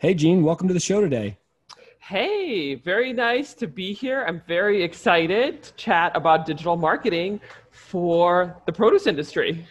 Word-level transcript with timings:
Hey, 0.00 0.14
Jean, 0.14 0.44
welcome 0.44 0.68
to 0.68 0.74
the 0.74 0.78
show 0.78 1.00
today. 1.00 1.36
Hey, 1.98 2.76
very 2.76 3.12
nice 3.12 3.52
to 3.54 3.66
be 3.66 3.92
here. 3.92 4.24
I'm 4.24 4.40
very 4.46 4.80
excited 4.80 5.64
to 5.64 5.74
chat 5.74 6.12
about 6.14 6.46
digital 6.46 6.76
marketing 6.76 7.40
for 7.72 8.56
the 8.64 8.70
produce 8.70 9.08
industry. 9.08 9.66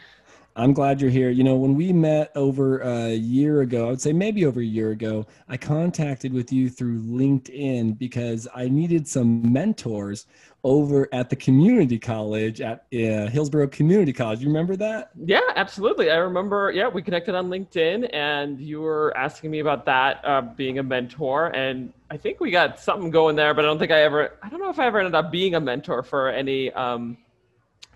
I'm 0.57 0.73
glad 0.73 0.99
you're 0.99 1.11
here. 1.11 1.29
You 1.29 1.43
know, 1.43 1.55
when 1.55 1.75
we 1.75 1.93
met 1.93 2.31
over 2.35 2.79
a 2.79 3.13
year 3.13 3.61
ago, 3.61 3.85
I 3.85 3.89
would 3.91 4.01
say 4.01 4.11
maybe 4.11 4.43
over 4.43 4.59
a 4.59 4.65
year 4.65 4.89
ago, 4.89 5.27
I 5.47 5.55
contacted 5.55 6.33
with 6.33 6.51
you 6.51 6.67
through 6.67 6.99
LinkedIn 7.03 7.95
because 7.99 8.47
I 8.55 8.67
needed 8.67 9.07
some 9.07 9.53
mentors 9.53 10.25
over 10.63 11.07
at 11.13 11.29
the 11.29 11.35
community 11.35 11.99
college 11.99 12.59
at 12.59 12.87
uh, 12.91 13.29
Hillsborough 13.29 13.67
Community 13.67 14.11
College. 14.11 14.39
You 14.41 14.47
remember 14.47 14.75
that? 14.77 15.11
Yeah, 15.23 15.41
absolutely. 15.55 16.09
I 16.09 16.15
remember. 16.15 16.71
Yeah, 16.73 16.87
we 16.87 17.03
connected 17.03 17.35
on 17.35 17.49
LinkedIn, 17.49 18.09
and 18.11 18.59
you 18.59 18.81
were 18.81 19.15
asking 19.15 19.51
me 19.51 19.59
about 19.59 19.85
that 19.85 20.25
uh, 20.25 20.41
being 20.41 20.79
a 20.79 20.83
mentor, 20.83 21.55
and 21.55 21.93
I 22.09 22.17
think 22.17 22.39
we 22.39 22.49
got 22.49 22.79
something 22.79 23.11
going 23.11 23.35
there. 23.35 23.53
But 23.53 23.63
I 23.63 23.67
don't 23.67 23.77
think 23.77 23.91
I 23.91 24.01
ever. 24.01 24.39
I 24.41 24.49
don't 24.49 24.59
know 24.59 24.71
if 24.71 24.79
I 24.79 24.87
ever 24.87 24.97
ended 24.97 25.13
up 25.13 25.31
being 25.31 25.53
a 25.53 25.59
mentor 25.59 26.01
for 26.01 26.29
any 26.29 26.73
um, 26.73 27.15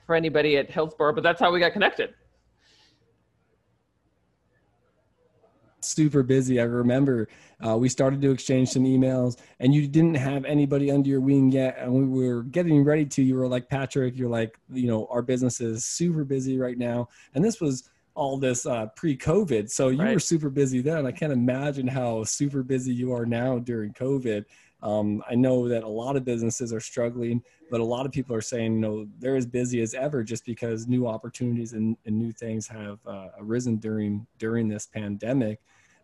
for 0.06 0.14
anybody 0.14 0.58
at 0.58 0.70
Hillsborough, 0.70 1.14
but 1.14 1.24
that's 1.24 1.40
how 1.40 1.52
we 1.52 1.60
got 1.60 1.74
connected. 1.74 2.14
Super 5.84 6.24
busy. 6.24 6.60
I 6.60 6.64
remember 6.64 7.28
uh, 7.66 7.78
we 7.78 7.90
started 7.90 8.22
to 8.22 8.32
exchange 8.32 8.70
some 8.70 8.84
emails, 8.84 9.38
and 9.60 9.74
you 9.74 9.88
didn't 9.88 10.16
have 10.16 10.46
anybody 10.46 10.92
under 10.92 11.10
your 11.10 11.22
wing 11.22 11.52
yet. 11.52 11.78
And 11.80 12.12
we 12.12 12.28
were 12.28 12.44
getting 12.44 12.84
ready 12.84 13.06
to. 13.06 13.24
You 13.24 13.36
were 13.36 13.48
like, 13.48 13.70
Patrick, 13.70 14.18
you're 14.18 14.30
like, 14.30 14.58
you 14.72 14.88
know, 14.88 15.08
our 15.12 15.22
business 15.22 15.62
is 15.62 15.86
super 15.86 16.24
busy 16.24 16.58
right 16.58 16.78
now. 16.78 17.10
And 17.36 17.44
this 17.44 17.62
was 17.62 17.90
all 18.14 18.38
this 18.38 18.66
uh, 18.66 18.88
pre-COVID, 18.88 19.70
so 19.70 19.88
you 19.88 20.00
right. 20.00 20.14
were 20.14 20.20
super 20.20 20.50
busy 20.50 20.82
then. 20.82 21.06
I 21.06 21.12
can't 21.12 21.32
imagine 21.32 21.88
how 21.88 22.26
super 22.26 22.62
busy 22.62 22.94
you 22.94 23.14
are 23.14 23.26
now 23.26 23.58
during 23.60 23.94
COVID. 23.94 24.44
Um, 24.84 25.24
I 25.30 25.36
know 25.36 25.68
that 25.68 25.84
a 25.84 25.88
lot 25.88 26.16
of 26.16 26.26
businesses 26.26 26.74
are 26.74 26.80
struggling, 26.80 27.44
but 27.70 27.82
a 27.82 27.84
lot 27.84 28.06
of 28.06 28.12
people 28.12 28.36
are 28.36 28.42
saying, 28.42 28.74
you 28.74 28.80
know, 28.80 29.08
they're 29.20 29.36
as 29.36 29.46
busy 29.46 29.82
as 29.82 29.94
ever 29.94 30.24
just 30.24 30.46
because 30.46 30.88
new 30.88 31.08
opportunities 31.08 31.74
and, 31.74 31.98
and 32.06 32.18
new 32.18 32.32
things 32.32 32.68
have 32.68 33.00
uh, 33.06 33.28
arisen 33.40 33.78
during 33.78 34.26
during 34.40 34.68
this 34.68 34.88
pandemic. 34.88 35.60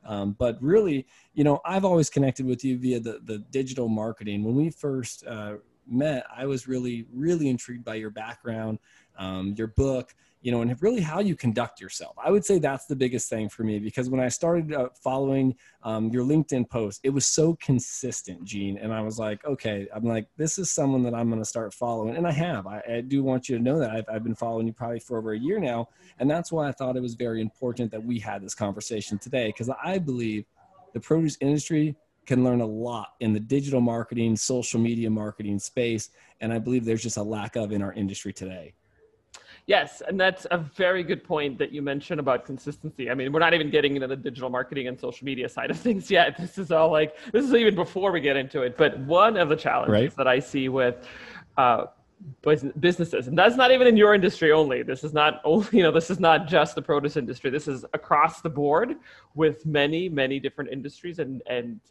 Um, 0.06 0.36
but 0.40 0.62
really, 0.62 1.06
you 1.34 1.44
know, 1.44 1.60
I've 1.66 1.84
always 1.84 2.10
connected 2.10 2.46
with 2.46 2.64
you 2.64 2.78
via 2.78 3.00
the, 3.00 3.20
the 3.24 3.40
digital 3.52 3.90
marketing. 3.90 4.44
When 4.44 4.56
we 4.56 4.70
first 4.70 5.26
uh, 5.26 5.56
met, 5.86 6.26
I 6.34 6.46
was 6.46 6.68
really, 6.68 7.06
really 7.14 7.50
intrigued 7.50 7.84
by 7.84 7.96
your 7.96 8.10
background, 8.10 8.80
um, 9.18 9.54
your 9.58 9.68
book, 9.68 10.16
you 10.42 10.52
know, 10.52 10.62
and 10.62 10.82
really 10.82 11.02
how 11.02 11.20
you 11.20 11.36
conduct 11.36 11.82
yourself. 11.82 12.16
I 12.24 12.32
would 12.32 12.46
say 12.46 12.60
that's 12.60 12.86
the 12.86 12.96
biggest 12.96 13.30
thing 13.30 13.50
for 13.50 13.64
me 13.64 13.80
because 13.80 14.10
when 14.10 14.22
I 14.22 14.30
started 14.30 14.74
uh, 14.74 14.90
following 14.94 15.56
um, 15.84 16.10
your 16.10 16.24
LinkedIn 16.24 16.70
post, 16.70 17.02
it 17.04 17.10
was 17.10 17.26
so 17.26 17.56
consistent, 17.56 18.44
Jean. 18.44 18.78
And 18.78 18.94
I 18.94 19.02
was 19.02 19.18
like, 19.18 19.44
okay, 19.46 19.88
I'm 19.94 20.04
like, 20.04 20.28
this 20.38 20.60
is 20.60 20.72
someone 20.72 21.04
that 21.04 21.16
I'm 21.16 21.30
going 21.30 21.42
to 21.42 21.46
start 21.46 21.74
following. 21.74 22.16
And 22.16 22.28
I 22.28 22.32
have. 22.32 22.68
I, 22.68 22.82
I, 22.90 23.02
do 23.02 23.24
want 23.24 23.50
you 23.50 23.58
to 23.58 23.64
know 23.64 23.80
that 23.80 23.90
I've, 23.90 24.06
I've 24.08 24.24
been 24.24 24.36
following 24.36 24.68
you 24.68 24.74
probably 24.74 25.00
for 25.00 25.18
over 25.18 25.34
a 25.34 25.40
year 25.40 25.60
now. 25.60 25.90
And 26.20 26.30
that's 26.30 26.52
why 26.52 26.68
I 26.68 26.72
thought 26.72 26.96
it 26.96 27.02
was 27.02 27.16
very 27.16 27.42
important 27.42 27.92
that 27.92 28.04
we 28.04 28.20
had 28.20 28.44
this 28.44 28.56
conversation 28.56 29.18
today 29.18 29.48
because 29.48 29.70
I 29.84 29.98
believe 29.98 30.46
the 30.94 31.00
produce 31.00 31.38
industry 31.42 31.96
can 32.28 32.44
learn 32.44 32.62
a 32.62 32.66
lot 32.66 33.14
in 33.22 33.34
the 33.34 33.40
digital 33.40 33.82
marketing, 33.82 34.36
social 34.36 34.80
media 34.80 35.10
marketing 35.10 35.58
space. 35.58 36.10
And 36.42 36.54
I 36.54 36.60
believe 36.60 36.86
there's 36.86 37.04
just 37.04 37.18
a 37.18 37.24
lack 37.24 37.56
of 37.56 37.72
in 37.72 37.82
our 37.82 37.94
industry 37.94 38.34
today. 38.34 38.74
Yes, 39.68 40.02
and 40.08 40.18
that's 40.18 40.48
a 40.50 40.58
very 40.58 41.04
good 41.04 41.26
point 41.26 41.58
that 41.58 41.74
you 41.74 41.82
mentioned 41.82 42.22
about 42.22 42.46
consistency. 42.46 43.12
I 43.12 43.14
mean, 43.14 43.34
we're 43.34 43.42
not 43.42 43.54
even 43.54 43.70
getting 43.70 43.96
into 43.96 44.08
the 44.08 44.16
digital 44.16 44.50
marketing 44.50 44.88
and 44.88 44.98
social 44.98 45.26
media 45.26 45.50
side 45.50 45.70
of 45.70 45.78
things 45.88 46.10
yet. 46.10 46.38
This 46.40 46.58
is 46.58 46.72
all 46.72 46.90
like 46.90 47.18
this 47.34 47.44
is 47.44 47.54
even 47.54 47.76
before 47.76 48.14
we 48.14 48.22
get 48.22 48.38
into 48.38 48.62
it. 48.62 48.78
But 48.78 48.98
one 49.00 49.36
of 49.36 49.50
the 49.50 49.58
challenges 49.58 49.92
right. 49.92 50.16
that 50.16 50.26
I 50.26 50.40
see 50.40 50.70
with 50.70 51.06
uh, 51.58 51.88
businesses, 52.80 53.28
and 53.28 53.38
that's 53.38 53.58
not 53.58 53.72
even 53.72 53.88
in 53.88 53.98
your 53.98 54.16
industry 54.16 54.54
only. 54.54 54.84
This 54.84 55.04
is 55.04 55.14
not 55.14 55.42
only 55.44 55.68
you 55.74 55.84
know 55.84 55.92
this 55.92 56.10
is 56.10 56.20
not 56.22 56.48
just 56.48 56.76
the 56.76 56.82
produce 56.82 57.18
industry. 57.18 57.50
This 57.50 57.68
is 57.68 57.84
across 57.94 58.40
the 58.40 58.50
board 58.50 58.96
with 59.36 59.66
many 59.66 60.08
many 60.08 60.40
different 60.40 60.72
industries 60.72 61.20
and 61.20 61.42
and 61.46 61.82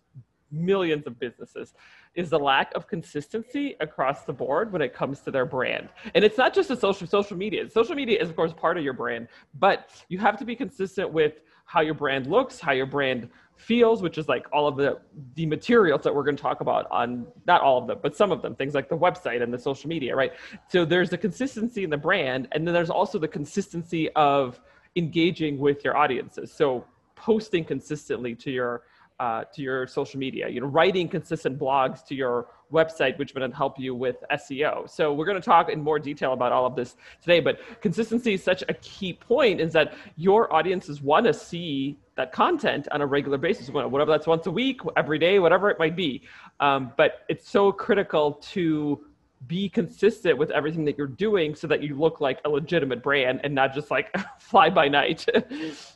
millions 0.50 1.06
of 1.06 1.18
businesses 1.18 1.74
is 2.14 2.30
the 2.30 2.38
lack 2.38 2.72
of 2.74 2.86
consistency 2.86 3.76
across 3.80 4.24
the 4.24 4.32
board 4.32 4.72
when 4.72 4.82
it 4.82 4.94
comes 4.94 5.20
to 5.20 5.30
their 5.30 5.44
brand. 5.44 5.88
And 6.14 6.24
it's 6.24 6.38
not 6.38 6.54
just 6.54 6.70
a 6.70 6.76
social 6.76 7.06
social 7.06 7.36
media. 7.36 7.68
Social 7.68 7.94
media 7.94 8.20
is 8.20 8.28
of 8.28 8.36
course 8.36 8.52
part 8.52 8.78
of 8.78 8.84
your 8.84 8.92
brand, 8.92 9.28
but 9.58 9.90
you 10.08 10.18
have 10.18 10.38
to 10.38 10.44
be 10.44 10.56
consistent 10.56 11.12
with 11.12 11.40
how 11.66 11.80
your 11.80 11.94
brand 11.94 12.28
looks, 12.28 12.60
how 12.60 12.72
your 12.72 12.86
brand 12.86 13.28
feels, 13.56 14.02
which 14.02 14.18
is 14.18 14.28
like 14.28 14.46
all 14.52 14.68
of 14.68 14.76
the 14.76 14.98
the 15.34 15.46
materials 15.46 16.02
that 16.02 16.14
we're 16.14 16.22
going 16.22 16.36
to 16.36 16.42
talk 16.42 16.60
about 16.60 16.86
on 16.90 17.26
not 17.46 17.60
all 17.60 17.78
of 17.78 17.86
them, 17.86 17.98
but 18.02 18.16
some 18.16 18.30
of 18.30 18.40
them, 18.40 18.54
things 18.54 18.74
like 18.74 18.88
the 18.88 18.96
website 18.96 19.42
and 19.42 19.52
the 19.52 19.58
social 19.58 19.88
media, 19.88 20.14
right? 20.14 20.32
So 20.68 20.84
there's 20.84 21.10
the 21.10 21.18
consistency 21.18 21.82
in 21.82 21.90
the 21.90 21.96
brand, 21.96 22.48
and 22.52 22.66
then 22.66 22.72
there's 22.72 22.90
also 22.90 23.18
the 23.18 23.28
consistency 23.28 24.10
of 24.12 24.60
engaging 24.94 25.58
with 25.58 25.84
your 25.84 25.96
audiences. 25.96 26.52
So 26.52 26.84
posting 27.16 27.64
consistently 27.64 28.34
to 28.36 28.50
your 28.50 28.82
uh, 29.18 29.44
to 29.44 29.62
your 29.62 29.86
social 29.86 30.18
media, 30.18 30.48
you 30.48 30.60
know, 30.60 30.66
writing 30.66 31.08
consistent 31.08 31.58
blogs 31.58 32.04
to 32.06 32.14
your 32.14 32.48
website, 32.72 33.16
which 33.18 33.32
would 33.34 33.52
help 33.54 33.78
you 33.78 33.94
with 33.94 34.16
SEO. 34.32 34.88
So 34.90 35.14
we're 35.14 35.24
going 35.24 35.40
to 35.40 35.44
talk 35.44 35.70
in 35.70 35.80
more 35.80 35.98
detail 35.98 36.32
about 36.32 36.52
all 36.52 36.66
of 36.66 36.76
this 36.76 36.96
today, 37.22 37.40
but 37.40 37.60
consistency 37.80 38.34
is 38.34 38.42
such 38.42 38.62
a 38.68 38.74
key 38.74 39.12
point 39.12 39.60
is 39.60 39.72
that 39.72 39.94
your 40.16 40.52
audiences 40.52 41.00
want 41.00 41.26
to 41.26 41.32
see 41.32 41.98
that 42.16 42.32
content 42.32 42.88
on 42.92 43.00
a 43.00 43.06
regular 43.06 43.38
basis, 43.38 43.70
whatever 43.70 44.10
that's 44.10 44.26
once 44.26 44.46
a 44.46 44.50
week, 44.50 44.80
every 44.96 45.18
day, 45.18 45.38
whatever 45.38 45.70
it 45.70 45.78
might 45.78 45.96
be. 45.96 46.22
Um, 46.60 46.92
but 46.96 47.20
it's 47.28 47.48
so 47.48 47.72
critical 47.72 48.32
to 48.52 49.04
be 49.46 49.68
consistent 49.68 50.36
with 50.36 50.50
everything 50.50 50.84
that 50.86 50.96
you're 50.98 51.06
doing 51.06 51.54
so 51.54 51.66
that 51.66 51.82
you 51.82 51.94
look 51.94 52.20
like 52.20 52.40
a 52.44 52.48
legitimate 52.48 53.02
brand 53.02 53.40
and 53.44 53.54
not 53.54 53.74
just 53.74 53.90
like 53.90 54.14
fly 54.38 54.70
by 54.70 54.88
night. 54.88 55.26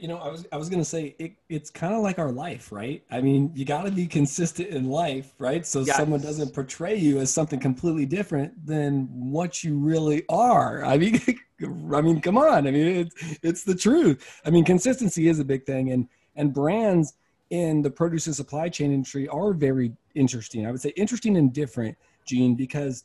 you 0.00 0.08
know, 0.08 0.18
I 0.18 0.28
was 0.28 0.46
I 0.52 0.56
was 0.56 0.68
gonna 0.68 0.84
say 0.84 1.14
it, 1.18 1.32
it's 1.48 1.70
kind 1.70 1.94
of 1.94 2.02
like 2.02 2.18
our 2.18 2.30
life, 2.30 2.72
right? 2.72 3.02
I 3.10 3.20
mean, 3.20 3.50
you 3.54 3.64
got 3.64 3.84
to 3.84 3.90
be 3.90 4.06
consistent 4.06 4.68
in 4.68 4.88
life, 4.88 5.32
right? 5.38 5.66
So 5.66 5.80
yes. 5.80 5.96
someone 5.96 6.20
doesn't 6.20 6.54
portray 6.54 6.96
you 6.96 7.18
as 7.18 7.32
something 7.32 7.60
completely 7.60 8.06
different 8.06 8.66
than 8.66 9.08
what 9.10 9.62
you 9.64 9.78
really 9.78 10.24
are. 10.28 10.84
I 10.84 10.98
mean, 10.98 11.20
I 11.94 12.00
mean, 12.00 12.20
come 12.20 12.38
on. 12.38 12.66
I 12.66 12.70
mean, 12.70 12.86
it's 12.86 13.38
it's 13.42 13.64
the 13.64 13.74
truth. 13.74 14.40
I 14.44 14.50
mean, 14.50 14.64
consistency 14.64 15.28
is 15.28 15.40
a 15.40 15.44
big 15.44 15.64
thing, 15.64 15.90
and 15.90 16.08
and 16.36 16.52
brands 16.52 17.14
in 17.50 17.82
the 17.82 17.90
produce 17.90 18.26
and 18.26 18.36
supply 18.36 18.68
chain 18.68 18.92
industry 18.92 19.28
are 19.28 19.52
very 19.52 19.92
interesting. 20.14 20.66
I 20.66 20.70
would 20.70 20.80
say 20.80 20.90
interesting 20.90 21.36
and 21.36 21.52
different, 21.52 21.96
Jean, 22.26 22.54
because 22.54 23.04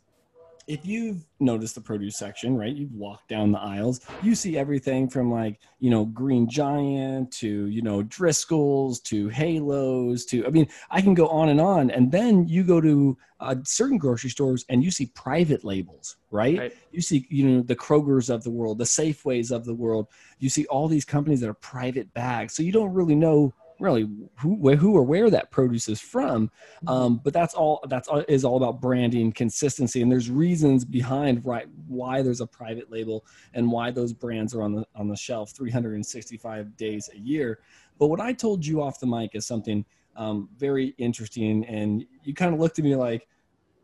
if 0.68 0.85
you've 0.85 1.25
noticed 1.40 1.75
the 1.75 1.81
produce 1.81 2.16
section, 2.16 2.57
right, 2.57 2.74
you've 2.74 2.94
walked 2.94 3.28
down 3.28 3.51
the 3.51 3.59
aisles, 3.59 4.01
you 4.22 4.34
see 4.35 4.57
everything 4.57 5.09
from 5.09 5.31
like, 5.31 5.59
you 5.79 5.90
know, 5.90 6.06
Green 6.06 6.50
Giant 6.50 7.31
to, 7.34 7.68
you 7.68 7.81
know, 7.81 8.04
Driscoll's 8.04 9.00
to 9.01 9.27
Halos 9.30 10.25
to, 10.25 10.45
I 10.45 10.50
mean, 10.50 10.68
I 10.89 11.01
can 11.01 11.13
go 11.13 11.27
on 11.27 11.50
and 11.50 11.60
on. 11.60 11.92
And 11.92 12.12
then 12.12 12.48
you 12.48 12.63
go 12.63 12.80
to 12.80 13.18
uh, 13.39 13.56
certain 13.63 13.98
grocery 13.98 14.30
stores 14.30 14.65
and 14.69 14.83
you 14.83 14.89
see 14.89 15.07
private 15.07 15.65
labels, 15.65 16.15
right? 16.31 16.57
right? 16.57 16.74
You 16.92 17.01
see, 17.01 17.27
you 17.30 17.50
know, 17.50 17.62
the 17.62 17.75
Kroger's 17.75 18.30
of 18.30 18.44
the 18.44 18.51
world, 18.51 18.77
the 18.77 18.86
Safeways 18.86 19.51
of 19.51 19.66
the 19.66 19.74
world. 19.74 20.07
You 20.39 20.50
see 20.50 20.66
all 20.68 20.88
these 20.88 21.06
companies 21.06 21.42
that 21.42 21.50
are 21.50 21.56
private 21.56 22.13
bags. 22.13 22.54
So 22.54 22.63
you 22.63 22.71
don't 22.71 22.94
really 22.94 23.16
know 23.16 23.54
really 23.79 24.09
who 24.39 24.75
who 24.75 24.95
or 24.95 25.03
where 25.03 25.29
that 25.29 25.51
produce 25.51 25.89
is 25.89 25.99
from. 25.99 26.47
Mm-hmm. 26.47 26.87
um, 26.89 27.21
but 27.23 27.33
that's 27.33 27.53
all 27.53 27.83
that's 27.89 28.07
all, 28.07 28.23
is 28.27 28.45
all 28.45 28.57
about 28.57 28.81
branding 28.81 29.31
consistency. 29.31 30.01
And 30.01 30.11
there's 30.11 30.29
reasons 30.29 30.85
behind 30.85 31.45
right 31.45 31.67
why 31.87 32.21
there's 32.21 32.41
a 32.41 32.47
private 32.47 32.91
label 32.91 33.25
and 33.53 33.71
why 33.71 33.91
those 33.91 34.13
brands 34.13 34.53
are 34.55 34.61
on 34.61 34.73
the 34.73 34.85
on 34.95 35.07
the 35.07 35.15
shelf 35.15 35.51
365 35.51 36.77
days 36.77 37.09
a 37.13 37.17
year. 37.17 37.59
But 37.99 38.07
what 38.07 38.19
i 38.19 38.33
told 38.33 38.65
you 38.65 38.81
off 38.81 38.99
the 38.99 39.07
mic 39.07 39.35
is 39.35 39.45
something 39.45 39.85
um, 40.15 40.49
very 40.57 40.93
interesting. 40.97 41.65
And 41.65 42.05
you 42.23 42.33
kind 42.33 42.53
of 42.53 42.59
looked 42.59 42.79
at 42.79 42.85
me 42.85 42.95
like 42.95 43.27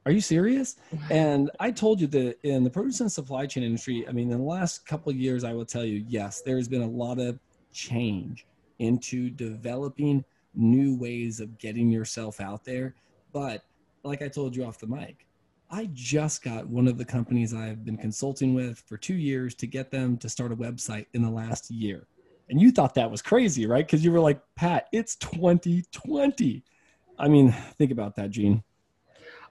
are 0.06 0.12
you 0.12 0.21
serious? 0.21 0.77
And 1.12 1.51
I 1.59 1.71
told 1.71 2.00
you 2.00 2.07
that 2.07 2.38
in 2.44 2.63
the 2.63 2.69
produce 2.69 3.01
and 3.01 3.12
supply 3.12 3.45
chain 3.45 3.63
industry, 3.63 4.07
I 4.07 4.12
mean, 4.12 4.31
in 4.31 4.38
the 4.38 4.44
last 4.44 4.86
couple 4.88 5.12
of 5.12 5.18
years, 5.18 5.44
I 5.44 5.53
will 5.53 5.65
tell 5.65 5.83
you, 5.83 6.03
yes, 6.07 6.41
there's 6.41 6.68
been 6.68 6.81
a 6.81 6.88
lot 6.88 7.19
of 7.19 7.39
change 7.71 8.45
into 8.80 9.30
developing 9.30 10.24
new 10.56 10.98
ways 10.98 11.40
of 11.40 11.58
getting 11.58 11.90
yourself 11.90 12.42
out 12.42 12.66
there. 12.66 12.96
But 13.31 13.64
like 14.04 14.22
I 14.22 14.28
told 14.28 14.56
you 14.56 14.66
off 14.66 14.80
the 14.80 14.88
mic, 14.88 15.28
I 15.72 15.90
just 15.94 16.44
got 16.44 16.68
one 16.68 16.88
of 16.88 16.98
the 16.98 17.06
companies 17.06 17.54
I've 17.54 17.86
been 17.86 17.98
consulting 17.98 18.54
with 18.54 18.80
for 18.88 18.98
two 18.98 19.16
years 19.16 19.54
to 19.56 19.68
get 19.68 19.92
them 19.92 20.18
to 20.18 20.30
start 20.30 20.52
a 20.52 20.56
website 20.56 21.06
in 21.14 21.22
the 21.22 21.30
last 21.30 21.70
year. 21.70 22.08
And 22.50 22.60
you 22.60 22.72
thought 22.72 22.96
that 22.96 23.12
was 23.12 23.22
crazy, 23.22 23.68
right? 23.68 23.86
Because 23.86 24.04
you 24.04 24.12
were 24.12 24.20
like, 24.20 24.42
Pat, 24.56 24.88
it's 24.92 25.16
2020. 25.18 26.64
I 27.20 27.28
mean, 27.28 27.52
think 27.78 27.92
about 27.92 28.16
that, 28.16 28.32
Jean. 28.32 28.64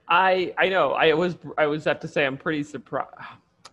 I 0.09 0.53
I 0.57 0.69
know. 0.69 0.93
I 0.93 1.13
was 1.13 1.37
I 1.57 1.67
was 1.67 1.85
have 1.85 1.99
to 2.01 2.07
say 2.07 2.25
I'm 2.25 2.37
pretty 2.37 2.63
surprised. 2.63 3.13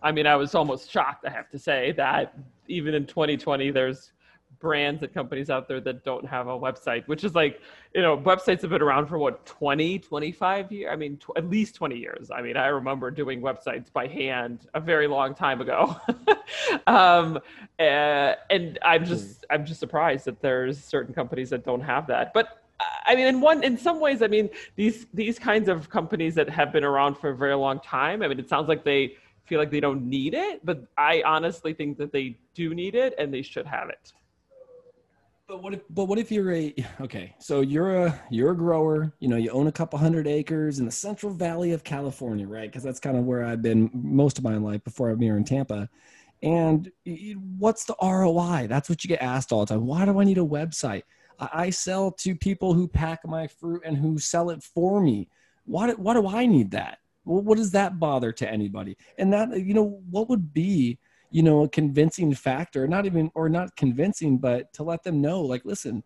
I 0.01 0.11
mean, 0.11 0.27
I 0.27 0.35
was 0.35 0.53
almost 0.53 0.91
shocked. 0.91 1.25
I 1.25 1.31
have 1.31 1.49
to 1.49 1.59
say 1.59 1.91
that 1.93 2.37
even 2.67 2.93
in 2.93 3.05
2020, 3.07 3.71
there's 3.71 4.11
brands 4.59 5.03
and 5.03 5.13
companies 5.13 5.49
out 5.49 5.67
there 5.67 5.79
that 5.81 6.03
don't 6.03 6.25
have 6.25 6.47
a 6.47 6.57
website, 6.57 7.07
which 7.07 7.23
is 7.23 7.35
like, 7.35 7.61
you 7.93 8.01
know, 8.01 8.17
websites 8.17 8.61
have 8.61 8.71
been 8.71 8.81
around 8.81 9.07
for 9.07 9.17
what 9.17 9.45
20, 9.45 9.99
25 9.99 10.71
years. 10.71 10.89
I 10.91 10.95
mean, 10.95 11.17
tw- 11.17 11.37
at 11.37 11.49
least 11.49 11.75
20 11.75 11.97
years. 11.97 12.31
I 12.31 12.41
mean, 12.41 12.57
I 12.57 12.67
remember 12.67 13.11
doing 13.11 13.41
websites 13.41 13.91
by 13.91 14.07
hand 14.07 14.67
a 14.73 14.79
very 14.79 15.07
long 15.07 15.35
time 15.35 15.61
ago. 15.61 15.95
um, 16.87 17.39
uh, 17.79 18.33
and 18.49 18.79
I'm 18.83 19.05
just 19.05 19.45
I'm 19.49 19.65
just 19.65 19.79
surprised 19.79 20.25
that 20.25 20.41
there's 20.41 20.83
certain 20.83 21.13
companies 21.13 21.49
that 21.51 21.63
don't 21.63 21.81
have 21.81 22.07
that. 22.07 22.33
But 22.33 22.63
I 23.05 23.15
mean, 23.15 23.27
in 23.27 23.41
one, 23.41 23.63
in 23.63 23.77
some 23.77 23.99
ways, 23.99 24.21
I 24.21 24.27
mean, 24.27 24.49
these 24.75 25.07
these 25.13 25.39
kinds 25.39 25.67
of 25.69 25.89
companies 25.89 26.35
that 26.35 26.49
have 26.49 26.71
been 26.71 26.83
around 26.83 27.17
for 27.17 27.29
a 27.29 27.35
very 27.35 27.55
long 27.55 27.79
time. 27.79 28.21
I 28.21 28.27
mean, 28.27 28.39
it 28.39 28.49
sounds 28.49 28.67
like 28.67 28.83
they 28.83 29.15
feel 29.47 29.59
like 29.59 29.71
they 29.71 29.79
don't 29.79 30.03
need 30.03 30.33
it, 30.33 30.65
but 30.65 30.83
I 30.97 31.23
honestly 31.25 31.73
think 31.73 31.97
that 31.97 32.11
they 32.11 32.37
do 32.53 32.75
need 32.75 32.95
it 32.95 33.15
and 33.17 33.33
they 33.33 33.41
should 33.41 33.65
have 33.65 33.89
it. 33.89 34.11
But 35.47 35.63
what 35.63 35.73
if 35.73 35.81
but 35.89 36.05
what 36.05 36.19
if 36.19 36.29
you're 36.29 36.51
a 36.51 36.75
okay, 37.01 37.33
so 37.39 37.61
you're 37.61 38.05
a 38.05 38.21
you're 38.29 38.51
a 38.51 38.57
grower, 38.57 39.13
you 39.19 39.29
know, 39.29 39.37
you 39.37 39.49
own 39.51 39.67
a 39.67 39.71
couple 39.71 39.97
hundred 39.97 40.27
acres 40.27 40.79
in 40.79 40.85
the 40.85 40.91
Central 40.91 41.31
Valley 41.33 41.71
of 41.71 41.85
California, 41.85 42.45
right? 42.45 42.69
Because 42.69 42.83
that's 42.83 42.99
kind 42.99 43.15
of 43.15 43.23
where 43.23 43.45
I've 43.45 43.61
been 43.61 43.89
most 43.93 44.37
of 44.37 44.43
my 44.43 44.57
life 44.57 44.83
before 44.83 45.09
I'm 45.09 45.21
here 45.21 45.37
in 45.37 45.45
Tampa. 45.45 45.89
And 46.43 46.91
what's 47.57 47.85
the 47.85 47.95
ROI? 48.01 48.67
That's 48.67 48.89
what 48.89 49.03
you 49.03 49.07
get 49.07 49.21
asked 49.21 49.51
all 49.51 49.61
the 49.61 49.73
time. 49.73 49.87
Why 49.87 50.05
do 50.05 50.19
I 50.19 50.23
need 50.23 50.37
a 50.37 50.41
website? 50.41 51.03
I 51.39 51.69
sell 51.69 52.11
to 52.11 52.35
people 52.35 52.73
who 52.73 52.87
pack 52.87 53.25
my 53.25 53.47
fruit 53.47 53.83
and 53.85 53.97
who 53.97 54.19
sell 54.19 54.49
it 54.49 54.61
for 54.61 55.01
me. 55.01 55.29
Why, 55.65 55.91
why 55.93 56.13
do 56.13 56.27
I 56.27 56.45
need 56.45 56.71
that? 56.71 56.99
What 57.23 57.57
does 57.57 57.71
that 57.71 57.99
bother 57.99 58.31
to 58.33 58.49
anybody? 58.49 58.97
And 59.17 59.33
that, 59.33 59.59
you 59.59 59.73
know, 59.73 60.01
what 60.09 60.29
would 60.29 60.53
be, 60.53 60.99
you 61.29 61.43
know, 61.43 61.63
a 61.63 61.69
convincing 61.69 62.33
factor, 62.33 62.87
not 62.87 63.05
even, 63.05 63.31
or 63.35 63.49
not 63.49 63.75
convincing, 63.75 64.37
but 64.37 64.71
to 64.73 64.83
let 64.83 65.03
them 65.03 65.21
know, 65.21 65.41
like, 65.41 65.65
listen, 65.65 66.03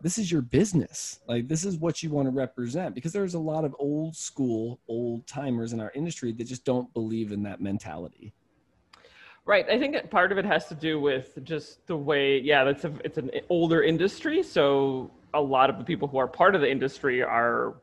this 0.00 0.18
is 0.18 0.32
your 0.32 0.42
business. 0.42 1.20
Like, 1.28 1.46
this 1.46 1.64
is 1.64 1.76
what 1.76 2.02
you 2.02 2.10
want 2.10 2.26
to 2.26 2.32
represent 2.32 2.94
because 2.94 3.12
there's 3.12 3.34
a 3.34 3.38
lot 3.38 3.64
of 3.64 3.74
old 3.78 4.16
school, 4.16 4.80
old 4.88 5.26
timers 5.26 5.72
in 5.72 5.80
our 5.80 5.92
industry 5.94 6.32
that 6.32 6.44
just 6.44 6.64
don't 6.64 6.92
believe 6.92 7.32
in 7.32 7.42
that 7.44 7.60
mentality. 7.60 8.32
Right. 9.44 9.68
I 9.68 9.78
think 9.78 9.94
that 9.94 10.10
part 10.10 10.30
of 10.30 10.38
it 10.38 10.44
has 10.44 10.66
to 10.68 10.74
do 10.74 11.00
with 11.00 11.38
just 11.42 11.86
the 11.86 11.96
way, 11.96 12.38
yeah, 12.40 12.64
that's 12.64 12.84
a, 12.84 12.92
it's 13.04 13.18
an 13.18 13.30
older 13.48 13.82
industry. 13.82 14.42
So 14.42 15.10
a 15.34 15.40
lot 15.40 15.68
of 15.68 15.78
the 15.78 15.84
people 15.84 16.06
who 16.06 16.18
are 16.18 16.28
part 16.28 16.54
of 16.54 16.60
the 16.60 16.70
industry 16.70 17.22
are 17.22 17.74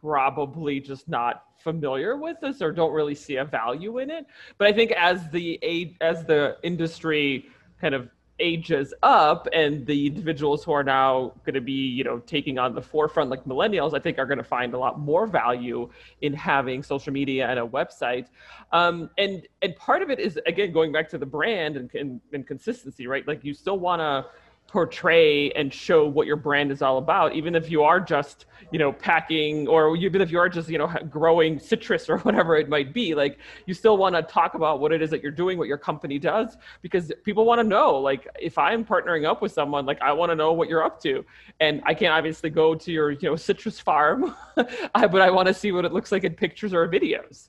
probably 0.00 0.80
just 0.80 1.08
not 1.08 1.44
familiar 1.58 2.16
with 2.16 2.36
this 2.40 2.62
or 2.62 2.72
don't 2.72 2.92
really 2.92 3.14
see 3.14 3.36
a 3.36 3.44
value 3.44 3.98
in 3.98 4.10
it. 4.10 4.26
But 4.56 4.68
I 4.68 4.72
think 4.72 4.92
as 4.92 5.28
the 5.30 5.58
age, 5.62 5.96
as 6.00 6.24
the 6.24 6.56
industry 6.62 7.46
kind 7.80 7.94
of 7.94 8.08
ages 8.40 8.94
up 9.02 9.48
and 9.52 9.84
the 9.86 10.06
individuals 10.06 10.62
who 10.62 10.72
are 10.72 10.84
now 10.84 11.32
going 11.44 11.54
to 11.54 11.60
be 11.60 11.72
you 11.72 12.04
know 12.04 12.18
taking 12.20 12.56
on 12.58 12.72
the 12.72 12.80
forefront 12.80 13.30
like 13.30 13.44
millennials 13.44 13.94
i 13.94 13.98
think 13.98 14.16
are 14.16 14.26
going 14.26 14.38
to 14.38 14.44
find 14.44 14.74
a 14.74 14.78
lot 14.78 14.98
more 14.98 15.26
value 15.26 15.88
in 16.20 16.32
having 16.32 16.82
social 16.82 17.12
media 17.12 17.48
and 17.48 17.58
a 17.58 17.66
website 17.66 18.26
um, 18.70 19.10
and 19.18 19.48
and 19.62 19.74
part 19.74 20.02
of 20.02 20.10
it 20.10 20.20
is 20.20 20.38
again 20.46 20.72
going 20.72 20.92
back 20.92 21.08
to 21.08 21.18
the 21.18 21.26
brand 21.26 21.76
and, 21.76 21.92
and, 21.94 22.20
and 22.32 22.46
consistency 22.46 23.08
right 23.08 23.26
like 23.26 23.42
you 23.42 23.52
still 23.52 23.78
want 23.78 24.00
to 24.00 24.24
portray 24.68 25.50
and 25.52 25.72
show 25.72 26.06
what 26.06 26.26
your 26.26 26.36
brand 26.36 26.70
is 26.70 26.82
all 26.82 26.98
about 26.98 27.34
even 27.34 27.54
if 27.54 27.70
you 27.70 27.82
are 27.82 27.98
just 27.98 28.44
you 28.70 28.78
know 28.78 28.92
packing 28.92 29.66
or 29.66 29.96
even 29.96 30.20
if 30.20 30.30
you 30.30 30.38
are 30.38 30.48
just 30.48 30.68
you 30.68 30.76
know 30.76 30.86
growing 31.08 31.58
citrus 31.58 32.08
or 32.10 32.18
whatever 32.28 32.54
it 32.54 32.68
might 32.68 32.92
be 32.92 33.14
like 33.14 33.38
you 33.64 33.72
still 33.72 33.96
want 33.96 34.14
to 34.14 34.22
talk 34.22 34.54
about 34.54 34.78
what 34.78 34.92
it 34.92 35.00
is 35.00 35.08
that 35.08 35.22
you're 35.22 35.32
doing 35.32 35.56
what 35.56 35.68
your 35.68 35.78
company 35.78 36.18
does 36.18 36.58
because 36.82 37.10
people 37.24 37.46
want 37.46 37.58
to 37.58 37.64
know 37.64 37.96
like 37.96 38.28
if 38.38 38.58
i'm 38.58 38.84
partnering 38.84 39.26
up 39.26 39.40
with 39.40 39.52
someone 39.52 39.86
like 39.86 40.00
i 40.02 40.12
want 40.12 40.30
to 40.30 40.36
know 40.36 40.52
what 40.52 40.68
you're 40.68 40.84
up 40.84 41.00
to. 41.00 41.24
And 41.60 41.80
i 41.86 41.94
can't 41.94 42.12
obviously 42.12 42.50
go 42.50 42.74
to 42.74 42.92
your 42.92 43.12
you 43.12 43.30
know 43.30 43.36
citrus 43.36 43.80
farm 43.80 44.36
but 44.54 45.20
i 45.20 45.30
want 45.30 45.48
to 45.48 45.54
see 45.54 45.72
what 45.72 45.86
it 45.86 45.92
looks 45.94 46.12
like 46.12 46.24
in 46.24 46.34
pictures 46.34 46.74
or 46.74 46.86
videos. 46.88 47.48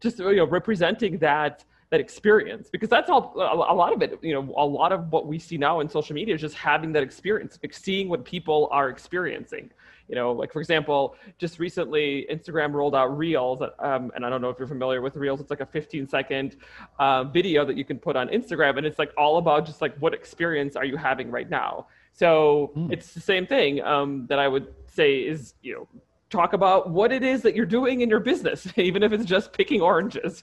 Just 0.00 0.18
you 0.18 0.36
know 0.36 0.46
representing 0.46 1.18
that 1.18 1.64
that 1.90 2.00
experience 2.00 2.68
because 2.70 2.88
that's 2.88 3.10
all 3.10 3.32
a 3.36 3.74
lot 3.74 3.92
of 3.92 4.02
it 4.02 4.18
you 4.22 4.34
know 4.34 4.52
a 4.56 4.64
lot 4.64 4.92
of 4.92 5.10
what 5.12 5.26
we 5.26 5.38
see 5.38 5.56
now 5.56 5.80
in 5.80 5.88
social 5.88 6.14
media 6.14 6.34
is 6.34 6.40
just 6.40 6.54
having 6.54 6.92
that 6.92 7.02
experience 7.02 7.58
like 7.62 7.72
seeing 7.72 8.08
what 8.08 8.24
people 8.24 8.68
are 8.72 8.88
experiencing. 8.88 9.70
You 10.08 10.16
know 10.16 10.32
like 10.32 10.52
for 10.52 10.60
example 10.60 11.16
just 11.38 11.58
recently 11.58 12.26
instagram 12.30 12.72
rolled 12.72 12.94
out 12.94 13.16
reels 13.16 13.62
um, 13.78 14.12
and 14.14 14.26
i 14.26 14.28
don't 14.28 14.42
know 14.42 14.50
if 14.50 14.58
you're 14.58 14.68
familiar 14.68 15.00
with 15.00 15.16
reels 15.16 15.40
it's 15.40 15.48
like 15.48 15.60
a 15.60 15.66
15 15.66 16.06
second 16.08 16.56
uh, 16.98 17.24
video 17.24 17.64
that 17.64 17.76
you 17.78 17.86
can 17.86 17.98
put 17.98 18.14
on 18.14 18.28
instagram 18.28 18.76
and 18.76 18.86
it's 18.86 18.98
like 18.98 19.12
all 19.16 19.38
about 19.38 19.64
just 19.64 19.80
like 19.80 19.96
what 19.98 20.12
experience 20.12 20.76
are 20.76 20.84
you 20.84 20.98
having 20.98 21.30
right 21.30 21.48
now? 21.48 21.86
So 22.12 22.72
mm. 22.76 22.92
it's 22.92 23.12
the 23.14 23.20
same 23.20 23.46
thing 23.46 23.82
um, 23.82 24.26
that 24.28 24.38
i 24.38 24.46
would 24.46 24.66
say 24.86 25.20
is 25.20 25.54
you 25.62 25.74
know 25.74 25.88
talk 26.28 26.52
about 26.52 26.90
what 26.90 27.12
it 27.12 27.22
is 27.22 27.42
that 27.42 27.54
you're 27.54 27.64
doing 27.64 28.00
in 28.00 28.10
your 28.10 28.20
business 28.20 28.66
even 28.76 29.02
if 29.02 29.12
it's 29.12 29.24
just 29.24 29.52
picking 29.52 29.80
oranges 29.80 30.42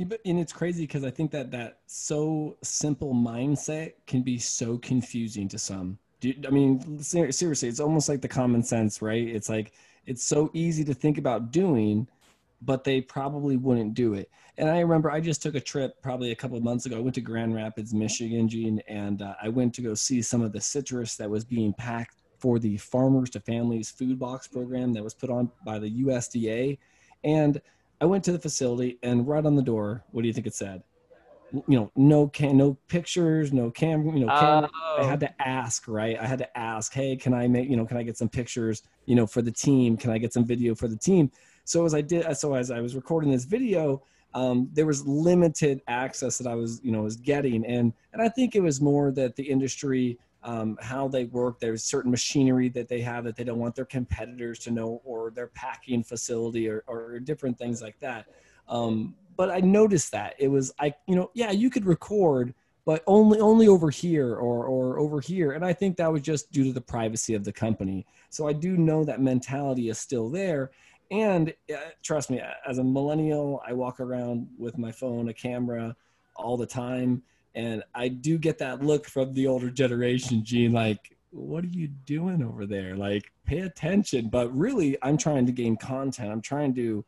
and 0.00 0.38
it's 0.38 0.52
crazy 0.52 0.84
because 0.84 1.04
I 1.04 1.10
think 1.10 1.30
that 1.32 1.50
that 1.50 1.78
so 1.86 2.56
simple 2.62 3.14
mindset 3.14 3.92
can 4.06 4.22
be 4.22 4.38
so 4.38 4.78
confusing 4.78 5.48
to 5.48 5.58
some. 5.58 5.98
You, 6.22 6.34
I 6.46 6.50
mean, 6.50 7.02
seriously, 7.02 7.68
it's 7.68 7.80
almost 7.80 8.08
like 8.08 8.20
the 8.20 8.28
common 8.28 8.62
sense, 8.62 9.02
right? 9.02 9.26
It's 9.26 9.48
like 9.48 9.72
it's 10.06 10.22
so 10.22 10.50
easy 10.52 10.84
to 10.84 10.94
think 10.94 11.18
about 11.18 11.50
doing, 11.50 12.06
but 12.62 12.84
they 12.84 13.00
probably 13.00 13.56
wouldn't 13.56 13.94
do 13.94 14.14
it. 14.14 14.30
And 14.58 14.68
I 14.68 14.80
remember 14.80 15.10
I 15.10 15.20
just 15.20 15.42
took 15.42 15.54
a 15.54 15.60
trip 15.60 16.02
probably 16.02 16.32
a 16.32 16.36
couple 16.36 16.56
of 16.56 16.62
months 16.62 16.86
ago. 16.86 16.96
I 16.96 17.00
went 17.00 17.14
to 17.14 17.20
Grand 17.20 17.54
Rapids, 17.54 17.94
Michigan, 17.94 18.48
Jean, 18.48 18.80
and 18.88 19.22
uh, 19.22 19.34
I 19.42 19.48
went 19.48 19.74
to 19.74 19.82
go 19.82 19.94
see 19.94 20.20
some 20.20 20.42
of 20.42 20.52
the 20.52 20.60
citrus 20.60 21.16
that 21.16 21.30
was 21.30 21.44
being 21.44 21.72
packed 21.72 22.16
for 22.38 22.58
the 22.58 22.76
Farmers 22.78 23.30
to 23.30 23.40
Families 23.40 23.90
Food 23.90 24.18
Box 24.18 24.48
program 24.48 24.92
that 24.94 25.04
was 25.04 25.14
put 25.14 25.30
on 25.30 25.50
by 25.64 25.78
the 25.78 26.02
USDA. 26.02 26.78
And 27.22 27.60
I 28.00 28.06
went 28.06 28.24
to 28.24 28.32
the 28.32 28.38
facility 28.38 28.98
and 29.02 29.26
right 29.26 29.44
on 29.44 29.56
the 29.56 29.62
door, 29.62 30.04
what 30.10 30.22
do 30.22 30.28
you 30.28 30.34
think 30.34 30.46
it 30.46 30.54
said? 30.54 30.82
You 31.52 31.62
know, 31.68 31.92
no 31.96 32.28
can 32.28 32.56
no 32.56 32.78
pictures, 32.86 33.52
no 33.52 33.70
camera, 33.70 34.14
you 34.14 34.24
know, 34.24 34.32
camera. 34.38 34.70
Oh. 34.72 34.98
I 35.00 35.04
had 35.04 35.20
to 35.20 35.42
ask, 35.42 35.88
right? 35.88 36.16
I 36.18 36.24
had 36.24 36.38
to 36.38 36.58
ask, 36.58 36.92
hey, 36.92 37.16
can 37.16 37.34
I 37.34 37.48
make, 37.48 37.68
you 37.68 37.76
know, 37.76 37.84
can 37.84 37.96
I 37.96 38.04
get 38.04 38.16
some 38.16 38.28
pictures, 38.28 38.82
you 39.06 39.16
know, 39.16 39.26
for 39.26 39.42
the 39.42 39.50
team? 39.50 39.96
Can 39.96 40.10
I 40.10 40.18
get 40.18 40.32
some 40.32 40.44
video 40.44 40.74
for 40.76 40.86
the 40.86 40.96
team? 40.96 41.30
So 41.64 41.84
as 41.84 41.92
I 41.92 42.02
did, 42.02 42.36
so 42.36 42.54
as 42.54 42.70
I 42.70 42.80
was 42.80 42.94
recording 42.94 43.32
this 43.32 43.44
video, 43.44 44.02
um, 44.34 44.68
there 44.72 44.86
was 44.86 45.04
limited 45.06 45.82
access 45.88 46.38
that 46.38 46.46
I 46.46 46.54
was, 46.54 46.80
you 46.84 46.92
know, 46.92 47.02
was 47.02 47.16
getting, 47.16 47.66
and 47.66 47.92
and 48.12 48.22
I 48.22 48.28
think 48.28 48.54
it 48.54 48.60
was 48.60 48.80
more 48.80 49.10
that 49.12 49.34
the 49.34 49.42
industry 49.42 50.18
um, 50.42 50.78
how 50.80 51.08
they 51.08 51.24
work. 51.24 51.60
There's 51.60 51.84
certain 51.84 52.10
machinery 52.10 52.68
that 52.70 52.88
they 52.88 53.00
have 53.00 53.24
that 53.24 53.36
they 53.36 53.44
don't 53.44 53.58
want 53.58 53.74
their 53.74 53.84
competitors 53.84 54.58
to 54.60 54.70
know, 54.70 55.00
or 55.04 55.30
their 55.30 55.48
packing 55.48 56.02
facility, 56.02 56.68
or, 56.68 56.84
or 56.86 57.18
different 57.20 57.58
things 57.58 57.82
like 57.82 57.98
that. 58.00 58.26
Um, 58.68 59.14
but 59.36 59.50
I 59.50 59.60
noticed 59.60 60.12
that 60.12 60.34
it 60.38 60.48
was 60.48 60.72
I, 60.78 60.94
you 61.06 61.16
know, 61.16 61.30
yeah, 61.34 61.50
you 61.50 61.70
could 61.70 61.86
record, 61.86 62.54
but 62.84 63.02
only 63.06 63.40
only 63.40 63.68
over 63.68 63.90
here 63.90 64.34
or 64.34 64.66
or 64.66 64.98
over 64.98 65.20
here, 65.20 65.52
and 65.52 65.64
I 65.64 65.72
think 65.72 65.96
that 65.96 66.12
was 66.12 66.22
just 66.22 66.50
due 66.52 66.64
to 66.64 66.72
the 66.72 66.80
privacy 66.80 67.34
of 67.34 67.44
the 67.44 67.52
company. 67.52 68.06
So 68.30 68.48
I 68.48 68.52
do 68.52 68.76
know 68.76 69.04
that 69.04 69.20
mentality 69.20 69.88
is 69.88 69.98
still 69.98 70.30
there. 70.30 70.70
And 71.10 71.52
uh, 71.72 71.78
trust 72.04 72.30
me, 72.30 72.40
as 72.68 72.78
a 72.78 72.84
millennial, 72.84 73.60
I 73.66 73.72
walk 73.72 73.98
around 73.98 74.46
with 74.56 74.78
my 74.78 74.92
phone, 74.92 75.28
a 75.28 75.34
camera, 75.34 75.96
all 76.36 76.56
the 76.56 76.66
time 76.66 77.22
and 77.54 77.82
I 77.94 78.08
do 78.08 78.38
get 78.38 78.58
that 78.58 78.82
look 78.82 79.06
from 79.06 79.32
the 79.34 79.46
older 79.46 79.70
generation, 79.70 80.44
Jean, 80.44 80.72
like, 80.72 81.16
what 81.30 81.64
are 81.64 81.68
you 81.68 81.88
doing 82.06 82.42
over 82.42 82.66
there? 82.66 82.96
Like, 82.96 83.32
pay 83.44 83.60
attention. 83.60 84.28
But 84.28 84.56
really, 84.56 84.96
I'm 85.02 85.16
trying 85.16 85.46
to 85.46 85.52
gain 85.52 85.76
content. 85.76 86.30
I'm 86.30 86.42
trying 86.42 86.74
to 86.74 87.04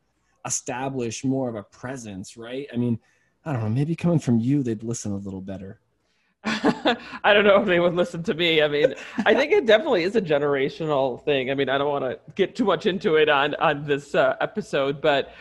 establish 0.46 1.24
more 1.24 1.48
of 1.48 1.54
a 1.54 1.62
presence, 1.62 2.36
right? 2.36 2.66
I 2.72 2.76
mean, 2.76 2.98
I 3.44 3.52
don't 3.52 3.62
know, 3.62 3.68
maybe 3.68 3.96
coming 3.96 4.18
from 4.18 4.38
you, 4.38 4.62
they'd 4.62 4.82
listen 4.82 5.12
a 5.12 5.16
little 5.16 5.40
better. 5.40 5.80
I 6.44 7.32
don't 7.32 7.44
know 7.44 7.60
if 7.60 7.66
they 7.66 7.78
would 7.78 7.94
listen 7.94 8.22
to 8.24 8.34
me. 8.34 8.62
I 8.62 8.68
mean, 8.68 8.94
I 9.24 9.32
think 9.34 9.52
it 9.52 9.64
definitely 9.64 10.02
is 10.02 10.16
a 10.16 10.20
generational 10.20 11.24
thing. 11.24 11.52
I 11.52 11.54
mean, 11.54 11.68
I 11.68 11.78
don't 11.78 11.88
want 11.88 12.04
to 12.04 12.18
get 12.34 12.56
too 12.56 12.64
much 12.64 12.86
into 12.86 13.14
it 13.14 13.28
on 13.28 13.54
on 13.56 13.84
this 13.84 14.16
uh, 14.16 14.36
episode, 14.40 15.00
but 15.00 15.32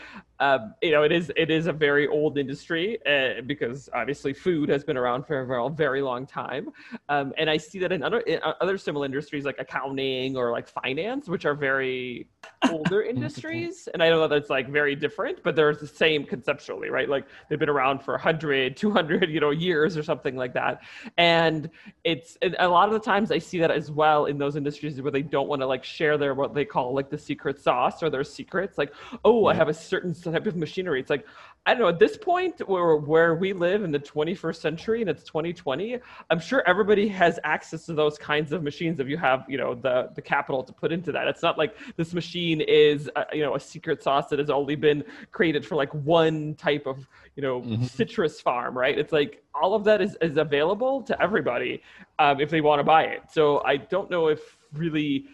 um, 0.42 0.74
you 0.82 0.90
know, 0.90 1.04
it 1.04 1.12
is 1.12 1.32
it 1.38 1.52
is 1.52 1.68
a 1.68 1.72
very 1.72 2.08
old 2.08 2.40
industry 2.40 2.98
uh, 3.06 3.42
because 3.46 3.90
obviously 3.94 4.34
food 4.34 4.70
has 4.70 4.84
been 4.84 4.98
around 4.98 5.28
for 5.28 5.42
a 5.42 5.46
very, 5.46 5.70
very 5.70 6.02
long 6.02 6.26
time, 6.26 6.70
um, 7.10 7.32
and 7.38 7.48
I 7.48 7.58
see 7.58 7.78
that 7.78 7.92
in 7.92 8.02
other 8.02 8.22
in 8.22 8.40
other 8.60 8.80
similar 8.80 9.06
industries 9.06 9.46
like 9.46 9.58
accounting 9.60 10.36
or 10.36 10.52
like 10.52 10.68
finance, 10.68 11.30
which 11.30 11.46
are 11.46 11.54
very 11.54 12.28
older 12.72 13.02
industries, 13.14 13.88
and 13.94 14.02
I 14.02 14.10
know 14.10 14.28
that's 14.28 14.50
like 14.50 14.68
very 14.68 14.96
different, 14.96 15.44
but 15.44 15.56
they're 15.56 15.76
the 15.76 15.86
same 15.86 16.26
conceptually, 16.26 16.90
right? 16.90 17.08
Like 17.08 17.28
they've 17.48 17.60
been 17.60 17.70
around 17.70 18.02
for 18.02 18.16
100, 18.16 18.76
200, 18.76 19.30
you 19.30 19.40
know, 19.40 19.52
years 19.52 19.96
or 19.96 20.02
something 20.02 20.36
like 20.36 20.56
that, 20.56 20.82
and 21.18 21.70
it's 22.04 22.40
and 22.42 22.56
a 22.58 22.68
lot 22.68 22.88
of 22.88 22.94
the 22.94 23.00
times 23.00 23.32
I 23.32 23.38
see 23.38 23.60
that 23.60 23.70
as 23.70 23.92
well 23.92 24.26
in 24.26 24.40
those 24.40 24.56
industries 24.56 25.00
where 25.04 25.12
they 25.12 25.22
don't 25.22 25.48
want 25.48 25.62
to 25.62 25.68
like 25.68 25.84
share 25.84 26.18
their 26.18 26.34
what 26.34 26.56
they 26.56 26.66
call 26.66 26.96
like 26.96 27.12
the 27.12 27.18
secret 27.20 27.62
sauce 27.62 28.02
or 28.02 28.10
their 28.10 28.24
secrets, 28.24 28.80
like 28.80 28.92
oh, 29.24 29.46
I 29.46 29.54
have 29.54 29.70
a 29.70 29.74
certain 29.74 30.16
type 30.32 30.46
of 30.48 30.56
machinery. 30.56 31.00
It's 31.00 31.10
like, 31.10 31.26
I 31.66 31.74
don't 31.74 31.82
know, 31.82 31.90
at 31.90 32.00
this 32.00 32.18
point 32.18 32.68
where, 32.68 32.96
where 32.96 33.36
we 33.36 33.54
live 33.54 33.84
in 33.84 33.92
the 33.92 34.00
21st 34.00 34.56
century 34.56 35.02
and 35.02 35.10
it's 35.10 35.24
2020, 35.24 36.00
I'm 36.30 36.40
sure 36.40 36.64
everybody 36.68 37.08
has 37.10 37.40
access 37.44 37.86
to 37.86 37.94
those 37.94 38.18
kinds 38.18 38.52
of 38.52 38.64
machines 38.64 39.00
if 39.00 39.08
you 39.08 39.18
have, 39.18 39.46
you 39.48 39.58
know, 39.58 39.76
the, 39.76 40.10
the 40.16 40.22
capital 40.22 40.64
to 40.64 40.74
put 40.74 40.92
into 40.92 41.12
that. 41.12 41.28
It's 41.28 41.44
not 41.44 41.58
like 41.58 41.76
this 41.98 42.14
machine 42.14 42.62
is, 42.62 43.10
a, 43.16 43.26
you 43.34 43.44
know, 43.44 43.56
a 43.56 43.60
secret 43.60 44.02
sauce 44.02 44.28
that 44.30 44.40
has 44.40 44.50
only 44.50 44.76
been 44.76 45.04
created 45.32 45.66
for 45.66 45.76
like 45.76 45.94
one 45.94 46.56
type 46.56 46.88
of, 46.88 47.08
you 47.36 47.44
know, 47.44 47.62
mm-hmm. 47.62 47.84
citrus 47.84 48.42
farm, 48.42 48.78
right? 48.78 48.98
It's 48.98 49.14
like 49.14 49.44
all 49.54 49.76
of 49.76 49.84
that 49.84 50.02
is, 50.02 50.18
is 50.22 50.38
available 50.38 51.02
to 51.04 51.22
everybody 51.22 51.84
um, 52.20 52.40
if 52.40 52.50
they 52.50 52.62
want 52.62 52.80
to 52.80 52.84
buy 52.84 53.04
it. 53.04 53.24
So 53.32 53.62
I 53.64 53.78
don't 53.78 54.10
know 54.10 54.28
if 54.28 54.58
really 54.74 55.26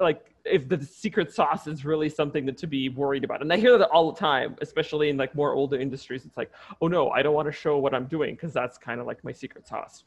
like 0.00 0.24
if 0.46 0.68
the 0.68 0.84
secret 0.84 1.32
sauce 1.32 1.66
is 1.66 1.84
really 1.84 2.08
something 2.08 2.46
that 2.46 2.56
to 2.58 2.66
be 2.66 2.88
worried 2.88 3.24
about. 3.24 3.42
And 3.42 3.52
I 3.52 3.56
hear 3.56 3.76
that 3.78 3.88
all 3.88 4.12
the 4.12 4.18
time, 4.18 4.56
especially 4.60 5.10
in 5.10 5.16
like 5.16 5.34
more 5.34 5.54
older 5.54 5.78
industries. 5.78 6.24
It's 6.24 6.36
like, 6.36 6.50
oh 6.80 6.88
no, 6.88 7.10
I 7.10 7.22
don't 7.22 7.34
want 7.34 7.46
to 7.46 7.52
show 7.52 7.78
what 7.78 7.94
I'm 7.94 8.06
doing 8.06 8.34
because 8.34 8.52
that's 8.52 8.78
kind 8.78 9.00
of 9.00 9.06
like 9.06 9.22
my 9.24 9.32
secret 9.32 9.66
sauce. 9.66 10.04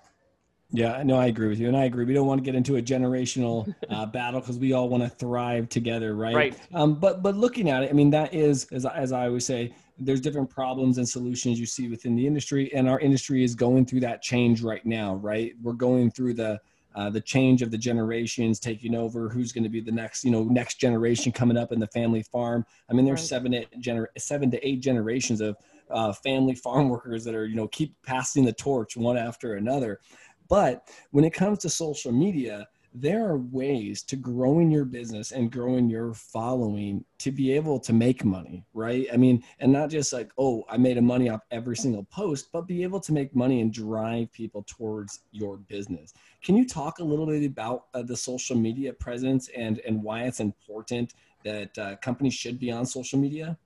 Yeah, 0.72 1.02
no, 1.04 1.16
I 1.18 1.26
agree 1.26 1.48
with 1.48 1.60
you, 1.60 1.68
and 1.68 1.76
I 1.76 1.86
agree. 1.86 2.06
We 2.06 2.14
don't 2.14 2.28
want 2.28 2.40
to 2.40 2.46
get 2.46 2.54
into 2.54 2.76
a 2.76 2.82
generational 2.82 3.74
uh, 3.90 4.06
battle 4.06 4.40
because 4.40 4.60
we 4.60 4.74
all 4.74 4.88
want 4.88 5.02
to 5.02 5.10
thrive 5.10 5.68
together, 5.68 6.16
right? 6.16 6.36
Right. 6.36 6.60
Um, 6.74 6.96
but 6.96 7.24
but 7.24 7.36
looking 7.36 7.70
at 7.70 7.84
it, 7.84 7.90
I 7.90 7.94
mean, 7.94 8.12
that 8.12 8.34
is 8.36 8.68
as 8.72 8.86
as 8.86 9.12
I 9.12 9.26
always 9.26 9.46
say, 9.46 9.74
there's 9.98 10.22
different 10.22 10.50
problems 10.50 11.00
and 11.00 11.10
solutions 11.10 11.60
you 11.60 11.66
see 11.66 11.88
within 11.88 12.16
the 12.16 12.28
industry, 12.28 12.72
and 12.76 12.88
our 12.88 13.00
industry 13.00 13.44
is 13.44 13.56
going 13.56 13.88
through 13.88 14.02
that 14.02 14.22
change 14.22 14.62
right 14.62 14.86
now, 14.86 15.16
right? 15.16 15.54
We're 15.60 15.74
going 15.74 16.12
through 16.12 16.36
the 16.36 16.60
uh, 16.96 17.10
the 17.10 17.22
change 17.22 17.62
of 17.62 17.72
the 17.72 17.78
generations 17.78 18.60
taking 18.60 18.96
over 18.96 19.30
who's 19.30 19.52
going 19.52 19.64
to 19.64 19.70
be 19.70 19.82
the 19.82 19.92
next 19.92 20.24
you 20.24 20.32
know 20.32 20.44
next 20.44 20.80
generation 20.80 21.32
coming 21.32 21.58
up 21.58 21.72
in 21.72 21.80
the 21.80 21.88
family 21.88 22.24
farm 22.24 22.66
i 22.90 22.94
mean 22.94 23.06
there's 23.06 23.22
right. 23.22 23.28
seven 23.28 23.54
eight 23.54 23.70
gener- 23.82 24.08
seven 24.18 24.50
to 24.50 24.68
eight 24.68 24.82
generations 24.82 25.42
of 25.42 25.56
uh, 25.92 26.14
family 26.14 26.56
farm 26.56 26.90
workers 26.90 27.24
that 27.24 27.36
are 27.36 27.46
you 27.46 27.56
know 27.56 27.68
keep 27.68 27.96
passing 28.04 28.44
the 28.44 28.54
torch 28.54 28.98
one 28.98 29.18
after 29.18 29.56
another 29.56 30.00
but 30.48 30.90
when 31.12 31.24
it 31.24 31.34
comes 31.34 31.60
to 31.60 31.70
social 31.70 32.12
media 32.12 32.68
there 32.94 33.28
are 33.28 33.38
ways 33.38 34.02
to 34.04 34.16
growing 34.16 34.72
your 34.72 34.86
business 34.86 35.32
and 35.32 35.52
growing 35.52 35.90
your 35.90 36.14
following 36.14 37.06
to 37.20 37.32
be 37.32 37.52
able 37.52 37.80
to 37.80 37.94
make 37.94 38.26
money, 38.26 38.66
right? 38.74 39.06
I 39.14 39.18
mean, 39.18 39.44
and 39.60 39.72
not 39.72 39.90
just 39.90 40.12
like, 40.12 40.32
oh, 40.38 40.64
I 40.70 40.78
made 40.78 40.98
a 40.98 41.02
money 41.02 41.30
off 41.30 41.42
every 41.52 41.78
single 41.78 42.04
post, 42.06 42.50
but 42.52 42.68
be 42.68 42.84
able 42.84 43.00
to 43.02 43.14
make 43.14 43.36
money 43.36 43.62
and 43.62 43.72
drive 43.72 44.32
people 44.32 44.66
towards 44.68 45.22
your 45.32 45.58
business. 45.58 46.14
Can 46.44 46.56
you 46.56 46.66
talk 46.68 47.00
a 47.00 47.04
little 47.04 47.26
bit 47.26 47.46
about 47.46 47.88
uh, 47.94 48.02
the 48.02 48.16
social 48.16 48.56
media 48.56 48.94
presence 48.94 49.50
and 49.56 49.80
and 49.80 50.02
why 50.02 50.24
it's 50.24 50.40
important 50.40 51.14
that 51.44 51.78
uh, 51.78 51.96
companies 51.98 52.34
should 52.34 52.60
be 52.60 52.72
on 52.72 52.86
social 52.86 53.20
media? 53.20 53.58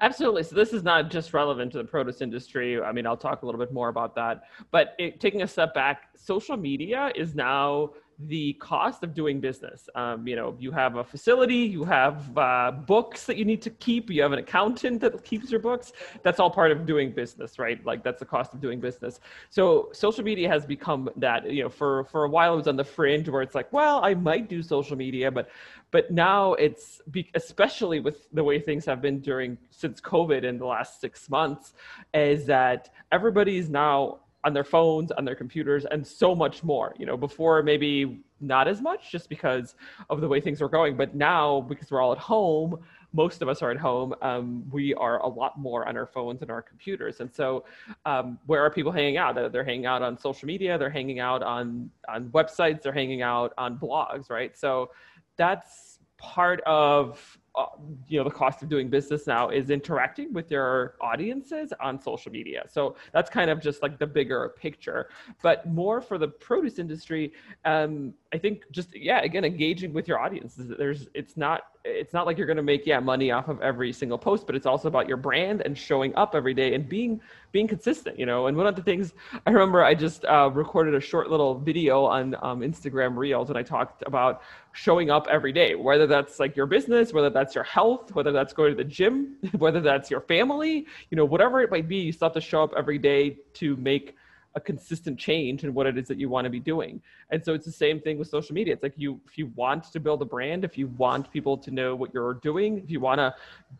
Absolutely. 0.00 0.42
So 0.42 0.56
this 0.56 0.72
is 0.72 0.82
not 0.82 1.10
just 1.10 1.32
relevant 1.32 1.72
to 1.72 1.78
the 1.78 1.84
produce 1.84 2.20
industry. 2.20 2.80
I 2.80 2.92
mean, 2.92 3.06
I'll 3.06 3.16
talk 3.16 3.42
a 3.42 3.46
little 3.46 3.60
bit 3.60 3.72
more 3.72 3.88
about 3.88 4.14
that. 4.16 4.44
But 4.70 4.94
it, 4.98 5.20
taking 5.20 5.42
a 5.42 5.46
step 5.46 5.72
back, 5.74 6.08
social 6.16 6.56
media 6.56 7.12
is 7.14 7.34
now 7.34 7.90
the 8.18 8.52
cost 8.54 9.02
of 9.02 9.14
doing 9.14 9.40
business. 9.40 9.88
Um, 9.94 10.26
you 10.26 10.36
know, 10.36 10.56
you 10.58 10.70
have 10.70 10.96
a 10.96 11.04
facility, 11.04 11.56
you 11.56 11.84
have 11.84 12.36
uh, 12.38 12.70
books 12.70 13.26
that 13.26 13.36
you 13.36 13.44
need 13.44 13.62
to 13.62 13.70
keep, 13.70 14.10
you 14.10 14.22
have 14.22 14.32
an 14.32 14.38
accountant 14.38 15.00
that 15.00 15.24
keeps 15.24 15.50
your 15.50 15.60
books. 15.60 15.92
That's 16.22 16.40
all 16.40 16.50
part 16.50 16.70
of 16.70 16.86
doing 16.86 17.12
business, 17.12 17.58
right? 17.58 17.84
Like 17.84 18.02
that's 18.04 18.20
the 18.20 18.26
cost 18.26 18.54
of 18.54 18.60
doing 18.60 18.80
business. 18.80 19.20
So 19.50 19.90
social 19.92 20.24
media 20.24 20.48
has 20.48 20.64
become 20.64 21.10
that. 21.16 21.50
You 21.50 21.64
know, 21.64 21.68
for 21.68 22.04
for 22.04 22.24
a 22.24 22.28
while 22.28 22.54
it 22.54 22.56
was 22.56 22.68
on 22.68 22.76
the 22.76 22.84
fringe 22.84 23.28
where 23.28 23.42
it's 23.42 23.54
like, 23.54 23.72
well, 23.72 24.04
I 24.04 24.14
might 24.14 24.48
do 24.48 24.62
social 24.62 24.96
media, 24.96 25.30
but 25.30 25.48
but 25.90 26.10
now 26.10 26.54
it's 26.54 27.00
be, 27.10 27.30
especially 27.34 28.00
with 28.00 28.28
the 28.32 28.42
way 28.42 28.58
things 28.58 28.84
have 28.84 29.00
been 29.00 29.20
during 29.20 29.58
since 29.70 30.00
COVID 30.00 30.42
in 30.44 30.58
the 30.58 30.66
last 30.66 31.00
six 31.00 31.30
months, 31.30 31.74
is 32.12 32.46
that 32.46 32.90
everybody's 33.12 33.68
now 33.68 34.20
on 34.44 34.52
their 34.52 34.64
phones, 34.64 35.10
on 35.12 35.24
their 35.24 35.34
computers, 35.34 35.84
and 35.90 36.06
so 36.06 36.34
much 36.34 36.62
more. 36.62 36.94
You 36.98 37.06
know, 37.06 37.16
before 37.16 37.62
maybe 37.62 38.22
not 38.40 38.68
as 38.68 38.80
much 38.80 39.10
just 39.10 39.28
because 39.28 39.74
of 40.10 40.20
the 40.20 40.28
way 40.28 40.40
things 40.40 40.60
were 40.60 40.68
going, 40.68 40.96
but 40.96 41.14
now 41.14 41.62
because 41.62 41.90
we're 41.90 42.02
all 42.02 42.12
at 42.12 42.18
home, 42.18 42.78
most 43.14 43.42
of 43.42 43.48
us 43.48 43.62
are 43.62 43.70
at 43.70 43.78
home. 43.78 44.14
Um, 44.22 44.64
we 44.70 44.92
are 44.94 45.18
a 45.20 45.28
lot 45.28 45.58
more 45.58 45.88
on 45.88 45.96
our 45.96 46.06
phones 46.06 46.42
and 46.42 46.50
our 46.50 46.60
computers. 46.60 47.20
And 47.20 47.32
so, 47.32 47.64
um, 48.04 48.38
where 48.46 48.60
are 48.60 48.70
people 48.70 48.92
hanging 48.92 49.16
out? 49.16 49.34
They're, 49.34 49.64
hanging 49.64 49.86
out 49.86 50.02
on 50.02 50.18
social 50.18 50.46
media. 50.46 50.76
They're 50.76 50.90
hanging 50.90 51.20
out 51.20 51.42
on 51.42 51.90
on 52.08 52.28
websites. 52.30 52.82
They're 52.82 52.92
hanging 52.92 53.22
out 53.22 53.54
on 53.56 53.78
blogs, 53.78 54.30
right? 54.30 54.56
So, 54.58 54.90
that's 55.36 55.98
part 56.18 56.60
of 56.62 57.38
uh, 57.56 57.66
you 58.08 58.18
know 58.18 58.24
the 58.24 58.30
cost 58.30 58.62
of 58.62 58.68
doing 58.68 58.88
business 58.88 59.26
now 59.26 59.48
is 59.48 59.70
interacting 59.70 60.32
with 60.32 60.50
your 60.50 60.94
audiences 61.00 61.72
on 61.80 62.00
social 62.00 62.32
media. 62.32 62.64
So 62.68 62.96
that's 63.12 63.30
kind 63.30 63.50
of 63.50 63.60
just 63.60 63.82
like 63.82 63.98
the 63.98 64.06
bigger 64.06 64.54
picture. 64.58 65.08
But 65.42 65.66
more 65.66 66.00
for 66.00 66.18
the 66.18 66.28
produce 66.28 66.78
industry 66.78 67.32
um, 67.64 68.14
i 68.34 68.38
think 68.38 68.64
just 68.72 68.94
yeah 68.94 69.20
again 69.22 69.44
engaging 69.44 69.92
with 69.92 70.08
your 70.08 70.18
audiences 70.18 70.70
there's 70.76 71.08
it's 71.14 71.36
not 71.36 71.62
it's 71.84 72.12
not 72.12 72.26
like 72.26 72.36
you're 72.36 72.46
going 72.46 72.56
to 72.56 72.62
make 72.62 72.84
yeah 72.84 72.98
money 72.98 73.30
off 73.30 73.48
of 73.48 73.60
every 73.62 73.92
single 73.92 74.18
post 74.18 74.46
but 74.46 74.56
it's 74.56 74.66
also 74.66 74.88
about 74.88 75.06
your 75.06 75.16
brand 75.16 75.62
and 75.64 75.78
showing 75.78 76.14
up 76.16 76.34
every 76.34 76.52
day 76.52 76.74
and 76.74 76.88
being 76.88 77.20
being 77.52 77.68
consistent 77.68 78.18
you 78.18 78.26
know? 78.26 78.48
And 78.48 78.56
one 78.56 78.66
of 78.66 78.74
the 78.74 78.82
things 78.82 79.12
i 79.46 79.50
remember 79.50 79.84
i 79.84 79.94
just 79.94 80.24
uh, 80.24 80.50
recorded 80.52 80.94
a 80.94 81.00
short 81.00 81.30
little 81.30 81.58
video 81.58 82.04
on 82.04 82.34
um, 82.42 82.60
instagram 82.60 83.16
reels 83.16 83.48
and 83.50 83.56
i 83.56 83.62
talked 83.62 84.02
about 84.06 84.42
showing 84.72 85.10
up 85.10 85.28
every 85.30 85.52
day 85.52 85.76
whether 85.76 86.06
that's 86.06 86.40
like 86.40 86.56
your 86.56 86.66
business 86.66 87.12
whether 87.12 87.30
that's 87.30 87.54
your 87.54 87.64
health 87.64 88.12
whether 88.14 88.32
that's 88.32 88.52
going 88.52 88.72
to 88.72 88.76
the 88.76 88.90
gym 88.98 89.36
whether 89.58 89.80
that's 89.80 90.10
your 90.10 90.20
family 90.20 90.86
you 91.10 91.16
know 91.16 91.24
whatever 91.24 91.60
it 91.60 91.70
might 91.70 91.88
be 91.88 91.96
you 91.96 92.10
still 92.10 92.26
have 92.26 92.34
to 92.34 92.40
show 92.40 92.64
up 92.64 92.72
every 92.76 92.98
day 92.98 93.36
to 93.52 93.76
make 93.76 94.16
a 94.54 94.60
consistent 94.60 95.18
change 95.18 95.64
in 95.64 95.74
what 95.74 95.86
it 95.86 95.98
is 95.98 96.06
that 96.08 96.18
you 96.18 96.28
want 96.28 96.44
to 96.44 96.50
be 96.50 96.60
doing. 96.60 97.02
And 97.30 97.44
so 97.44 97.54
it's 97.54 97.66
the 97.66 97.72
same 97.72 98.00
thing 98.00 98.18
with 98.18 98.28
social 98.28 98.54
media. 98.54 98.74
It's 98.74 98.82
like 98.82 98.94
you 98.96 99.20
if 99.26 99.36
you 99.36 99.46
want 99.56 99.84
to 99.92 100.00
build 100.00 100.22
a 100.22 100.24
brand, 100.24 100.64
if 100.64 100.78
you 100.78 100.88
want 100.98 101.30
people 101.32 101.56
to 101.58 101.70
know 101.70 101.94
what 101.94 102.14
you're 102.14 102.34
doing, 102.34 102.78
if 102.78 102.90
you 102.90 103.00
want 103.00 103.18
to 103.18 103.34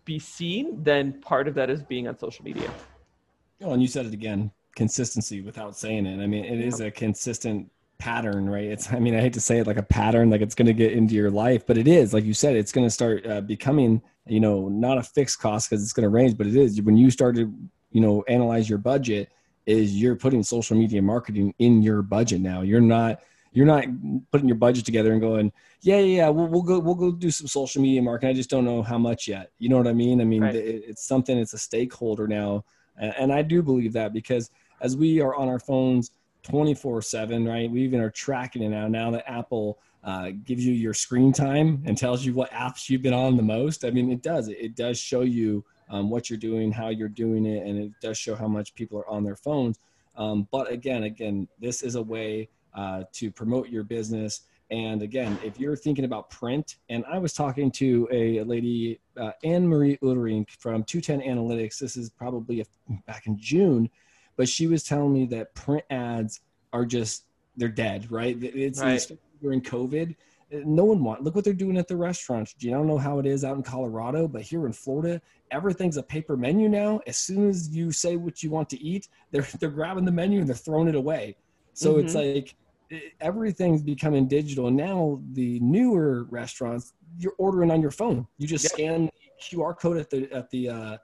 be 0.04 0.18
seen, 0.18 0.82
then 0.82 1.20
part 1.20 1.48
of 1.48 1.54
that 1.54 1.70
is 1.70 1.82
being 1.82 2.08
on 2.08 2.18
social 2.18 2.44
media. 2.44 2.70
Oh, 3.62 3.72
and 3.72 3.80
you 3.80 3.88
said 3.88 4.06
it 4.06 4.12
again, 4.12 4.50
consistency 4.74 5.40
without 5.40 5.76
saying 5.76 6.06
it. 6.06 6.22
I 6.22 6.26
mean, 6.26 6.44
it 6.44 6.60
is 6.60 6.80
a 6.80 6.90
consistent 6.90 7.70
pattern, 7.98 8.48
right? 8.48 8.64
It's 8.64 8.92
I 8.92 8.98
mean, 8.98 9.14
I 9.14 9.20
hate 9.20 9.32
to 9.34 9.40
say 9.40 9.58
it 9.58 9.66
like 9.66 9.76
a 9.76 9.82
pattern 9.82 10.30
like 10.30 10.40
it's 10.40 10.54
going 10.54 10.66
to 10.66 10.74
get 10.74 10.92
into 10.92 11.14
your 11.14 11.30
life, 11.30 11.66
but 11.66 11.78
it 11.78 11.86
is 11.86 12.12
like 12.12 12.24
you 12.24 12.34
said 12.34 12.56
it's 12.56 12.72
going 12.72 12.86
to 12.86 12.90
start 12.90 13.26
uh, 13.26 13.40
becoming, 13.40 14.02
you 14.26 14.40
know, 14.40 14.68
not 14.68 14.98
a 14.98 15.02
fixed 15.02 15.38
cost 15.38 15.70
because 15.70 15.82
it's 15.82 15.92
going 15.92 16.02
to 16.02 16.08
range, 16.08 16.36
but 16.36 16.46
it 16.46 16.56
is 16.56 16.82
when 16.82 16.96
you 16.96 17.10
start 17.10 17.36
to, 17.36 17.52
you 17.92 18.00
know, 18.00 18.24
analyze 18.28 18.68
your 18.68 18.78
budget 18.78 19.30
is 19.66 20.00
you're 20.00 20.16
putting 20.16 20.42
social 20.42 20.76
media 20.76 21.02
marketing 21.02 21.54
in 21.58 21.82
your 21.82 22.02
budget 22.02 22.40
now. 22.40 22.62
You're 22.62 22.80
not 22.80 23.20
you're 23.52 23.66
not 23.66 23.84
putting 24.32 24.48
your 24.48 24.56
budget 24.56 24.84
together 24.84 25.12
and 25.12 25.20
going, 25.20 25.52
yeah, 25.80 25.98
yeah, 25.98 26.16
yeah 26.16 26.28
we'll, 26.28 26.48
we'll 26.48 26.62
go 26.62 26.78
we'll 26.78 26.94
go 26.94 27.12
do 27.12 27.30
some 27.30 27.46
social 27.46 27.82
media 27.82 28.02
marketing. 28.02 28.30
I 28.30 28.34
just 28.34 28.50
don't 28.50 28.64
know 28.64 28.82
how 28.82 28.98
much 28.98 29.28
yet. 29.28 29.52
You 29.58 29.68
know 29.68 29.78
what 29.78 29.88
I 29.88 29.92
mean? 29.92 30.20
I 30.20 30.24
mean, 30.24 30.42
right. 30.42 30.54
it, 30.54 30.84
it's 30.88 31.06
something. 31.06 31.38
It's 31.38 31.52
a 31.52 31.58
stakeholder 31.58 32.26
now, 32.26 32.64
and, 32.96 33.14
and 33.18 33.32
I 33.32 33.42
do 33.42 33.62
believe 33.62 33.92
that 33.94 34.12
because 34.12 34.50
as 34.80 34.96
we 34.96 35.20
are 35.20 35.34
on 35.34 35.48
our 35.48 35.58
phones 35.58 36.10
24 36.44 37.00
7 37.02 37.46
right 37.46 37.70
we 37.70 37.82
even 37.82 38.00
are 38.00 38.10
tracking 38.10 38.62
it 38.62 38.68
now 38.68 38.86
now 38.86 39.10
that 39.10 39.28
apple 39.28 39.78
uh, 40.04 40.30
gives 40.44 40.64
you 40.64 40.74
your 40.74 40.92
screen 40.92 41.32
time 41.32 41.82
and 41.86 41.96
tells 41.96 42.24
you 42.26 42.34
what 42.34 42.50
apps 42.50 42.90
you've 42.90 43.00
been 43.00 43.14
on 43.14 43.36
the 43.36 43.42
most 43.42 43.84
i 43.84 43.90
mean 43.90 44.10
it 44.10 44.22
does 44.22 44.48
it 44.48 44.76
does 44.76 44.98
show 44.98 45.22
you 45.22 45.64
um, 45.94 46.10
what 46.10 46.28
you're 46.28 46.38
doing, 46.38 46.72
how 46.72 46.88
you're 46.88 47.08
doing 47.08 47.46
it, 47.46 47.64
and 47.64 47.78
it 47.78 47.92
does 48.00 48.18
show 48.18 48.34
how 48.34 48.48
much 48.48 48.74
people 48.74 48.98
are 48.98 49.08
on 49.08 49.22
their 49.22 49.36
phones. 49.36 49.78
Um, 50.16 50.48
but 50.50 50.70
again, 50.70 51.04
again, 51.04 51.46
this 51.60 51.82
is 51.82 51.94
a 51.94 52.02
way 52.02 52.48
uh, 52.74 53.04
to 53.12 53.30
promote 53.30 53.68
your 53.68 53.84
business. 53.84 54.40
And 54.72 55.02
again, 55.02 55.38
if 55.44 55.60
you're 55.60 55.76
thinking 55.76 56.04
about 56.04 56.30
print, 56.30 56.76
and 56.88 57.04
I 57.08 57.18
was 57.18 57.32
talking 57.32 57.70
to 57.72 58.08
a, 58.10 58.42
lady, 58.42 59.00
uh, 59.16 59.30
Anne 59.44 59.68
Marie 59.68 59.96
Roerink 59.98 60.50
from 60.58 60.82
210 60.82 61.20
Analytics. 61.20 61.78
This 61.78 61.96
is 61.96 62.10
probably 62.10 62.60
a, 62.60 62.64
back 63.06 63.28
in 63.28 63.38
June, 63.38 63.88
but 64.36 64.48
she 64.48 64.66
was 64.66 64.82
telling 64.82 65.12
me 65.12 65.26
that 65.26 65.54
print 65.54 65.84
ads 65.90 66.40
are 66.72 66.84
just 66.84 67.26
they're 67.56 67.68
dead, 67.68 68.10
right? 68.10 68.36
It's, 68.42 68.80
right. 68.80 69.08
during 69.40 69.60
COVID 69.60 70.16
no 70.64 70.84
one 70.84 71.02
want 71.02 71.22
look 71.22 71.34
what 71.34 71.44
they're 71.44 71.52
doing 71.52 71.76
at 71.76 71.88
the 71.88 71.96
restaurants 71.96 72.54
you 72.58 72.70
don't 72.70 72.86
know 72.86 72.98
how 72.98 73.18
it 73.18 73.26
is 73.26 73.44
out 73.44 73.56
in 73.56 73.62
colorado 73.62 74.28
but 74.28 74.42
here 74.42 74.66
in 74.66 74.72
florida 74.72 75.20
everything's 75.50 75.96
a 75.96 76.02
paper 76.02 76.36
menu 76.36 76.68
now 76.68 77.00
as 77.06 77.16
soon 77.16 77.48
as 77.48 77.74
you 77.74 77.90
say 77.90 78.16
what 78.16 78.42
you 78.42 78.50
want 78.50 78.68
to 78.68 78.80
eat 78.80 79.08
they're 79.30 79.46
they're 79.58 79.70
grabbing 79.70 80.04
the 80.04 80.12
menu 80.12 80.40
and 80.40 80.48
they're 80.48 80.56
throwing 80.56 80.88
it 80.88 80.94
away 80.94 81.36
so 81.72 81.94
mm-hmm. 81.94 82.04
it's 82.04 82.14
like 82.14 82.54
everything's 83.20 83.82
becoming 83.82 84.28
digital 84.28 84.68
and 84.68 84.76
now 84.76 85.20
the 85.32 85.58
newer 85.60 86.24
restaurants 86.30 86.92
you're 87.18 87.34
ordering 87.38 87.70
on 87.70 87.80
your 87.80 87.90
phone 87.90 88.26
you 88.38 88.46
just 88.46 88.64
yep. 88.64 88.72
scan 88.72 89.04
the 89.06 89.56
qr 89.56 89.78
code 89.78 89.96
at 89.96 90.10
the 90.10 90.30
at 90.32 90.50
the 90.50 90.68
uh, 90.68 90.96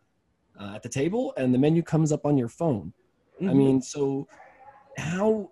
uh, 0.60 0.74
at 0.74 0.82
the 0.82 0.88
table 0.88 1.32
and 1.36 1.54
the 1.54 1.58
menu 1.58 1.82
comes 1.82 2.12
up 2.12 2.26
on 2.26 2.36
your 2.36 2.48
phone 2.48 2.92
mm-hmm. 3.40 3.48
i 3.48 3.54
mean 3.54 3.80
so 3.80 4.28
how 4.98 5.50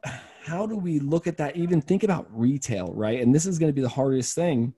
how 0.49 0.67
do 0.67 0.77
we 0.77 0.99
look 0.99 1.27
at 1.27 1.37
that? 1.37 1.57
Even 1.57 1.83
think 1.83 2.03
about 2.03 2.27
retail 2.31 2.91
right? 2.95 3.21
And 3.21 3.35
this 3.35 3.45
is 3.45 3.59
going 3.59 3.69
to 3.69 3.75
be 3.75 3.83
the 3.83 3.89
hardest 3.89 4.35
thing 4.35 4.73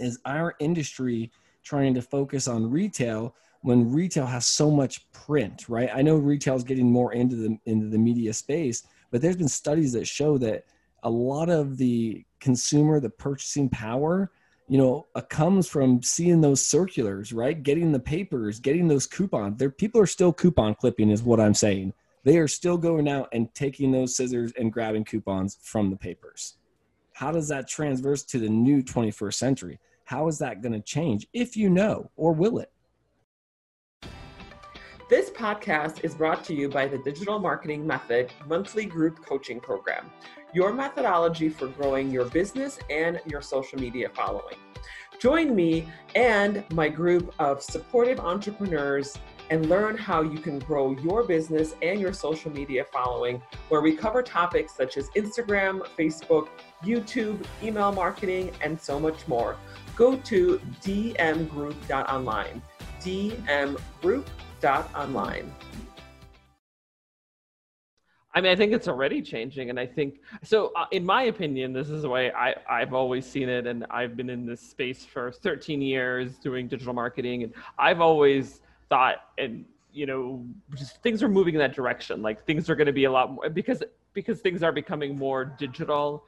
is 0.00 0.18
our 0.24 0.54
industry 0.58 1.30
trying 1.62 1.92
to 1.94 2.02
focus 2.02 2.48
on 2.48 2.70
retail 2.70 3.34
when 3.60 3.92
retail 3.92 4.26
has 4.26 4.46
so 4.46 4.70
much 4.70 5.10
print 5.12 5.68
right? 5.68 5.90
I 5.92 6.00
know 6.00 6.16
retail 6.16 6.56
is 6.56 6.64
getting 6.64 6.90
more 6.90 7.12
into 7.12 7.36
the 7.36 7.58
into 7.66 7.88
the 7.88 7.98
media 7.98 8.32
space 8.32 8.84
but 9.10 9.20
there's 9.20 9.36
been 9.36 9.48
studies 9.48 9.92
that 9.92 10.06
show 10.06 10.38
that 10.38 10.64
a 11.02 11.10
lot 11.10 11.50
of 11.50 11.76
the 11.76 12.24
consumer 12.40 12.98
the 12.98 13.10
purchasing 13.10 13.68
power 13.68 14.30
you 14.66 14.78
know 14.78 15.06
uh, 15.14 15.20
comes 15.20 15.68
from 15.68 16.02
seeing 16.02 16.40
those 16.40 16.64
circulars 16.64 17.34
right? 17.34 17.62
Getting 17.62 17.92
the 17.92 18.00
papers 18.00 18.60
getting 18.60 18.88
those 18.88 19.06
coupons. 19.06 19.58
There 19.58 19.70
people 19.70 20.00
are 20.00 20.06
still 20.06 20.32
coupon 20.32 20.74
clipping 20.74 21.10
is 21.10 21.22
what 21.22 21.38
i'm 21.38 21.54
saying 21.54 21.92
they 22.26 22.38
are 22.38 22.48
still 22.48 22.76
going 22.76 23.08
out 23.08 23.28
and 23.32 23.54
taking 23.54 23.92
those 23.92 24.16
scissors 24.16 24.52
and 24.58 24.72
grabbing 24.72 25.04
coupons 25.04 25.58
from 25.62 25.90
the 25.90 25.96
papers. 25.96 26.56
How 27.12 27.30
does 27.30 27.46
that 27.50 27.68
transverse 27.68 28.24
to 28.24 28.40
the 28.40 28.48
new 28.48 28.82
21st 28.82 29.34
century? 29.34 29.78
How 30.06 30.26
is 30.26 30.36
that 30.38 30.60
going 30.60 30.72
to 30.72 30.80
change 30.80 31.28
if 31.32 31.56
you 31.56 31.70
know, 31.70 32.10
or 32.16 32.32
will 32.32 32.58
it? 32.58 32.72
This 35.08 35.30
podcast 35.30 36.02
is 36.02 36.16
brought 36.16 36.42
to 36.46 36.52
you 36.52 36.68
by 36.68 36.88
the 36.88 36.98
Digital 36.98 37.38
Marketing 37.38 37.86
Method 37.86 38.32
monthly 38.48 38.86
group 38.86 39.24
coaching 39.24 39.60
program, 39.60 40.10
your 40.52 40.72
methodology 40.72 41.48
for 41.48 41.68
growing 41.68 42.10
your 42.10 42.24
business 42.24 42.80
and 42.90 43.20
your 43.24 43.40
social 43.40 43.78
media 43.78 44.08
following. 44.08 44.56
Join 45.20 45.54
me 45.54 45.88
and 46.16 46.64
my 46.72 46.88
group 46.88 47.32
of 47.38 47.62
supportive 47.62 48.18
entrepreneurs 48.18 49.16
and 49.50 49.68
learn 49.68 49.96
how 49.96 50.22
you 50.22 50.38
can 50.38 50.58
grow 50.60 50.92
your 50.92 51.24
business 51.24 51.74
and 51.82 52.00
your 52.00 52.12
social 52.12 52.50
media 52.50 52.84
following, 52.92 53.40
where 53.68 53.80
we 53.80 53.94
cover 53.94 54.22
topics 54.22 54.76
such 54.76 54.96
as 54.96 55.08
Instagram, 55.10 55.86
Facebook, 55.98 56.48
YouTube, 56.82 57.44
email 57.62 57.92
marketing, 57.92 58.50
and 58.62 58.80
so 58.80 58.98
much 58.98 59.28
more. 59.28 59.56
Go 59.94 60.16
to 60.16 60.58
dmgroup.online. 60.82 62.62
dmgroup.online. 63.00 65.52
I 68.36 68.42
mean, 68.42 68.52
I 68.52 68.56
think 68.56 68.74
it's 68.74 68.86
already 68.86 69.22
changing, 69.22 69.70
and 69.70 69.80
I 69.80 69.86
think 69.86 70.20
so. 70.42 70.70
Uh, 70.76 70.84
in 70.90 71.06
my 71.06 71.22
opinion, 71.22 71.72
this 71.72 71.88
is 71.88 72.02
the 72.02 72.10
way 72.10 72.30
I, 72.32 72.54
I've 72.68 72.92
always 72.92 73.24
seen 73.24 73.48
it, 73.48 73.66
and 73.66 73.86
I've 73.88 74.14
been 74.14 74.28
in 74.28 74.44
this 74.44 74.60
space 74.60 75.06
for 75.06 75.32
13 75.32 75.80
years 75.80 76.36
doing 76.36 76.68
digital 76.68 76.92
marketing, 76.92 77.44
and 77.44 77.54
I've 77.78 78.02
always 78.02 78.60
thought 78.88 79.16
and 79.38 79.64
you 79.92 80.06
know 80.06 80.44
just 80.74 81.02
things 81.02 81.22
are 81.22 81.28
moving 81.28 81.54
in 81.54 81.58
that 81.60 81.74
direction. 81.74 82.22
Like 82.22 82.44
things 82.46 82.68
are 82.68 82.76
going 82.76 82.86
to 82.86 82.92
be 82.92 83.04
a 83.04 83.12
lot 83.12 83.32
more 83.32 83.48
because 83.50 83.82
because 84.12 84.40
things 84.40 84.62
are 84.62 84.72
becoming 84.72 85.16
more 85.16 85.44
digital 85.44 86.24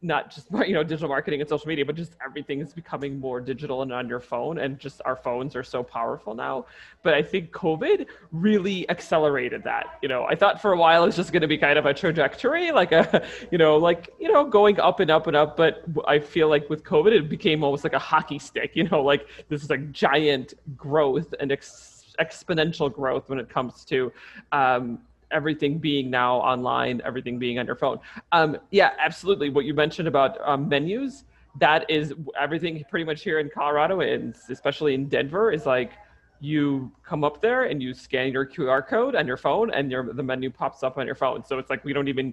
not 0.00 0.32
just 0.32 0.48
you 0.66 0.74
know 0.74 0.82
digital 0.82 1.08
marketing 1.08 1.40
and 1.40 1.48
social 1.48 1.66
media 1.66 1.84
but 1.84 1.96
just 1.96 2.14
everything 2.24 2.60
is 2.60 2.72
becoming 2.72 3.18
more 3.18 3.40
digital 3.40 3.82
and 3.82 3.92
on 3.92 4.08
your 4.08 4.20
phone 4.20 4.58
and 4.58 4.78
just 4.78 5.00
our 5.04 5.16
phones 5.16 5.56
are 5.56 5.62
so 5.62 5.82
powerful 5.82 6.34
now. 6.34 6.64
But 7.02 7.14
i 7.14 7.22
think 7.22 7.50
covid 7.50 8.06
really 8.32 8.88
accelerated 8.90 9.64
that 9.64 9.98
you 10.02 10.08
know. 10.08 10.24
I 10.24 10.34
thought 10.34 10.60
for 10.60 10.72
a 10.72 10.76
while 10.76 11.04
it 11.04 11.06
was 11.06 11.16
just 11.16 11.32
going 11.32 11.42
to 11.42 11.48
be 11.48 11.58
kind 11.58 11.78
of 11.78 11.86
a 11.86 11.94
trajectory 11.94 12.70
like 12.70 12.92
a 12.92 13.26
you 13.50 13.58
know 13.58 13.76
like 13.76 14.10
you 14.20 14.30
know 14.30 14.44
going 14.44 14.78
up 14.78 15.00
and 15.00 15.10
up 15.10 15.26
and 15.26 15.36
up 15.36 15.56
but 15.56 15.84
i 16.06 16.18
feel 16.18 16.48
like 16.48 16.68
with 16.68 16.84
covid 16.84 17.12
it 17.12 17.28
became 17.28 17.64
almost 17.64 17.84
like 17.84 17.92
a 17.92 17.98
hockey 17.98 18.38
stick 18.38 18.72
you 18.74 18.84
know 18.84 19.02
like 19.02 19.26
this 19.48 19.62
is 19.62 19.70
like 19.70 19.90
giant 19.92 20.54
growth 20.76 21.34
and 21.40 21.50
ex- 21.50 21.97
exponential 22.20 22.92
growth 22.92 23.28
when 23.28 23.38
it 23.38 23.48
comes 23.48 23.84
to 23.86 24.12
um, 24.52 24.98
everything 25.30 25.78
being 25.78 26.10
now 26.10 26.36
online, 26.36 27.00
everything 27.04 27.38
being 27.38 27.58
on 27.58 27.66
your 27.66 27.76
phone. 27.76 27.98
Um, 28.32 28.58
yeah, 28.70 28.92
absolutely. 28.98 29.50
What 29.50 29.64
you 29.64 29.74
mentioned 29.74 30.08
about 30.08 30.38
um, 30.46 30.68
menus, 30.68 31.24
that 31.58 31.88
is 31.90 32.14
everything 32.38 32.84
pretty 32.90 33.04
much 33.04 33.22
here 33.22 33.38
in 33.38 33.50
Colorado 33.52 34.00
and 34.00 34.34
especially 34.50 34.94
in 34.94 35.08
Denver 35.08 35.50
is 35.50 35.66
like 35.66 35.92
you 36.40 36.90
come 37.04 37.24
up 37.24 37.40
there 37.40 37.64
and 37.64 37.82
you 37.82 37.92
scan 37.92 38.32
your 38.32 38.46
QR 38.46 38.86
code 38.86 39.16
on 39.16 39.26
your 39.26 39.36
phone 39.36 39.72
and 39.72 39.90
your 39.90 40.12
the 40.12 40.22
menu 40.22 40.50
pops 40.50 40.82
up 40.82 40.98
on 40.98 41.06
your 41.06 41.16
phone. 41.16 41.44
So 41.44 41.58
it's 41.58 41.70
like 41.70 41.84
we 41.84 41.92
don't 41.92 42.08
even 42.08 42.32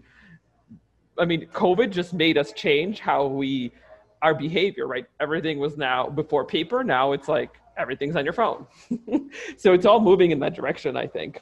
I 1.18 1.26
mean, 1.26 1.48
COVID 1.48 1.92
just 1.92 2.14
made 2.14 2.38
us 2.38 2.52
change 2.52 3.00
how 3.00 3.26
we 3.26 3.72
our 4.22 4.34
behavior, 4.34 4.88
right? 4.88 5.06
Everything 5.20 5.60
was 5.60 5.78
now 5.78 6.08
before 6.08 6.46
paper, 6.46 6.84
now 6.84 7.14
it's 7.14 7.28
like 7.28 7.60
everything's 7.78 8.16
on 8.16 8.24
your 8.24 8.34
phone. 8.34 8.66
so 9.58 9.74
it's 9.74 9.86
all 9.86 10.00
moving 10.00 10.32
in 10.32 10.40
that 10.40 10.56
direction, 10.56 10.98
I 10.98 11.08
think. 11.08 11.42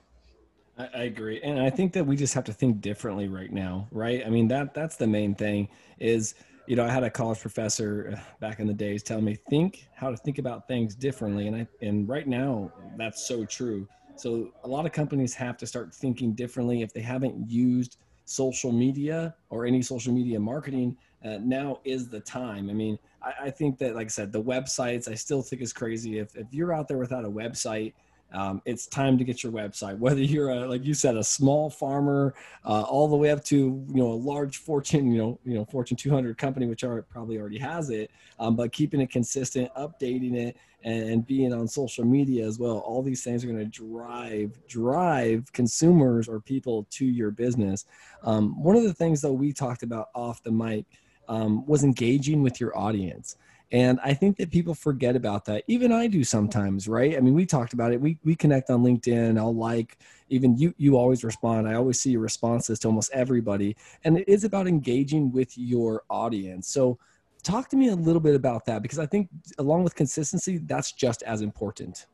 I, 0.77 0.89
I, 0.93 1.03
agree, 1.03 1.39
and 1.41 1.59
I 1.59 1.69
think 1.69 1.93
that 1.93 2.05
we 2.05 2.15
just 2.15 2.33
have 2.33 2.43
to 2.45 2.53
think 2.53 2.81
differently 2.81 3.27
right 3.27 3.51
now, 3.51 3.87
right? 3.91 4.25
I 4.25 4.29
mean 4.29 4.47
that 4.47 4.73
that's 4.73 4.95
the 4.95 5.07
main 5.07 5.35
thing. 5.35 5.67
Is 5.99 6.35
you 6.67 6.75
know 6.75 6.85
I 6.85 6.89
had 6.89 7.03
a 7.03 7.09
college 7.09 7.39
professor 7.39 8.13
uh, 8.15 8.19
back 8.39 8.59
in 8.59 8.67
the 8.67 8.73
days 8.73 9.03
tell 9.03 9.21
me 9.21 9.37
think 9.49 9.87
how 9.93 10.09
to 10.09 10.17
think 10.17 10.39
about 10.39 10.67
things 10.67 10.95
differently, 10.95 11.47
and 11.47 11.55
I 11.55 11.67
and 11.81 12.09
right 12.09 12.27
now 12.27 12.71
that's 12.97 13.27
so 13.27 13.45
true. 13.45 13.87
So 14.15 14.51
a 14.63 14.67
lot 14.67 14.85
of 14.85 14.91
companies 14.91 15.33
have 15.35 15.57
to 15.57 15.67
start 15.67 15.93
thinking 15.93 16.33
differently 16.33 16.81
if 16.81 16.93
they 16.93 17.01
haven't 17.01 17.49
used 17.49 17.97
social 18.25 18.71
media 18.71 19.35
or 19.49 19.65
any 19.65 19.81
social 19.81 20.13
media 20.13 20.39
marketing. 20.39 20.97
Uh, 21.23 21.37
now 21.41 21.79
is 21.85 22.09
the 22.09 22.19
time. 22.19 22.69
I 22.69 22.73
mean, 22.73 22.99
I, 23.23 23.45
I, 23.45 23.49
think 23.49 23.77
that, 23.79 23.95
like 23.95 24.05
I 24.05 24.09
said, 24.09 24.31
the 24.31 24.41
websites 24.41 25.09
I 25.09 25.15
still 25.15 25.41
think 25.41 25.61
is 25.61 25.73
crazy. 25.73 26.19
If 26.19 26.35
if 26.35 26.47
you're 26.51 26.73
out 26.73 26.87
there 26.87 26.97
without 26.97 27.25
a 27.25 27.29
website, 27.29 27.93
um, 28.33 28.61
it's 28.65 28.87
time 28.87 29.17
to 29.17 29.23
get 29.23 29.43
your 29.43 29.51
website. 29.51 29.97
Whether 29.99 30.21
you're 30.21 30.49
a, 30.49 30.67
like 30.67 30.83
you 30.83 30.93
said, 30.93 31.15
a 31.15 31.23
small 31.23 31.69
farmer, 31.69 32.33
uh, 32.65 32.81
all 32.81 33.07
the 33.07 33.15
way 33.15 33.29
up 33.31 33.43
to 33.45 33.55
you 33.55 33.85
know 33.95 34.11
a 34.11 34.13
large 34.13 34.57
Fortune, 34.57 35.11
you 35.11 35.17
know, 35.17 35.39
you 35.45 35.53
know 35.53 35.65
Fortune 35.65 35.97
200 35.97 36.37
company, 36.37 36.65
which 36.65 36.83
are 36.83 37.03
probably 37.03 37.37
already 37.37 37.59
has 37.59 37.89
it, 37.89 38.11
um, 38.39 38.55
but 38.55 38.71
keeping 38.71 39.01
it 39.01 39.09
consistent, 39.09 39.71
updating 39.75 40.35
it, 40.35 40.57
and 40.83 41.25
being 41.25 41.53
on 41.53 41.67
social 41.67 42.03
media 42.03 42.45
as 42.45 42.59
well. 42.59 42.79
All 42.79 43.01
these 43.01 43.23
things 43.23 43.43
are 43.43 43.47
going 43.47 43.59
to 43.59 43.65
drive 43.65 44.57
drive 44.67 45.51
consumers 45.53 46.27
or 46.27 46.39
people 46.39 46.87
to 46.91 47.05
your 47.05 47.31
business. 47.31 47.85
Um, 48.23 48.61
one 48.61 48.75
of 48.75 48.83
the 48.83 48.93
things 48.93 49.21
that 49.21 49.31
we 49.31 49.53
talked 49.53 49.83
about 49.83 50.09
off 50.13 50.43
the 50.43 50.51
mic 50.51 50.85
um, 51.27 51.65
was 51.65 51.83
engaging 51.83 52.43
with 52.43 52.59
your 52.59 52.77
audience. 52.77 53.37
And 53.71 53.99
I 54.03 54.13
think 54.13 54.37
that 54.37 54.51
people 54.51 54.75
forget 54.75 55.15
about 55.15 55.45
that. 55.45 55.63
Even 55.67 55.91
I 55.91 56.05
do 56.05 56.23
sometimes, 56.23 56.87
right? 56.87 57.17
I 57.17 57.19
mean, 57.21 57.33
we 57.33 57.45
talked 57.47 57.73
about 57.73 57.91
it. 57.91 57.99
We, 57.99 58.19
we 58.23 58.35
connect 58.35 58.69
on 58.69 58.83
LinkedIn. 58.83 59.39
I'll 59.39 59.55
like, 59.55 59.97
even 60.29 60.55
you, 60.57 60.75
you 60.77 60.95
always 60.95 61.23
respond. 61.23 61.67
I 61.67 61.73
always 61.73 61.99
see 61.99 62.11
your 62.11 62.21
responses 62.21 62.77
to 62.79 62.87
almost 62.87 63.11
everybody. 63.13 63.75
And 64.03 64.19
it 64.19 64.29
is 64.29 64.43
about 64.43 64.67
engaging 64.67 65.31
with 65.31 65.57
your 65.57 66.03
audience. 66.07 66.67
So 66.67 66.99
talk 67.41 67.67
to 67.69 67.75
me 67.75 67.89
a 67.89 67.95
little 67.95 68.21
bit 68.21 68.35
about 68.35 68.65
that 68.65 68.83
because 68.83 68.99
I 68.99 69.07
think 69.07 69.29
along 69.57 69.83
with 69.83 69.95
consistency, 69.95 70.59
that's 70.59 70.91
just 70.91 71.23
as 71.23 71.41
important. 71.41 72.05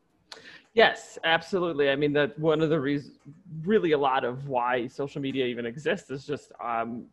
Yes, 0.72 1.18
absolutely. 1.24 1.90
I 1.90 1.96
mean, 1.96 2.12
that 2.14 2.38
one 2.38 2.62
of 2.62 2.70
the 2.70 2.80
reasons, 2.80 3.18
really 3.64 3.92
a 3.92 3.98
lot 3.98 4.24
of 4.24 4.48
why 4.48 4.86
social 4.86 5.20
media 5.20 5.44
even 5.46 5.66
exists 5.66 6.10
is 6.10 6.24
just 6.24 6.52
um, 6.64 7.06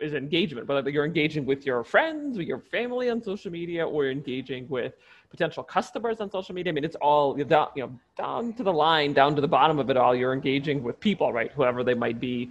is 0.00 0.14
engagement, 0.14 0.66
whether 0.66 0.90
you're 0.90 1.04
engaging 1.04 1.44
with 1.46 1.64
your 1.64 1.84
friends, 1.84 2.36
with 2.36 2.46
your 2.46 2.58
family 2.58 3.10
on 3.10 3.22
social 3.22 3.50
media, 3.50 3.86
or 3.86 4.10
engaging 4.10 4.68
with 4.68 4.94
potential 5.30 5.62
customers 5.62 6.20
on 6.20 6.30
social 6.30 6.54
media. 6.54 6.72
I 6.72 6.74
mean, 6.74 6.84
it's 6.84 6.96
all 6.96 7.34
down, 7.34 7.68
you 7.76 7.84
know, 7.84 7.98
down 8.16 8.52
to 8.54 8.62
the 8.62 8.72
line, 8.72 9.12
down 9.12 9.34
to 9.34 9.40
the 9.40 9.48
bottom 9.48 9.78
of 9.78 9.90
it 9.90 9.96
all. 9.96 10.14
You're 10.14 10.32
engaging 10.32 10.82
with 10.82 10.98
people, 11.00 11.32
right? 11.32 11.50
Whoever 11.52 11.84
they 11.84 11.94
might 11.94 12.20
be, 12.20 12.50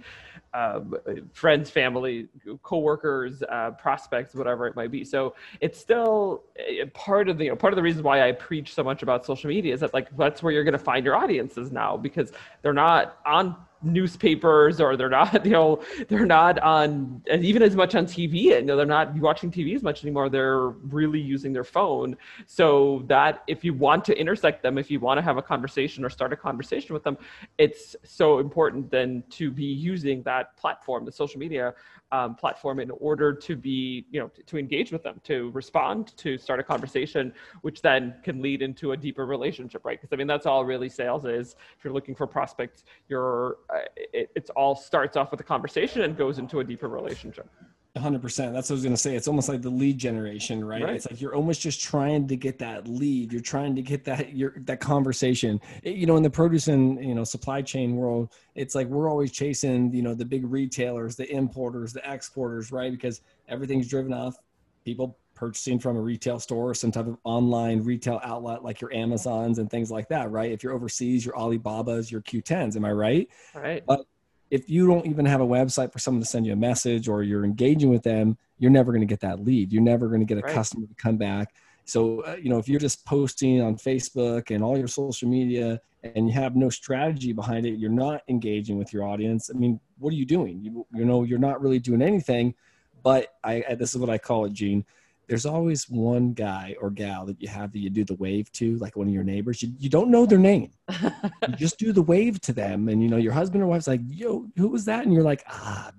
um, 0.54 0.94
friends, 1.32 1.68
family, 1.68 2.28
coworkers, 2.62 3.42
uh, 3.42 3.72
prospects, 3.72 4.34
whatever 4.34 4.66
it 4.66 4.76
might 4.76 4.90
be. 4.90 5.04
So 5.04 5.34
it's 5.60 5.78
still 5.78 6.44
part 6.92 7.28
of 7.28 7.38
the 7.38 7.44
you 7.44 7.50
know, 7.50 7.56
part 7.56 7.72
of 7.72 7.76
the 7.76 7.82
reason 7.82 8.02
why 8.02 8.26
I 8.26 8.32
preach 8.32 8.74
so 8.74 8.84
much 8.84 9.02
about 9.02 9.26
social 9.26 9.48
media 9.48 9.74
is 9.74 9.80
that 9.80 9.92
like 9.92 10.14
that's 10.16 10.42
where 10.42 10.52
you're 10.52 10.64
going 10.64 10.72
to 10.72 10.78
find 10.78 11.04
your 11.04 11.16
audiences 11.16 11.72
now 11.72 11.96
because 11.96 12.32
they're 12.62 12.72
not 12.72 13.18
on 13.26 13.56
newspapers 13.84 14.80
or 14.80 14.96
they're 14.96 15.08
not 15.08 15.44
you 15.46 15.52
know 15.52 15.80
they're 16.08 16.26
not 16.26 16.58
on 16.60 17.22
and 17.30 17.44
even 17.44 17.62
as 17.62 17.76
much 17.76 17.94
on 17.94 18.06
tv 18.06 18.34
you 18.34 18.62
know 18.62 18.76
they're 18.76 18.86
not 18.86 19.14
watching 19.16 19.50
tv 19.50 19.74
as 19.74 19.82
much 19.82 20.02
anymore 20.04 20.28
they're 20.28 20.68
really 20.68 21.20
using 21.20 21.52
their 21.52 21.64
phone 21.64 22.16
so 22.46 23.04
that 23.06 23.42
if 23.46 23.64
you 23.64 23.74
want 23.74 24.04
to 24.04 24.18
intersect 24.18 24.62
them 24.62 24.78
if 24.78 24.90
you 24.90 25.00
want 25.00 25.18
to 25.18 25.22
have 25.22 25.36
a 25.36 25.42
conversation 25.42 26.04
or 26.04 26.10
start 26.10 26.32
a 26.32 26.36
conversation 26.36 26.94
with 26.94 27.04
them 27.04 27.16
it's 27.58 27.96
so 28.04 28.38
important 28.38 28.90
then 28.90 29.22
to 29.30 29.50
be 29.50 29.64
using 29.64 30.22
that 30.22 30.56
platform 30.56 31.04
the 31.04 31.12
social 31.12 31.38
media 31.38 31.74
um, 32.14 32.36
platform 32.36 32.78
in 32.78 32.90
order 32.92 33.32
to 33.34 33.56
be, 33.56 34.06
you 34.12 34.20
know, 34.20 34.30
to, 34.46 34.56
engage 34.56 34.92
with 34.92 35.02
them, 35.02 35.20
to 35.24 35.50
respond, 35.50 36.16
to 36.16 36.38
start 36.38 36.60
a 36.60 36.62
conversation, 36.62 37.32
which 37.62 37.82
then 37.82 38.14
can 38.22 38.40
lead 38.40 38.62
into 38.62 38.92
a 38.92 38.96
deeper 38.96 39.26
relationship, 39.26 39.84
right? 39.84 40.00
Because 40.00 40.14
I 40.14 40.16
mean, 40.16 40.28
that's 40.28 40.46
all 40.46 40.64
really 40.64 40.88
sales 40.88 41.24
is. 41.24 41.56
If 41.76 41.84
you're 41.84 41.92
looking 41.92 42.14
for 42.14 42.28
prospects, 42.28 42.84
you're, 43.08 43.56
it, 43.96 44.30
it's 44.34 44.50
all 44.50 44.74
starts 44.74 45.16
off 45.16 45.30
with 45.30 45.40
a 45.40 45.44
conversation 45.44 46.02
and 46.02 46.16
goes 46.16 46.38
into 46.38 46.60
a 46.60 46.64
deeper 46.64 46.88
relationship. 46.88 47.48
100% 47.96 48.52
that's 48.52 48.68
what 48.68 48.70
i 48.70 48.72
was 48.72 48.82
going 48.82 48.92
to 48.92 49.00
say 49.00 49.14
it's 49.14 49.28
almost 49.28 49.48
like 49.48 49.62
the 49.62 49.70
lead 49.70 49.96
generation 49.96 50.64
right? 50.64 50.82
right? 50.82 50.96
it's 50.96 51.08
like 51.08 51.20
you're 51.20 51.36
almost 51.36 51.60
just 51.60 51.80
trying 51.80 52.26
to 52.26 52.34
get 52.34 52.58
that 52.58 52.88
lead 52.88 53.32
you're 53.32 53.40
trying 53.40 53.72
to 53.76 53.82
get 53.82 54.04
that 54.04 54.34
your 54.34 54.54
that 54.64 54.80
conversation 54.80 55.60
it, 55.84 55.94
you 55.94 56.04
know 56.04 56.16
in 56.16 56.22
the 56.24 56.30
produce 56.30 56.66
and 56.66 57.04
you 57.04 57.14
know 57.14 57.22
supply 57.22 57.62
chain 57.62 57.94
world 57.94 58.32
it's 58.56 58.74
like 58.74 58.88
we're 58.88 59.08
always 59.08 59.30
chasing 59.30 59.92
you 59.94 60.02
know 60.02 60.12
the 60.12 60.24
big 60.24 60.44
retailers 60.44 61.14
the 61.14 61.30
importers 61.30 61.92
the 61.92 62.12
exporters 62.12 62.72
right 62.72 62.90
because 62.90 63.20
everything's 63.48 63.86
driven 63.86 64.12
off 64.12 64.38
people 64.84 65.16
purchasing 65.44 65.78
from 65.78 65.96
a 65.96 66.00
retail 66.00 66.40
store 66.40 66.70
or 66.70 66.74
some 66.74 66.90
type 66.90 67.06
of 67.06 67.18
online 67.24 67.82
retail 67.82 68.18
outlet 68.24 68.64
like 68.64 68.80
your 68.80 68.92
amazons 68.94 69.58
and 69.58 69.70
things 69.70 69.90
like 69.90 70.08
that 70.08 70.30
right 70.30 70.50
if 70.50 70.62
you're 70.62 70.72
overseas 70.72 71.24
your 71.24 71.34
alibabas 71.34 72.10
your 72.10 72.22
Qoo10s 72.22 72.76
am 72.76 72.84
i 72.84 72.90
right 72.90 73.28
right 73.54 73.84
but 73.86 74.06
if 74.50 74.70
you 74.70 74.86
don't 74.86 75.04
even 75.06 75.26
have 75.26 75.40
a 75.40 75.46
website 75.46 75.92
for 75.92 75.98
someone 75.98 76.22
to 76.22 76.26
send 76.26 76.46
you 76.46 76.52
a 76.52 76.56
message 76.56 77.08
or 77.08 77.22
you're 77.22 77.44
engaging 77.44 77.90
with 77.90 78.04
them, 78.04 78.38
you're 78.58 78.70
never 78.70 78.92
going 78.92 79.00
to 79.00 79.06
get 79.06 79.18
that 79.18 79.40
lead. 79.40 79.72
You're 79.72 79.82
never 79.82 80.06
going 80.06 80.20
to 80.20 80.26
get 80.26 80.38
a 80.38 80.42
right. 80.42 80.54
customer 80.54 80.86
to 80.86 80.94
come 80.94 81.16
back. 81.16 81.54
So, 81.86 82.20
uh, 82.20 82.36
you 82.40 82.50
know, 82.50 82.58
if 82.58 82.68
you're 82.68 82.78
just 82.78 83.04
posting 83.04 83.60
on 83.60 83.74
Facebook 83.74 84.54
and 84.54 84.62
all 84.62 84.78
your 84.78 84.86
social 84.86 85.28
media 85.28 85.80
and 86.04 86.28
you 86.28 86.34
have 86.34 86.54
no 86.54 86.70
strategy 86.70 87.32
behind 87.32 87.66
it, 87.66 87.80
you're 87.80 87.90
not 87.90 88.22
engaging 88.28 88.78
with 88.78 88.92
your 88.92 89.02
audience. 89.02 89.50
I 89.52 89.58
mean, 89.58 89.80
what 89.98 90.12
are 90.12 90.16
you 90.16 90.24
doing? 90.24 90.60
You, 90.62 90.86
you 90.94 91.04
know, 91.04 91.24
you're 91.24 91.40
not 91.40 91.60
really 91.60 91.80
doing 91.80 92.00
anything. 92.00 92.54
But 93.02 93.34
I, 93.42 93.64
I 93.68 93.74
this 93.74 93.92
is 93.92 93.98
what 93.98 94.08
I 94.08 94.18
call 94.18 94.44
it, 94.44 94.52
Jean 94.52 94.84
there's 95.28 95.46
always 95.46 95.88
one 95.88 96.32
guy 96.32 96.76
or 96.80 96.90
gal 96.90 97.26
that 97.26 97.40
you 97.40 97.48
have 97.48 97.72
that 97.72 97.78
you 97.78 97.90
do 97.90 98.04
the 98.04 98.14
wave 98.14 98.50
to, 98.52 98.76
like 98.76 98.96
one 98.96 99.08
of 99.08 99.14
your 99.14 99.24
neighbors. 99.24 99.62
You, 99.62 99.72
you 99.78 99.88
don't 99.88 100.10
know 100.10 100.26
their 100.26 100.38
name. 100.38 100.70
you 101.00 101.10
just 101.56 101.78
do 101.78 101.92
the 101.92 102.02
wave 102.02 102.40
to 102.42 102.52
them. 102.52 102.88
And, 102.88 103.02
you 103.02 103.08
know, 103.08 103.16
your 103.16 103.32
husband 103.32 103.62
or 103.62 103.66
wife's 103.66 103.86
like, 103.86 104.00
yo, 104.08 104.46
who 104.56 104.68
was 104.68 104.84
that? 104.84 105.04
And 105.04 105.12
you're 105.14 105.22
like, 105.22 105.42
ah, 105.48 105.92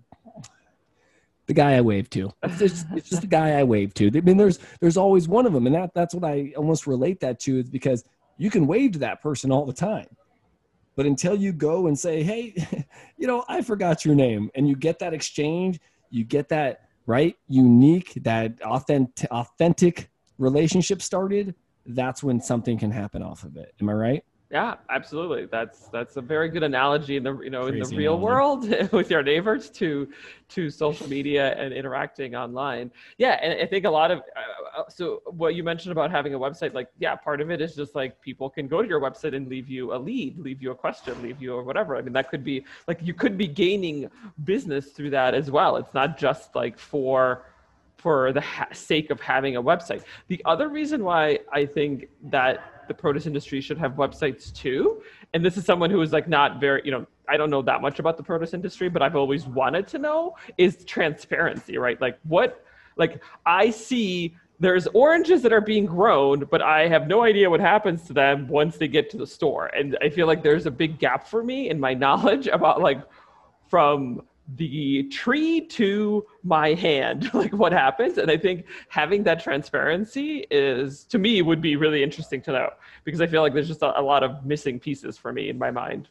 the 1.47 1.53
guy 1.53 1.73
I 1.73 1.81
waved 1.81 2.11
to. 2.13 2.31
It's 2.43 2.59
just, 2.59 2.87
it's 2.95 3.09
just 3.09 3.21
the 3.21 3.27
guy 3.27 3.51
I 3.51 3.63
waved 3.63 3.97
to. 3.97 4.07
I 4.07 4.21
mean, 4.21 4.37
there's, 4.37 4.59
there's 4.79 4.97
always 4.97 5.27
one 5.27 5.45
of 5.45 5.53
them. 5.53 5.65
And 5.65 5.75
that, 5.75 5.93
that's 5.93 6.13
what 6.13 6.23
I 6.23 6.53
almost 6.57 6.87
relate 6.87 7.19
that 7.21 7.39
to 7.41 7.59
is 7.59 7.69
because 7.69 8.03
you 8.37 8.49
can 8.49 8.67
wave 8.67 8.93
to 8.93 8.99
that 8.99 9.21
person 9.21 9.51
all 9.51 9.65
the 9.65 9.73
time. 9.73 10.07
But 10.95 11.05
until 11.05 11.35
you 11.35 11.51
go 11.51 11.87
and 11.87 11.97
say, 11.97 12.23
hey, 12.23 12.85
you 13.17 13.27
know, 13.27 13.43
I 13.47 13.61
forgot 13.61 14.05
your 14.05 14.15
name 14.15 14.49
and 14.55 14.67
you 14.67 14.75
get 14.75 14.99
that 14.99 15.13
exchange, 15.13 15.79
you 16.09 16.23
get 16.23 16.49
that, 16.49 16.84
right? 17.05 17.35
Unique, 17.47 18.13
that 18.23 18.61
authentic, 18.61 19.29
authentic 19.31 20.09
relationship 20.37 21.01
started, 21.01 21.55
that's 21.85 22.23
when 22.23 22.41
something 22.41 22.77
can 22.77 22.91
happen 22.91 23.21
off 23.21 23.43
of 23.43 23.57
it. 23.57 23.73
Am 23.79 23.89
I 23.89 23.93
right? 23.93 24.23
Yeah, 24.51 24.75
absolutely. 24.91 25.47
That's 25.47 25.87
that's 25.89 26.17
a 26.17 26.21
very 26.21 26.49
good 26.49 26.61
analogy 26.61 27.17
in 27.17 27.23
the 27.23 27.39
you 27.41 27.49
know 27.49 27.63
Crazy 27.65 27.79
in 27.79 27.89
the 27.89 27.97
real 27.97 28.13
analogy. 28.13 28.69
world 28.69 28.91
with 28.91 29.09
your 29.09 29.23
neighbors 29.23 29.69
to 29.71 30.07
to 30.49 30.69
social 30.69 31.09
media 31.09 31.55
and 31.55 31.73
interacting 31.73 32.35
online. 32.35 32.91
Yeah, 33.17 33.39
and 33.41 33.59
I 33.59 33.65
think 33.65 33.85
a 33.85 33.89
lot 33.89 34.11
of 34.11 34.19
uh, 34.19 34.81
uh, 34.81 34.83
so 34.87 35.23
what 35.25 35.55
you 35.55 35.63
mentioned 35.63 35.91
about 35.93 36.11
having 36.11 36.35
a 36.35 36.39
website, 36.39 36.75
like 36.75 36.89
yeah, 36.99 37.15
part 37.15 37.41
of 37.41 37.49
it 37.49 37.59
is 37.59 37.75
just 37.75 37.95
like 37.95 38.21
people 38.21 38.47
can 38.49 38.67
go 38.67 38.83
to 38.83 38.87
your 38.87 39.01
website 39.01 39.35
and 39.35 39.47
leave 39.47 39.67
you 39.67 39.93
a 39.95 39.97
lead, 39.97 40.37
leave 40.37 40.61
you 40.61 40.69
a 40.69 40.75
question, 40.75 41.19
leave 41.23 41.41
you 41.41 41.53
or 41.55 41.63
whatever. 41.63 41.97
I 41.97 42.01
mean, 42.03 42.13
that 42.13 42.29
could 42.29 42.43
be 42.43 42.65
like 42.87 42.99
you 43.01 43.15
could 43.15 43.37
be 43.39 43.47
gaining 43.47 44.09
business 44.43 44.91
through 44.91 45.09
that 45.09 45.33
as 45.33 45.49
well. 45.49 45.75
It's 45.77 45.93
not 45.95 46.19
just 46.19 46.55
like 46.55 46.77
for 46.77 47.45
for 47.97 48.31
the 48.31 48.41
ha- 48.41 48.67
sake 48.73 49.09
of 49.09 49.19
having 49.19 49.55
a 49.55 49.63
website. 49.63 50.03
The 50.27 50.39
other 50.45 50.69
reason 50.69 51.03
why 51.03 51.39
I 51.51 51.65
think 51.65 52.09
that 52.25 52.74
the 52.87 52.93
produce 52.93 53.25
industry 53.25 53.61
should 53.61 53.77
have 53.77 53.93
websites 53.93 54.53
too. 54.53 55.01
And 55.33 55.45
this 55.45 55.57
is 55.57 55.65
someone 55.65 55.89
who 55.89 56.01
is 56.01 56.13
like 56.13 56.27
not 56.27 56.59
very, 56.59 56.81
you 56.85 56.91
know, 56.91 57.05
I 57.27 57.37
don't 57.37 57.49
know 57.49 57.61
that 57.63 57.81
much 57.81 57.99
about 57.99 58.17
the 58.17 58.23
produce 58.23 58.53
industry, 58.53 58.89
but 58.89 59.01
I've 59.01 59.15
always 59.15 59.45
wanted 59.45 59.87
to 59.89 59.99
know 59.99 60.35
is 60.57 60.85
transparency, 60.85 61.77
right? 61.77 61.99
Like 61.99 62.19
what, 62.23 62.63
like 62.97 63.21
I 63.45 63.69
see 63.69 64.35
there's 64.59 64.87
oranges 64.87 65.41
that 65.41 65.51
are 65.51 65.61
being 65.61 65.85
grown, 65.85 66.45
but 66.45 66.61
I 66.61 66.87
have 66.87 67.07
no 67.07 67.23
idea 67.23 67.49
what 67.49 67.59
happens 67.59 68.03
to 68.03 68.13
them 68.13 68.47
once 68.47 68.77
they 68.77 68.87
get 68.87 69.09
to 69.11 69.17
the 69.17 69.27
store. 69.27 69.67
And 69.67 69.97
I 70.01 70.09
feel 70.09 70.27
like 70.27 70.43
there's 70.43 70.65
a 70.65 70.71
big 70.71 70.97
gap 70.97 71.27
for 71.27 71.43
me 71.43 71.69
in 71.69 71.79
my 71.79 71.93
knowledge 72.05 72.47
about 72.47 72.81
like 72.81 73.01
from 73.67 74.21
the 74.55 75.03
tree 75.09 75.61
to 75.61 76.25
my 76.43 76.73
hand 76.73 77.31
like 77.33 77.53
what 77.53 77.71
happens? 77.71 78.17
And 78.17 78.29
i 78.29 78.37
think 78.37 78.65
having 78.89 79.23
that 79.23 79.39
transparency 79.41 80.45
is 80.51 81.03
to 81.05 81.17
me 81.17 81.41
would 81.41 81.61
be 81.61 81.75
really 81.75 82.03
interesting 82.03 82.41
to 82.43 82.51
know 82.51 82.69
because 83.03 83.21
i 83.21 83.27
feel 83.27 83.41
like 83.41 83.53
there's 83.53 83.67
just 83.67 83.81
a, 83.81 83.99
a 83.99 84.01
lot 84.01 84.23
of 84.23 84.45
missing 84.45 84.79
pieces 84.79 85.17
for 85.17 85.33
me 85.33 85.49
in 85.49 85.57
my 85.57 85.71
mind 85.71 86.09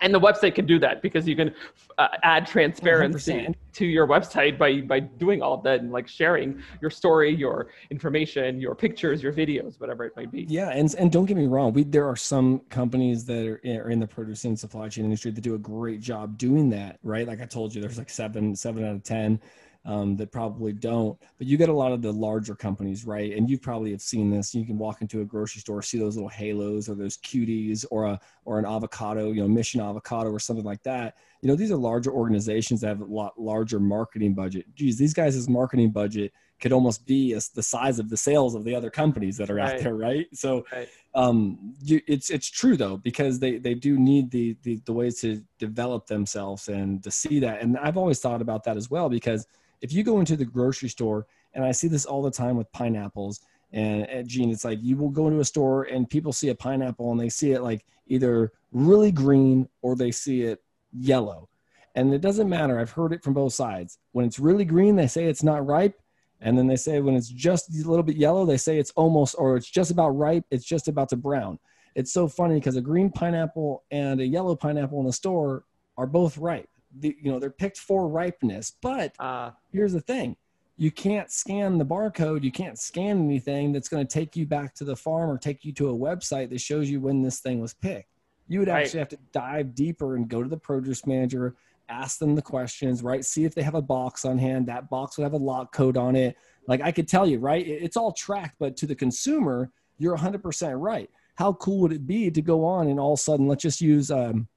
and 0.00 0.14
the 0.14 0.20
website 0.20 0.54
can 0.54 0.66
do 0.66 0.78
that 0.78 1.02
because 1.02 1.26
you 1.26 1.36
can 1.36 1.54
uh, 1.98 2.08
add 2.22 2.46
transparency 2.46 3.32
100%. 3.32 3.54
to 3.72 3.86
your 3.86 4.06
website 4.06 4.58
by 4.58 4.80
by 4.80 5.00
doing 5.00 5.42
all 5.42 5.54
of 5.54 5.62
that 5.62 5.80
and 5.80 5.92
like 5.92 6.08
sharing 6.08 6.60
your 6.80 6.90
story 6.90 7.34
your 7.34 7.68
information 7.90 8.60
your 8.60 8.74
pictures 8.74 9.22
your 9.22 9.32
videos 9.32 9.80
whatever 9.80 10.04
it 10.04 10.12
might 10.16 10.30
be 10.30 10.42
yeah 10.48 10.70
and 10.70 10.94
and 10.96 11.10
don't 11.12 11.26
get 11.26 11.36
me 11.36 11.46
wrong 11.46 11.72
we 11.72 11.84
there 11.84 12.06
are 12.06 12.16
some 12.16 12.60
companies 12.68 13.24
that 13.24 13.46
are 13.46 13.56
in, 13.56 13.76
are 13.76 13.90
in 13.90 13.98
the 13.98 14.06
produce 14.06 14.44
and 14.44 14.58
supply 14.58 14.88
chain 14.88 15.04
industry 15.04 15.30
that 15.30 15.40
do 15.40 15.54
a 15.54 15.58
great 15.58 16.00
job 16.00 16.36
doing 16.38 16.70
that 16.70 16.98
right 17.02 17.26
like 17.26 17.40
i 17.40 17.46
told 17.46 17.74
you 17.74 17.80
there's 17.80 17.98
like 17.98 18.10
seven 18.10 18.54
seven 18.54 18.84
out 18.84 18.94
of 18.94 19.02
ten 19.02 19.40
um, 19.84 20.16
that 20.16 20.32
probably 20.32 20.72
don't. 20.72 21.18
But 21.38 21.46
you 21.46 21.56
get 21.56 21.68
a 21.68 21.72
lot 21.72 21.92
of 21.92 22.02
the 22.02 22.12
larger 22.12 22.54
companies, 22.54 23.04
right? 23.04 23.36
And 23.36 23.48
you 23.48 23.58
probably 23.58 23.90
have 23.92 24.02
seen 24.02 24.30
this. 24.30 24.54
You 24.54 24.66
can 24.66 24.78
walk 24.78 25.00
into 25.00 25.20
a 25.20 25.24
grocery 25.24 25.60
store, 25.60 25.82
see 25.82 25.98
those 25.98 26.16
little 26.16 26.28
halos 26.28 26.88
or 26.88 26.94
those 26.94 27.16
cuties 27.18 27.84
or 27.90 28.04
a 28.04 28.20
or 28.44 28.58
an 28.58 28.66
avocado, 28.66 29.32
you 29.32 29.40
know, 29.40 29.48
Mission 29.48 29.80
Avocado 29.80 30.30
or 30.30 30.40
something 30.40 30.64
like 30.64 30.82
that. 30.82 31.16
You 31.40 31.48
know, 31.48 31.56
these 31.56 31.70
are 31.70 31.76
larger 31.76 32.10
organizations 32.10 32.80
that 32.80 32.88
have 32.88 33.00
a 33.00 33.04
lot 33.04 33.40
larger 33.40 33.80
marketing 33.80 34.34
budget. 34.34 34.66
Geez, 34.74 34.98
these 34.98 35.14
guys' 35.14 35.48
marketing 35.48 35.90
budget 35.90 36.32
could 36.60 36.72
almost 36.72 37.06
be 37.06 37.32
as 37.34 37.48
the 37.50 37.62
size 37.62 37.98
of 37.98 38.10
the 38.10 38.16
sales 38.16 38.54
of 38.54 38.64
the 38.64 38.74
other 38.74 38.90
companies 38.90 39.36
that 39.36 39.48
are 39.48 39.54
right. 39.54 39.74
out 39.76 39.80
there, 39.80 39.94
right? 39.94 40.26
So, 40.34 40.64
right. 40.72 40.88
Um, 41.14 41.74
you, 41.82 42.00
it's 42.06 42.30
it's 42.30 42.50
true 42.50 42.76
though 42.76 42.96
because 42.96 43.38
they 43.38 43.58
they 43.58 43.74
do 43.74 43.98
need 43.98 44.30
the, 44.30 44.56
the 44.62 44.80
the 44.84 44.92
ways 44.92 45.20
to 45.20 45.42
develop 45.58 46.06
themselves 46.06 46.68
and 46.68 47.02
to 47.02 47.10
see 47.10 47.40
that. 47.40 47.62
And 47.62 47.78
I've 47.78 47.96
always 47.96 48.20
thought 48.20 48.42
about 48.42 48.64
that 48.64 48.76
as 48.76 48.90
well 48.90 49.08
because 49.08 49.46
if 49.80 49.92
you 49.92 50.02
go 50.02 50.20
into 50.20 50.36
the 50.36 50.44
grocery 50.44 50.88
store, 50.88 51.26
and 51.54 51.64
I 51.64 51.72
see 51.72 51.88
this 51.88 52.04
all 52.04 52.22
the 52.22 52.30
time 52.30 52.56
with 52.56 52.70
pineapples, 52.72 53.40
and 53.72 54.26
Jean, 54.26 54.50
it's 54.50 54.64
like 54.64 54.78
you 54.82 54.96
will 54.96 55.10
go 55.10 55.26
into 55.26 55.40
a 55.40 55.44
store 55.44 55.84
and 55.84 56.08
people 56.08 56.32
see 56.32 56.48
a 56.48 56.54
pineapple 56.54 57.12
and 57.12 57.20
they 57.20 57.28
see 57.28 57.52
it 57.52 57.62
like 57.62 57.84
either 58.06 58.52
really 58.72 59.12
green 59.12 59.68
or 59.82 59.94
they 59.94 60.10
see 60.10 60.42
it 60.42 60.62
yellow. 60.92 61.48
And 61.94 62.14
it 62.14 62.20
doesn't 62.20 62.48
matter. 62.48 62.78
I've 62.78 62.92
heard 62.92 63.12
it 63.12 63.22
from 63.22 63.34
both 63.34 63.52
sides. 63.52 63.98
When 64.12 64.24
it's 64.24 64.38
really 64.38 64.64
green, 64.64 64.96
they 64.96 65.06
say 65.06 65.24
it's 65.24 65.42
not 65.42 65.66
ripe. 65.66 66.00
And 66.40 66.56
then 66.56 66.66
they 66.66 66.76
say 66.76 67.00
when 67.00 67.16
it's 67.16 67.28
just 67.28 67.68
a 67.70 67.88
little 67.88 68.04
bit 68.04 68.16
yellow, 68.16 68.46
they 68.46 68.56
say 68.56 68.78
it's 68.78 68.92
almost 68.92 69.34
or 69.36 69.56
it's 69.56 69.68
just 69.68 69.90
about 69.90 70.10
ripe, 70.10 70.44
it's 70.50 70.64
just 70.64 70.88
about 70.88 71.08
to 71.10 71.16
brown. 71.16 71.58
It's 71.94 72.12
so 72.12 72.28
funny 72.28 72.54
because 72.54 72.76
a 72.76 72.80
green 72.80 73.10
pineapple 73.10 73.84
and 73.90 74.20
a 74.20 74.26
yellow 74.26 74.54
pineapple 74.54 75.00
in 75.00 75.06
the 75.06 75.12
store 75.12 75.64
are 75.96 76.06
both 76.06 76.38
ripe 76.38 76.70
the, 77.00 77.16
you 77.20 77.30
know 77.30 77.38
they're 77.38 77.50
picked 77.50 77.78
for 77.78 78.08
ripeness. 78.08 78.72
But 78.80 79.14
uh, 79.18 79.50
here's 79.72 79.92
the 79.92 80.00
thing. 80.00 80.36
You 80.76 80.90
can't 80.90 81.30
scan 81.30 81.76
the 81.78 81.86
barcode. 81.86 82.44
You 82.44 82.52
can't 82.52 82.78
scan 82.78 83.18
anything 83.18 83.72
that's 83.72 83.88
going 83.88 84.06
to 84.06 84.12
take 84.12 84.36
you 84.36 84.46
back 84.46 84.74
to 84.76 84.84
the 84.84 84.94
farm 84.94 85.28
or 85.28 85.36
take 85.36 85.64
you 85.64 85.72
to 85.72 85.90
a 85.90 85.96
website 85.96 86.50
that 86.50 86.60
shows 86.60 86.88
you 86.88 87.00
when 87.00 87.20
this 87.20 87.40
thing 87.40 87.60
was 87.60 87.74
picked. 87.74 88.10
You 88.46 88.60
would 88.60 88.68
actually 88.68 89.00
right. 89.00 89.10
have 89.10 89.20
to 89.20 89.26
dive 89.32 89.74
deeper 89.74 90.14
and 90.14 90.28
go 90.28 90.42
to 90.42 90.48
the 90.48 90.56
produce 90.56 91.04
manager 91.04 91.56
ask 91.88 92.18
them 92.18 92.34
the 92.34 92.42
questions 92.42 93.02
right? 93.02 93.24
See 93.24 93.44
if 93.44 93.54
they 93.54 93.62
have 93.62 93.74
a 93.74 93.82
box 93.82 94.24
on 94.24 94.38
hand. 94.38 94.66
That 94.66 94.90
box 94.90 95.16
would 95.16 95.24
have 95.24 95.32
a 95.32 95.38
lock 95.38 95.72
code 95.72 95.96
on 95.96 96.16
it. 96.16 96.36
Like 96.66 96.80
i 96.82 96.92
could 96.92 97.08
tell 97.08 97.26
you 97.26 97.38
right? 97.38 97.66
It's 97.66 97.96
all 97.96 98.12
tracked 98.12 98.56
but 98.58 98.76
to 98.78 98.86
the 98.86 98.94
consumer 98.94 99.70
you're 99.98 100.16
100% 100.16 100.74
right. 100.78 101.10
How 101.34 101.54
cool 101.54 101.80
would 101.80 101.92
it 101.92 102.06
be 102.06 102.30
to 102.30 102.42
go 102.42 102.64
on 102.64 102.88
and 102.88 103.00
all 103.00 103.14
of 103.14 103.18
a 103.18 103.22
sudden 103.22 103.48
let's 103.48 103.62
just 103.62 103.80
use 103.80 104.10
um, 104.10 104.48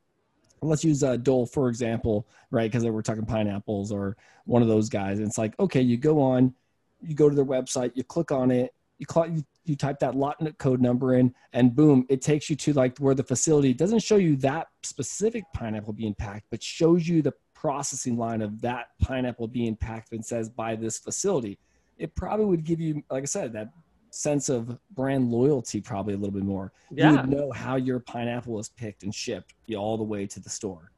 let's 0.61 0.83
use 0.83 1.03
uh, 1.03 1.17
Dole 1.17 1.45
for 1.45 1.69
example, 1.69 2.27
right? 2.51 2.71
Because 2.71 2.85
we're 2.85 3.01
talking 3.01 3.25
pineapples 3.25 3.91
or 3.91 4.17
one 4.45 4.61
of 4.61 4.67
those 4.67 4.89
guys. 4.89 5.19
And 5.19 5.27
it's 5.27 5.37
like, 5.37 5.57
okay, 5.59 5.81
you 5.81 5.97
go 5.97 6.21
on, 6.21 6.53
you 7.01 7.15
go 7.15 7.29
to 7.29 7.35
their 7.35 7.45
website, 7.45 7.91
you 7.95 8.03
click 8.03 8.31
on 8.31 8.51
it, 8.51 8.73
you, 9.01 9.07
you 9.29 9.43
you 9.65 9.75
type 9.75 9.99
that 9.99 10.15
lot 10.15 10.41
code 10.57 10.81
number 10.81 11.15
in 11.15 11.33
and 11.53 11.75
boom 11.75 12.05
it 12.09 12.21
takes 12.21 12.49
you 12.49 12.55
to 12.55 12.73
like 12.73 12.97
where 12.97 13.15
the 13.15 13.23
facility 13.23 13.73
doesn't 13.73 13.99
show 13.99 14.15
you 14.15 14.35
that 14.35 14.67
specific 14.83 15.43
pineapple 15.53 15.93
being 15.93 16.15
packed 16.15 16.45
but 16.49 16.61
shows 16.61 17.07
you 17.07 17.21
the 17.21 17.33
processing 17.53 18.17
line 18.17 18.41
of 18.41 18.59
that 18.61 18.87
pineapple 18.99 19.47
being 19.47 19.75
packed 19.75 20.11
and 20.13 20.25
says 20.25 20.49
by 20.49 20.75
this 20.75 20.97
facility 20.97 21.57
it 21.97 22.15
probably 22.15 22.45
would 22.45 22.63
give 22.63 22.79
you 22.79 23.03
like 23.09 23.23
i 23.23 23.25
said 23.25 23.53
that 23.53 23.69
sense 24.11 24.49
of 24.49 24.77
brand 24.93 25.31
loyalty 25.31 25.81
probably 25.81 26.13
a 26.13 26.17
little 26.17 26.33
bit 26.33 26.43
more 26.43 26.71
yeah. 26.91 27.11
you 27.11 27.17
would 27.17 27.29
know 27.29 27.51
how 27.51 27.75
your 27.75 27.99
pineapple 27.99 28.59
is 28.59 28.69
picked 28.69 29.03
and 29.03 29.15
shipped 29.15 29.53
all 29.75 29.97
the 29.97 30.03
way 30.03 30.27
to 30.27 30.39
the 30.39 30.49
store 30.49 30.91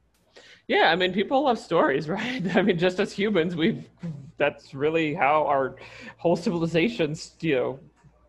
yeah, 0.67 0.91
I 0.91 0.95
mean, 0.95 1.13
people 1.13 1.43
love 1.43 1.59
stories, 1.59 2.07
right? 2.17 2.55
I 2.55 2.61
mean, 2.61 2.77
just 2.77 2.99
as 2.99 3.11
humans, 3.11 3.55
we've 3.55 3.89
that's 4.37 4.73
really 4.73 5.13
how 5.13 5.45
our 5.45 5.75
whole 6.17 6.35
civilizations, 6.35 7.35
you 7.41 7.55
know, 7.55 7.79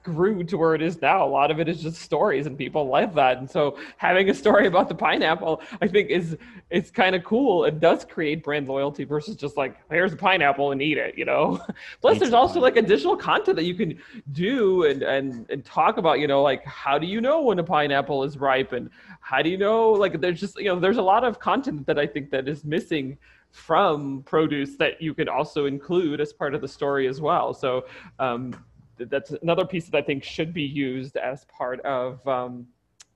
grew 0.05 0.45
to 0.45 0.57
where 0.57 0.75
it 0.75 0.83
is 0.83 1.01
now. 1.01 1.27
A 1.27 1.27
lot 1.27 1.51
of 1.51 1.59
it 1.59 1.69
is 1.69 1.83
just 1.83 2.01
stories, 2.01 2.47
and 2.47 2.57
people 2.57 2.87
like 2.87 3.15
that. 3.15 3.39
And 3.39 3.51
so, 3.51 3.79
having 3.97 4.31
a 4.31 4.35
story 4.35 4.67
about 4.67 4.89
the 4.89 4.95
pineapple, 4.95 5.63
I 5.83 5.89
think, 5.89 6.11
is 6.11 6.37
it's 6.71 6.91
kind 6.91 7.17
of 7.17 7.25
cool. 7.25 7.65
It 7.65 7.81
does 7.81 8.05
create 8.05 8.45
brand 8.45 8.69
loyalty 8.69 9.05
versus 9.05 9.35
just 9.35 9.57
like 9.57 9.77
here's 9.91 10.13
a 10.13 10.17
pineapple 10.17 10.71
and 10.71 10.81
eat 10.81 10.99
it. 10.99 11.19
You 11.19 11.25
know. 11.25 11.61
Plus, 12.01 12.19
there's 12.19 12.33
also 12.33 12.61
like 12.61 12.77
additional 12.77 13.17
content 13.17 13.57
that 13.57 13.65
you 13.65 13.75
can 13.75 13.99
do 14.33 14.85
and 14.85 15.03
and 15.03 15.51
and 15.51 15.65
talk 15.65 15.97
about. 15.97 16.21
You 16.21 16.29
know, 16.29 16.43
like 16.43 16.65
how 16.65 16.99
do 16.99 17.07
you 17.07 17.21
know 17.21 17.43
when 17.43 17.59
a 17.59 17.65
pineapple 17.65 18.23
is 18.23 18.39
ripe, 18.39 18.73
and 18.73 18.91
how 19.21 19.43
do 19.43 19.49
you 19.49 19.59
know? 19.59 19.91
Like, 19.91 20.21
there's 20.21 20.39
just 20.39 20.57
you 20.59 20.67
know, 20.67 20.79
there's 20.79 20.99
a 20.99 21.03
lot 21.03 21.25
of 21.25 21.41
content 21.41 21.87
that 21.87 21.99
I 21.99 22.07
think 22.07 22.31
that 22.31 22.47
is 22.47 22.65
missing 22.65 23.19
from 23.55 24.21
produce 24.25 24.77
that 24.77 25.01
you 25.01 25.15
could 25.15 25.29
also 25.29 25.67
include 25.67 26.21
as 26.21 26.33
part 26.33 26.57
of 26.57 26.61
the 26.61 26.67
story 26.67 27.07
as 27.07 27.21
well. 27.21 27.55
So 27.55 27.87
um, 28.19 28.53
that's 28.99 29.31
another 29.31 29.65
piece 29.65 29.87
that 29.87 29.97
I 29.97 30.03
think 30.03 30.25
should 30.25 30.53
be 30.53 30.63
used 30.63 31.17
as 31.17 31.45
part 31.47 31.81
of 31.81 32.27
um, 32.27 32.67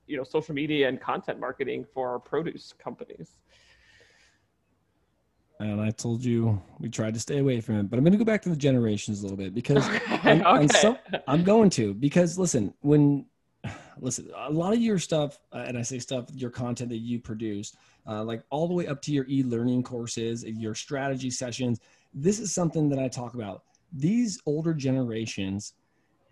you 0.07 0.17
know 0.17 0.23
social 0.23 0.53
media 0.53 0.89
and 0.89 0.99
content 0.99 1.39
marketing 1.39 1.85
for 1.93 2.19
produce 2.19 2.73
companies. 2.77 3.37
And 5.61 5.81
I 5.81 5.91
told 5.91 6.23
you 6.23 6.61
we 6.79 6.89
tried 6.89 7.13
to 7.15 7.19
stay 7.19 7.39
away 7.39 7.59
from 7.59 7.75
it, 7.75 7.89
but 7.89 7.97
I'm 7.97 8.03
going 8.03 8.13
to 8.13 8.17
go 8.17 8.23
back 8.23 8.41
to 8.43 8.49
the 8.49 8.55
generations 8.55 9.19
a 9.19 9.23
little 9.23 9.37
bit 9.37 9.53
because 9.53 9.85
I'm, 10.07 10.41
okay. 10.45 10.87
I'm, 10.87 11.21
I'm, 11.27 11.43
going 11.43 11.69
to 11.71 11.93
because 11.93 12.37
listen, 12.37 12.73
when 12.79 13.25
listen, 13.99 14.29
a 14.35 14.49
lot 14.49 14.71
of 14.71 14.79
your 14.79 14.99
stuff, 14.99 15.37
uh, 15.51 15.65
and 15.67 15.77
I 15.77 15.81
say 15.81 15.99
stuff, 15.99 16.25
your 16.33 16.49
content 16.49 16.89
that 16.91 16.99
you 16.99 17.19
produce, 17.19 17.75
uh, 18.07 18.23
like 18.23 18.41
all 18.49 18.67
the 18.69 18.73
way 18.73 18.87
up 18.87 19.01
to 19.03 19.11
your 19.11 19.25
e-learning 19.27 19.83
courses, 19.83 20.45
your 20.45 20.75
strategy 20.75 21.29
sessions. 21.29 21.81
This 22.13 22.39
is 22.39 22.53
something 22.53 22.89
that 22.89 22.99
I 22.99 23.07
talk 23.09 23.33
about 23.33 23.63
these 23.91 24.39
older 24.45 24.73
generations 24.73 25.73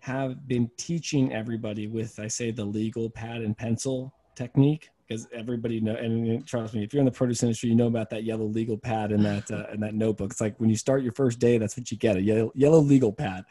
have 0.00 0.46
been 0.46 0.70
teaching 0.76 1.32
everybody 1.32 1.86
with 1.86 2.18
i 2.20 2.28
say 2.28 2.50
the 2.50 2.64
legal 2.64 3.10
pad 3.10 3.42
and 3.42 3.56
pencil 3.56 4.14
technique 4.36 4.90
because 5.08 5.26
everybody 5.32 5.80
know 5.80 5.94
and 5.96 6.46
trust 6.46 6.74
me 6.74 6.84
if 6.84 6.92
you're 6.92 7.00
in 7.00 7.06
the 7.06 7.10
produce 7.10 7.42
industry 7.42 7.68
you 7.68 7.74
know 7.74 7.86
about 7.86 8.10
that 8.10 8.24
yellow 8.24 8.44
legal 8.44 8.76
pad 8.76 9.10
and 9.10 9.24
that 9.24 9.50
uh, 9.50 9.66
and 9.70 9.82
that 9.82 9.94
notebook. 9.94 10.30
It's 10.30 10.40
like 10.40 10.58
when 10.58 10.70
you 10.70 10.76
start 10.76 11.02
your 11.02 11.12
first 11.12 11.38
day 11.38 11.58
that's 11.58 11.76
what 11.76 11.90
you 11.90 11.96
get 11.96 12.16
a 12.16 12.22
yellow, 12.22 12.52
yellow 12.54 12.80
legal 12.80 13.12
pad. 13.12 13.44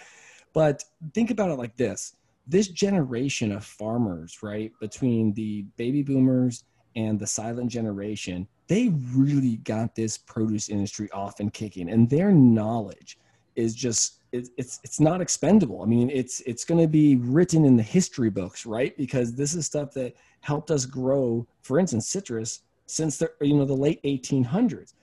But 0.53 0.83
think 1.13 1.31
about 1.31 1.49
it 1.49 1.55
like 1.55 1.75
this. 1.75 2.15
This 2.47 2.67
generation 2.69 3.51
of 3.51 3.65
farmers 3.65 4.41
right 4.41 4.71
between 4.79 5.33
the 5.33 5.63
baby 5.75 6.03
boomers 6.03 6.63
and 6.95 7.19
the 7.19 7.27
silent 7.27 7.69
generation 7.69 8.47
they 8.67 8.89
really 9.13 9.57
got 9.57 9.95
this 9.95 10.17
produce 10.17 10.67
industry 10.67 11.09
off 11.11 11.39
and 11.39 11.53
kicking. 11.53 11.89
And 11.89 12.09
their 12.09 12.33
knowledge 12.33 13.17
is 13.57 13.75
just 13.75 14.19
it, 14.31 14.49
it's 14.57 14.79
it's 14.83 14.99
not 14.99 15.19
expendable. 15.19 15.81
I 15.81 15.85
mean, 15.85 16.09
it's 16.09 16.39
it's 16.41 16.63
going 16.63 16.79
to 16.79 16.87
be 16.87 17.15
written 17.17 17.65
in 17.65 17.75
the 17.75 17.83
history 17.83 18.29
books, 18.29 18.65
right? 18.65 18.95
Because 18.97 19.35
this 19.35 19.53
is 19.53 19.65
stuff 19.65 19.91
that 19.93 20.15
helped 20.41 20.71
us 20.71 20.85
grow. 20.85 21.45
For 21.63 21.79
instance, 21.79 22.07
citrus 22.07 22.61
since 22.85 23.17
the 23.17 23.31
you 23.41 23.55
know 23.55 23.65
the 23.65 23.73
late 23.73 24.01
1800s. 24.03 24.93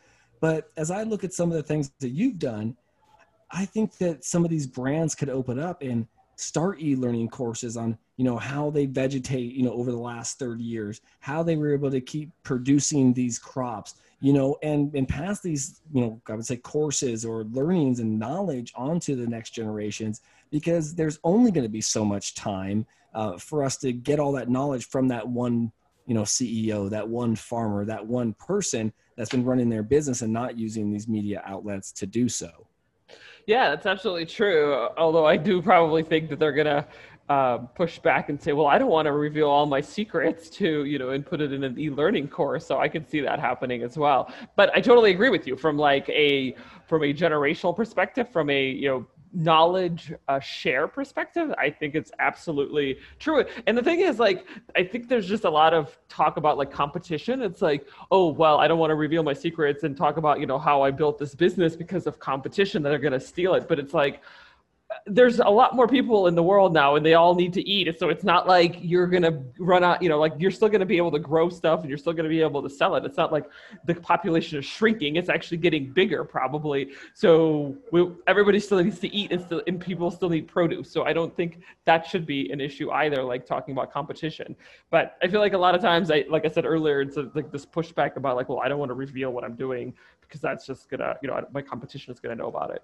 But 0.40 0.71
as 0.77 0.90
I 0.90 1.03
look 1.03 1.25
at 1.25 1.33
some 1.33 1.51
of 1.51 1.57
the 1.57 1.62
things 1.62 1.90
that 2.01 2.11
you've 2.11 2.38
done, 2.38 2.77
I 3.51 3.64
think 3.64 3.97
that 3.99 4.25
some 4.25 4.45
of 4.45 4.51
these 4.51 4.67
brands 4.67 5.14
could 5.14 5.31
open 5.31 5.59
up 5.59 5.83
and 5.83 6.07
start 6.37 6.81
e-learning 6.81 7.29
courses 7.29 7.77
on 7.77 7.97
you 8.17 8.25
know 8.25 8.37
how 8.37 8.71
they 8.71 8.87
vegetate 8.87 9.55
you 9.55 9.62
know 9.62 9.73
over 9.73 9.90
the 9.90 9.97
last 9.97 10.38
30 10.38 10.62
years 10.62 11.01
how 11.21 11.43
they 11.43 11.55
were 11.55 11.73
able 11.73 11.90
to 11.90 12.01
keep 12.01 12.31
producing 12.43 13.12
these 13.12 13.38
crops 13.38 13.95
you 14.25 14.33
know, 14.33 14.57
and 14.63 14.95
and 14.95 15.07
pass 15.07 15.43
these, 15.43 15.83
you 15.93 16.01
know, 16.01 16.19
I 16.31 16.33
would 16.33 16.47
say 16.47 16.57
courses 16.57 17.27
or 17.27 17.45
learnings 17.45 18.01
and 18.01 18.19
knowledge 18.19 18.73
onto 18.75 19.15
the 19.17 19.27
next 19.27 19.51
generations 19.51 20.23
because 20.51 20.95
there's 20.95 21.19
only 21.25 21.51
going 21.51 21.67
to 21.67 21.69
be 21.71 21.83
so 21.83 22.07
much 22.07 22.35
time 22.35 22.87
uh, 23.13 23.37
for 23.37 23.63
us 23.63 23.77
to 23.77 23.93
get 23.93 24.19
all 24.19 24.33
that 24.33 24.49
knowledge 24.49 24.87
from 24.87 25.09
that 25.09 25.29
one, 25.29 25.71
you 26.07 26.15
know, 26.15 26.23
CEO, 26.23 26.89
that 26.89 27.07
one 27.07 27.37
farmer, 27.37 27.85
that 27.85 28.07
one 28.07 28.33
person 28.33 28.95
that's 29.15 29.29
been 29.29 29.45
running 29.45 29.69
their 29.69 29.83
business 29.83 30.23
and 30.23 30.33
not 30.33 30.57
using 30.57 30.91
these 30.91 31.07
media 31.07 31.43
outlets 31.45 31.93
to 31.93 32.07
do 32.07 32.27
so. 32.27 32.67
Yeah, 33.47 33.69
that's 33.69 33.85
absolutely 33.85 34.25
true. 34.25 34.89
Although 34.97 35.27
I 35.27 35.37
do 35.37 35.61
probably 35.61 36.03
think 36.03 36.31
that 36.31 36.39
they're 36.39 36.53
gonna 36.53 36.87
um, 37.29 37.69
push 37.75 37.99
back 37.99 38.29
and 38.29 38.41
say, 38.41 38.53
well, 38.53 38.67
I 38.67 38.79
don't 38.79 38.91
want 38.91 39.07
to 39.07 39.13
reveal 39.13 39.49
all 39.49 39.67
my 39.67 39.81
secrets 39.81 40.51
to, 40.51 40.85
you 40.85 40.99
know, 40.99 41.11
and 41.11 41.25
put 41.25 41.41
it 41.41 41.53
in 41.53 41.65
an 41.65 41.79
e-learning 41.79 42.29
course. 42.29 42.67
So 42.67 42.79
I 42.79 42.89
can 42.89 43.07
see 43.09 43.21
that 43.21 43.41
happening 43.41 43.83
as 43.83 43.97
well. 43.97 44.31
But 44.57 44.71
I 44.77 44.81
totally 44.81 45.11
agree 45.11 45.31
with 45.31 45.47
you 45.47 45.57
from 45.57 45.79
like 45.79 46.09
a, 46.11 46.55
from 46.87 47.03
a 47.03 47.15
generational 47.15 47.75
perspective, 47.75 48.29
from 48.29 48.51
a, 48.51 48.67
you 48.69 48.89
know, 48.89 49.07
knowledge 49.35 50.13
uh, 50.29 50.39
share 50.39 50.87
perspective 50.87 51.53
i 51.59 51.69
think 51.69 51.97
it's 51.97 52.13
absolutely 52.21 52.97
true 53.19 53.45
and 53.67 53.77
the 53.77 53.83
thing 53.83 53.99
is 53.99 54.21
like 54.21 54.47
i 54.77 54.85
think 54.85 55.09
there's 55.09 55.27
just 55.27 55.45
a 55.45 55.51
lot 55.51 55.75
of 55.75 55.99
talk 56.09 56.37
about 56.37 56.57
like 56.57 56.71
competition 56.71 57.43
it's 57.43 57.61
like 57.61 57.89
oh 58.13 58.29
well 58.29 58.61
i 58.61 58.69
don't 58.69 58.79
want 58.79 58.91
to 58.91 58.95
reveal 58.95 59.25
my 59.25 59.33
secrets 59.33 59.83
and 59.83 59.97
talk 59.97 60.19
about 60.19 60.39
you 60.39 60.47
know 60.47 60.59
how 60.59 60.83
i 60.83 60.91
built 60.91 61.19
this 61.19 61.35
business 61.35 61.75
because 61.75 62.07
of 62.07 62.21
competition 62.21 62.81
that 62.81 62.93
are 62.93 62.99
going 62.99 63.13
to 63.13 63.19
steal 63.19 63.55
it 63.55 63.67
but 63.67 63.81
it's 63.81 63.93
like 63.93 64.23
there's 65.07 65.38
a 65.40 65.48
lot 65.48 65.74
more 65.74 65.87
people 65.87 66.26
in 66.26 66.35
the 66.35 66.42
world 66.42 66.72
now 66.72 66.96
and 66.96 67.04
they 67.04 67.14
all 67.14 67.35
need 67.35 67.52
to 67.54 67.68
eat. 67.68 67.98
So 67.98 68.09
it's 68.09 68.24
not 68.24 68.46
like 68.46 68.78
you're 68.80 69.07
gonna 69.07 69.42
run 69.59 69.85
out 69.85 70.02
you 70.02 70.09
know 70.09 70.18
like 70.18 70.33
you're 70.38 70.50
still 70.50 70.68
gonna 70.68 70.87
be 70.87 70.96
able 70.96 71.11
to 71.12 71.18
grow 71.18 71.48
stuff 71.48 71.80
and 71.80 71.88
you're 71.88 71.98
still 71.98 72.12
gonna 72.12 72.28
be 72.28 72.40
able 72.40 72.62
to 72.62 72.70
sell 72.70 72.96
it. 72.96 73.04
It's 73.04 73.16
not 73.16 73.33
like 73.33 73.46
the 73.87 73.94
population 73.94 74.59
is 74.59 74.64
shrinking 74.64 75.16
it's 75.16 75.28
actually 75.28 75.59
getting 75.59 75.92
bigger 75.92 76.24
probably. 76.24 76.92
So 77.14 77.76
we, 77.92 78.09
everybody 78.26 78.61
still 78.61 78.83
needs 78.83 78.98
to 79.00 79.14
eat 79.14 79.33
and 79.33 79.42
still 79.44 79.62
and 79.66 79.80
people 79.80 80.11
still 80.11 80.30
need 80.30 80.48
produce. 80.48 80.90
So 80.90 81.04
i 81.04 81.12
don't 81.12 81.35
think 81.37 81.61
that 81.85 82.07
should 82.07 82.26
be 82.26 82.50
an 82.50 82.61
issue 82.61 82.90
either 82.90 83.22
like 83.22 83.46
talking 83.46 83.72
about 83.72 83.92
competition. 83.92 84.57
But 84.90 85.16
i 85.22 85.28
feel 85.28 85.40
like 85.40 85.52
a 85.52 85.59
lot 85.59 85.74
of 85.74 85.80
times 85.80 86.11
i 86.11 86.24
like 86.28 86.44
i 86.44 86.48
said 86.48 86.64
earlier 86.64 87.00
it's 87.00 87.16
a, 87.16 87.30
like 87.35 87.50
this 87.50 87.66
pushback 87.66 88.16
about 88.16 88.37
like 88.37 88.48
well 88.48 88.61
i 88.61 88.68
don't 88.68 88.78
want 88.78 88.90
to 88.90 88.94
reveal 88.94 89.30
what 89.30 89.44
i'm 89.44 89.54
doing 89.54 89.92
because 90.20 90.40
that's 90.40 90.66
just 90.66 90.88
gonna 90.88 91.16
you 91.22 91.28
know 91.28 91.44
my 91.52 91.62
competition 91.62 92.12
is 92.12 92.20
gonna 92.20 92.35
know 92.35 92.48
about 92.48 92.70
it 92.70 92.83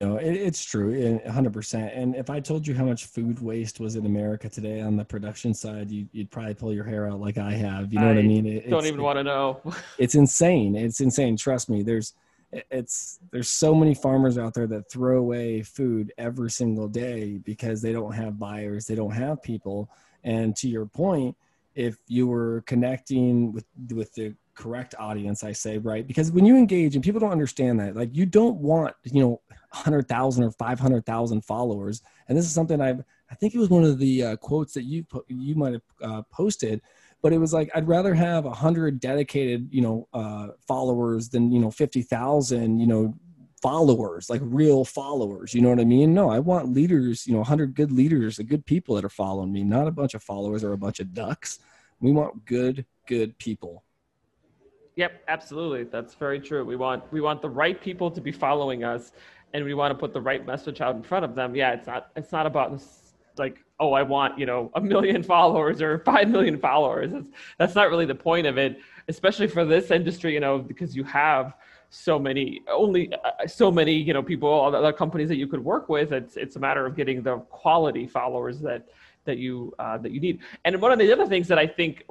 no, 0.00 0.16
it, 0.16 0.32
it's 0.32 0.64
true, 0.64 1.20
hundred 1.28 1.52
percent. 1.52 1.92
And 1.92 2.14
if 2.14 2.30
I 2.30 2.38
told 2.38 2.66
you 2.66 2.74
how 2.74 2.84
much 2.84 3.06
food 3.06 3.40
waste 3.40 3.80
was 3.80 3.96
in 3.96 4.06
America 4.06 4.48
today 4.48 4.80
on 4.80 4.96
the 4.96 5.04
production 5.04 5.52
side, 5.52 5.90
you, 5.90 6.06
would 6.14 6.30
probably 6.30 6.54
pull 6.54 6.72
your 6.72 6.84
hair 6.84 7.08
out 7.08 7.20
like 7.20 7.36
I 7.36 7.52
have. 7.52 7.92
You 7.92 7.98
know 7.98 8.06
I 8.06 8.10
what 8.10 8.18
I 8.18 8.22
mean? 8.22 8.46
It, 8.46 8.70
don't 8.70 8.86
even 8.86 9.02
want 9.02 9.18
to 9.18 9.24
know. 9.24 9.60
it's 9.98 10.14
insane. 10.14 10.76
It's 10.76 11.00
insane. 11.00 11.36
Trust 11.36 11.68
me. 11.68 11.82
There's, 11.82 12.14
it's 12.70 13.18
there's 13.32 13.50
so 13.50 13.74
many 13.74 13.92
farmers 13.92 14.38
out 14.38 14.54
there 14.54 14.68
that 14.68 14.90
throw 14.90 15.18
away 15.18 15.62
food 15.62 16.12
every 16.16 16.50
single 16.50 16.86
day 16.86 17.38
because 17.38 17.82
they 17.82 17.92
don't 17.92 18.12
have 18.12 18.38
buyers, 18.38 18.86
they 18.86 18.94
don't 18.94 19.10
have 19.10 19.42
people. 19.42 19.90
And 20.22 20.54
to 20.56 20.68
your 20.68 20.86
point, 20.86 21.36
if 21.74 21.98
you 22.06 22.28
were 22.28 22.62
connecting 22.66 23.52
with 23.52 23.64
with 23.90 24.14
the 24.14 24.34
correct 24.58 24.94
audience, 24.98 25.44
I 25.44 25.52
say, 25.52 25.78
right? 25.78 26.06
Because 26.06 26.32
when 26.32 26.44
you 26.44 26.56
engage 26.56 26.96
and 26.96 27.04
people 27.04 27.20
don't 27.20 27.30
understand 27.30 27.78
that, 27.78 27.94
like 27.94 28.14
you 28.14 28.26
don't 28.26 28.56
want, 28.56 28.94
you 29.04 29.22
know, 29.22 29.40
100,000 29.70 30.44
or 30.44 30.50
500,000 30.50 31.44
followers. 31.44 32.02
And 32.28 32.36
this 32.36 32.44
is 32.44 32.52
something 32.52 32.80
I've, 32.80 33.04
I 33.30 33.34
think 33.36 33.54
it 33.54 33.58
was 33.58 33.70
one 33.70 33.84
of 33.84 33.98
the 33.98 34.24
uh, 34.24 34.36
quotes 34.36 34.74
that 34.74 34.82
you 34.82 35.04
put, 35.04 35.24
you 35.28 35.54
might 35.54 35.74
have 35.74 35.82
uh, 36.02 36.22
posted, 36.32 36.82
but 37.22 37.32
it 37.32 37.38
was 37.38 37.52
like, 37.52 37.70
I'd 37.74 37.86
rather 37.86 38.14
have 38.14 38.46
a 38.46 38.50
hundred 38.50 38.98
dedicated, 38.98 39.68
you 39.70 39.80
know, 39.80 40.08
uh, 40.12 40.48
followers 40.66 41.28
than, 41.28 41.52
you 41.52 41.60
know, 41.60 41.70
50,000, 41.70 42.80
you 42.80 42.86
know, 42.86 43.14
followers, 43.62 44.28
like 44.28 44.40
real 44.42 44.84
followers. 44.84 45.54
You 45.54 45.60
know 45.60 45.68
what 45.68 45.80
I 45.80 45.84
mean? 45.84 46.14
No, 46.14 46.30
I 46.30 46.40
want 46.40 46.72
leaders, 46.72 47.28
you 47.28 47.32
know, 47.32 47.40
100 47.40 47.74
good 47.74 47.92
leaders, 47.92 48.38
the 48.38 48.44
good 48.44 48.66
people 48.66 48.96
that 48.96 49.04
are 49.04 49.08
following 49.08 49.52
me, 49.52 49.62
not 49.62 49.86
a 49.86 49.92
bunch 49.92 50.14
of 50.14 50.22
followers 50.22 50.64
or 50.64 50.72
a 50.72 50.78
bunch 50.78 50.98
of 50.98 51.14
ducks. 51.14 51.60
We 52.00 52.10
want 52.10 52.44
good, 52.44 52.86
good 53.06 53.38
people. 53.38 53.84
Yep, 54.98 55.22
absolutely. 55.28 55.84
That's 55.84 56.14
very 56.14 56.40
true. 56.40 56.64
We 56.64 56.74
want 56.74 57.04
we 57.12 57.20
want 57.20 57.40
the 57.40 57.48
right 57.48 57.80
people 57.80 58.10
to 58.10 58.20
be 58.20 58.32
following 58.32 58.82
us 58.82 59.12
and 59.54 59.64
we 59.64 59.72
want 59.72 59.92
to 59.92 59.94
put 59.94 60.12
the 60.12 60.20
right 60.20 60.44
message 60.44 60.80
out 60.80 60.96
in 60.96 61.04
front 61.04 61.24
of 61.24 61.36
them. 61.36 61.54
Yeah, 61.54 61.72
it's 61.72 61.86
not 61.86 62.10
it's 62.16 62.32
not 62.32 62.46
about 62.46 62.82
like 63.36 63.64
oh 63.78 63.92
I 63.92 64.02
want 64.02 64.40
you 64.40 64.44
know 64.44 64.72
a 64.74 64.80
million 64.80 65.22
followers 65.34 65.80
or 65.80 66.00
five 66.00 66.28
million 66.28 66.58
followers. 66.58 67.12
It's, 67.12 67.28
that's 67.58 67.76
not 67.76 67.90
really 67.90 68.06
the 68.06 68.16
point 68.16 68.48
of 68.48 68.58
it, 68.58 68.80
especially 69.06 69.46
for 69.46 69.64
this 69.64 69.92
industry. 69.92 70.34
You 70.34 70.40
know 70.40 70.58
because 70.58 70.96
you 70.96 71.04
have 71.04 71.54
so 71.90 72.18
many 72.18 72.62
only 72.68 73.12
uh, 73.12 73.46
so 73.46 73.70
many 73.70 73.94
you 73.94 74.12
know 74.12 74.22
people 74.22 74.50
other 74.74 74.92
companies 74.92 75.28
that 75.28 75.36
you 75.36 75.46
could 75.46 75.64
work 75.64 75.88
with 75.88 76.12
it's 76.12 76.36
it's 76.36 76.56
a 76.56 76.58
matter 76.58 76.84
of 76.84 76.94
getting 76.94 77.22
the 77.22 77.38
quality 77.48 78.06
followers 78.06 78.60
that 78.60 78.88
that 79.28 79.38
you 79.38 79.72
uh, 79.78 79.96
that 79.98 80.10
you 80.10 80.20
need. 80.20 80.40
And 80.64 80.80
one 80.80 80.90
of 80.90 80.98
the 80.98 81.12
other 81.12 81.26
things 81.26 81.46
that 81.48 81.58
I 81.58 81.66
think 81.66 82.04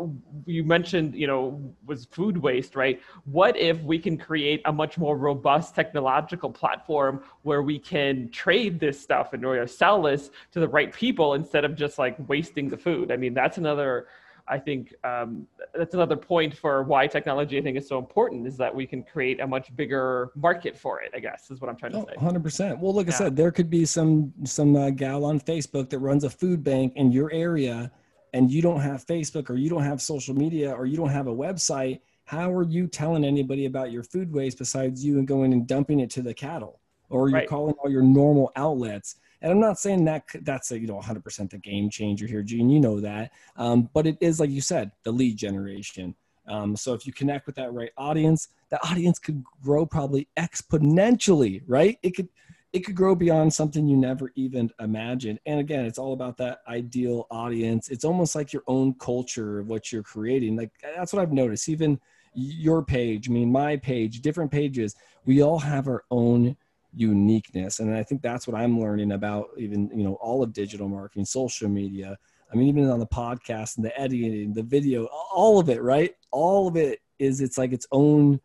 you 0.45 0.63
mentioned, 0.63 1.15
you 1.15 1.27
know, 1.27 1.59
was 1.85 2.05
food 2.05 2.37
waste, 2.37 2.75
right? 2.75 3.01
What 3.25 3.57
if 3.57 3.81
we 3.81 3.97
can 3.99 4.17
create 4.17 4.61
a 4.65 4.71
much 4.71 4.97
more 4.97 5.17
robust 5.17 5.75
technological 5.75 6.49
platform 6.49 7.23
where 7.41 7.63
we 7.63 7.77
can 7.79 8.29
trade 8.29 8.79
this 8.79 9.01
stuff 9.01 9.33
and 9.33 9.43
or 9.43 9.67
sell 9.67 10.01
this 10.01 10.29
to 10.53 10.59
the 10.59 10.67
right 10.67 10.93
people 10.93 11.33
instead 11.33 11.65
of 11.65 11.75
just 11.75 11.97
like 11.97 12.15
wasting 12.29 12.69
the 12.69 12.77
food? 12.77 13.11
I 13.11 13.17
mean, 13.17 13.33
that's 13.33 13.57
another 13.57 14.07
I 14.49 14.57
think 14.57 14.93
um, 15.03 15.45
that's 15.75 15.93
another 15.93 16.15
point 16.15 16.55
for 16.55 16.83
why 16.83 17.07
technology 17.07 17.57
I 17.57 17.61
think 17.61 17.77
is 17.77 17.87
so 17.87 17.97
important 17.97 18.47
is 18.47 18.55
that 18.57 18.73
we 18.73 18.87
can 18.87 19.03
create 19.03 19.39
a 19.41 19.47
much 19.47 19.75
bigger 19.75 20.31
market 20.35 20.77
for 20.77 21.01
it. 21.01 21.11
I 21.13 21.19
guess 21.19 21.51
is 21.51 21.59
what 21.59 21.69
I'm 21.69 21.75
trying 21.75 21.91
to 21.93 21.99
oh, 21.99 22.05
say. 22.07 22.15
Hundred 22.17 22.43
percent. 22.43 22.79
Well, 22.79 22.93
like 22.93 23.07
yeah. 23.07 23.13
I 23.13 23.17
said, 23.17 23.35
there 23.35 23.51
could 23.51 23.69
be 23.69 23.85
some 23.85 24.33
some 24.45 24.75
uh, 24.75 24.89
gal 24.91 25.25
on 25.25 25.39
Facebook 25.39 25.89
that 25.89 25.99
runs 25.99 26.23
a 26.23 26.29
food 26.29 26.63
bank 26.63 26.93
in 26.95 27.11
your 27.11 27.31
area, 27.31 27.91
and 28.33 28.49
you 28.49 28.61
don't 28.61 28.79
have 28.79 29.05
Facebook 29.05 29.49
or 29.49 29.55
you 29.55 29.69
don't 29.69 29.83
have 29.83 30.01
social 30.01 30.35
media 30.35 30.71
or 30.71 30.85
you 30.85 30.95
don't 30.95 31.09
have 31.09 31.27
a 31.27 31.35
website. 31.35 31.99
How 32.23 32.51
are 32.51 32.63
you 32.63 32.87
telling 32.87 33.23
anybody 33.25 33.65
about 33.65 33.91
your 33.91 34.03
food 34.03 34.31
waste 34.31 34.57
besides 34.57 35.03
you 35.03 35.17
and 35.17 35.27
going 35.27 35.53
and 35.53 35.67
dumping 35.67 35.99
it 35.99 36.09
to 36.11 36.21
the 36.21 36.33
cattle? 36.33 36.79
Or 37.09 37.29
you're 37.29 37.39
right. 37.39 37.47
calling 37.47 37.73
all 37.75 37.89
your 37.89 38.03
normal 38.03 38.51
outlets 38.57 39.15
and 39.41 39.51
I'm 39.51 39.59
not 39.59 39.79
saying 39.79 40.05
that 40.05 40.23
that's 40.41 40.71
a 40.71 40.79
you 40.79 40.87
know 40.87 40.99
100% 40.99 41.49
the 41.49 41.57
game 41.57 41.89
changer 41.89 42.27
here, 42.27 42.43
Jean. 42.43 42.69
You 42.69 42.79
know 42.79 42.99
that, 42.99 43.31
um, 43.55 43.89
but 43.93 44.07
it 44.07 44.17
is 44.21 44.39
like 44.39 44.49
you 44.49 44.61
said, 44.61 44.91
the 45.03 45.11
lead 45.11 45.37
generation. 45.37 46.15
Um, 46.47 46.75
so 46.75 46.93
if 46.93 47.05
you 47.05 47.11
connect 47.11 47.45
with 47.45 47.55
that 47.55 47.73
right 47.73 47.91
audience, 47.97 48.47
that 48.69 48.79
audience 48.83 49.19
could 49.19 49.43
grow 49.61 49.85
probably 49.85 50.27
exponentially, 50.37 51.61
right? 51.67 51.97
It 52.03 52.15
could 52.15 52.29
it 52.73 52.81
could 52.81 52.95
grow 52.95 53.15
beyond 53.15 53.53
something 53.53 53.87
you 53.87 53.95
never 53.95 54.31
even 54.35 54.69
imagined. 54.79 55.39
And 55.45 55.59
again, 55.59 55.85
it's 55.85 55.97
all 55.97 56.13
about 56.13 56.37
that 56.37 56.59
ideal 56.67 57.25
audience. 57.31 57.89
It's 57.89 58.03
almost 58.05 58.35
like 58.35 58.51
your 58.51 58.63
own 58.67 58.93
culture 58.95 59.59
of 59.59 59.67
what 59.67 59.91
you're 59.91 60.03
creating. 60.03 60.57
Like 60.57 60.71
that's 60.81 61.13
what 61.13 61.21
I've 61.21 61.31
noticed. 61.31 61.69
Even 61.69 61.99
your 62.33 62.83
page, 62.83 63.29
I 63.29 63.33
mean 63.33 63.51
my 63.51 63.77
page, 63.77 64.21
different 64.21 64.51
pages, 64.51 64.95
we 65.25 65.41
all 65.41 65.59
have 65.59 65.87
our 65.87 66.03
own 66.11 66.55
uniqueness. 66.93 67.79
And 67.79 67.95
i 67.95 68.03
think 68.03 68.21
that's 68.21 68.47
what 68.47 68.59
i'm 68.59 68.79
learning 68.79 69.11
about 69.11 69.49
even 69.57 69.89
you 69.93 70.03
know 70.03 70.15
all 70.15 70.43
of 70.43 70.53
digital 70.53 70.87
marketing 70.87 71.25
social 71.25 71.69
media. 71.69 72.17
I 72.51 72.55
mean 72.55 72.67
even 72.67 72.89
on 72.89 72.99
the 72.99 73.07
podcast 73.07 73.77
and 73.77 73.85
the 73.85 73.99
editing 73.99 74.53
the 74.53 74.63
video 74.63 75.05
all 75.05 75.59
of 75.59 75.69
it 75.69 75.81
right? 75.81 76.15
All 76.31 76.67
of 76.67 76.75
it 76.75 76.99
is 77.19 77.41
it's 77.41 77.57
like 77.57 77.73
its 77.73 77.87
own 77.91 78.39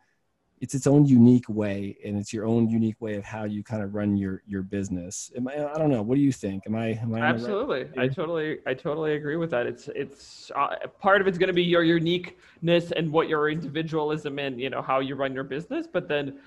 it's 0.62 0.76
its 0.76 0.87
own 0.87 1.05
unique 1.05 1.48
way 1.48 1.96
and 2.05 2.16
it's 2.16 2.33
your 2.33 2.46
own 2.46 2.68
unique 2.70 3.00
way 3.00 3.16
of 3.16 3.24
how 3.24 3.42
you 3.42 3.64
kind 3.64 3.83
of 3.83 3.96
run 3.96 4.16
your 4.16 4.42
your 4.46 4.62
business. 4.62 5.33
Am 5.37 5.48
I, 5.48 5.55
I 5.55 5.76
don't 5.76 5.90
know. 5.90 6.02
What 6.02 6.14
do 6.14 6.20
you 6.20 6.31
think? 6.31 6.68
Am 6.68 6.76
i, 6.76 6.90
am 7.02 7.12
I 7.16 7.20
absolutely. 7.20 7.85
right 7.96 7.98
i 7.98 8.09
totally 8.09 8.59
i 8.64 8.72
totally 8.72 9.16
agree 9.16 9.35
with 9.35 9.50
that. 9.50 9.66
It's 9.66 9.88
it's 9.88 10.52
uh, 10.55 10.76
part 11.00 11.20
of 11.20 11.26
it's 11.26 11.37
going 11.37 11.48
to 11.48 11.52
be 11.52 11.64
your 11.64 11.83
uniqueness 11.83 12.92
and 12.92 13.11
what 13.11 13.28
your 13.28 13.50
individualism 13.50 14.38
and 14.38 14.61
you 14.61 14.70
know 14.70 14.83
how 14.83 15.00
you 15.00 15.16
run 15.16 15.35
your 15.35 15.44
business 15.44 15.88
but 15.92 16.09
then 16.09 16.38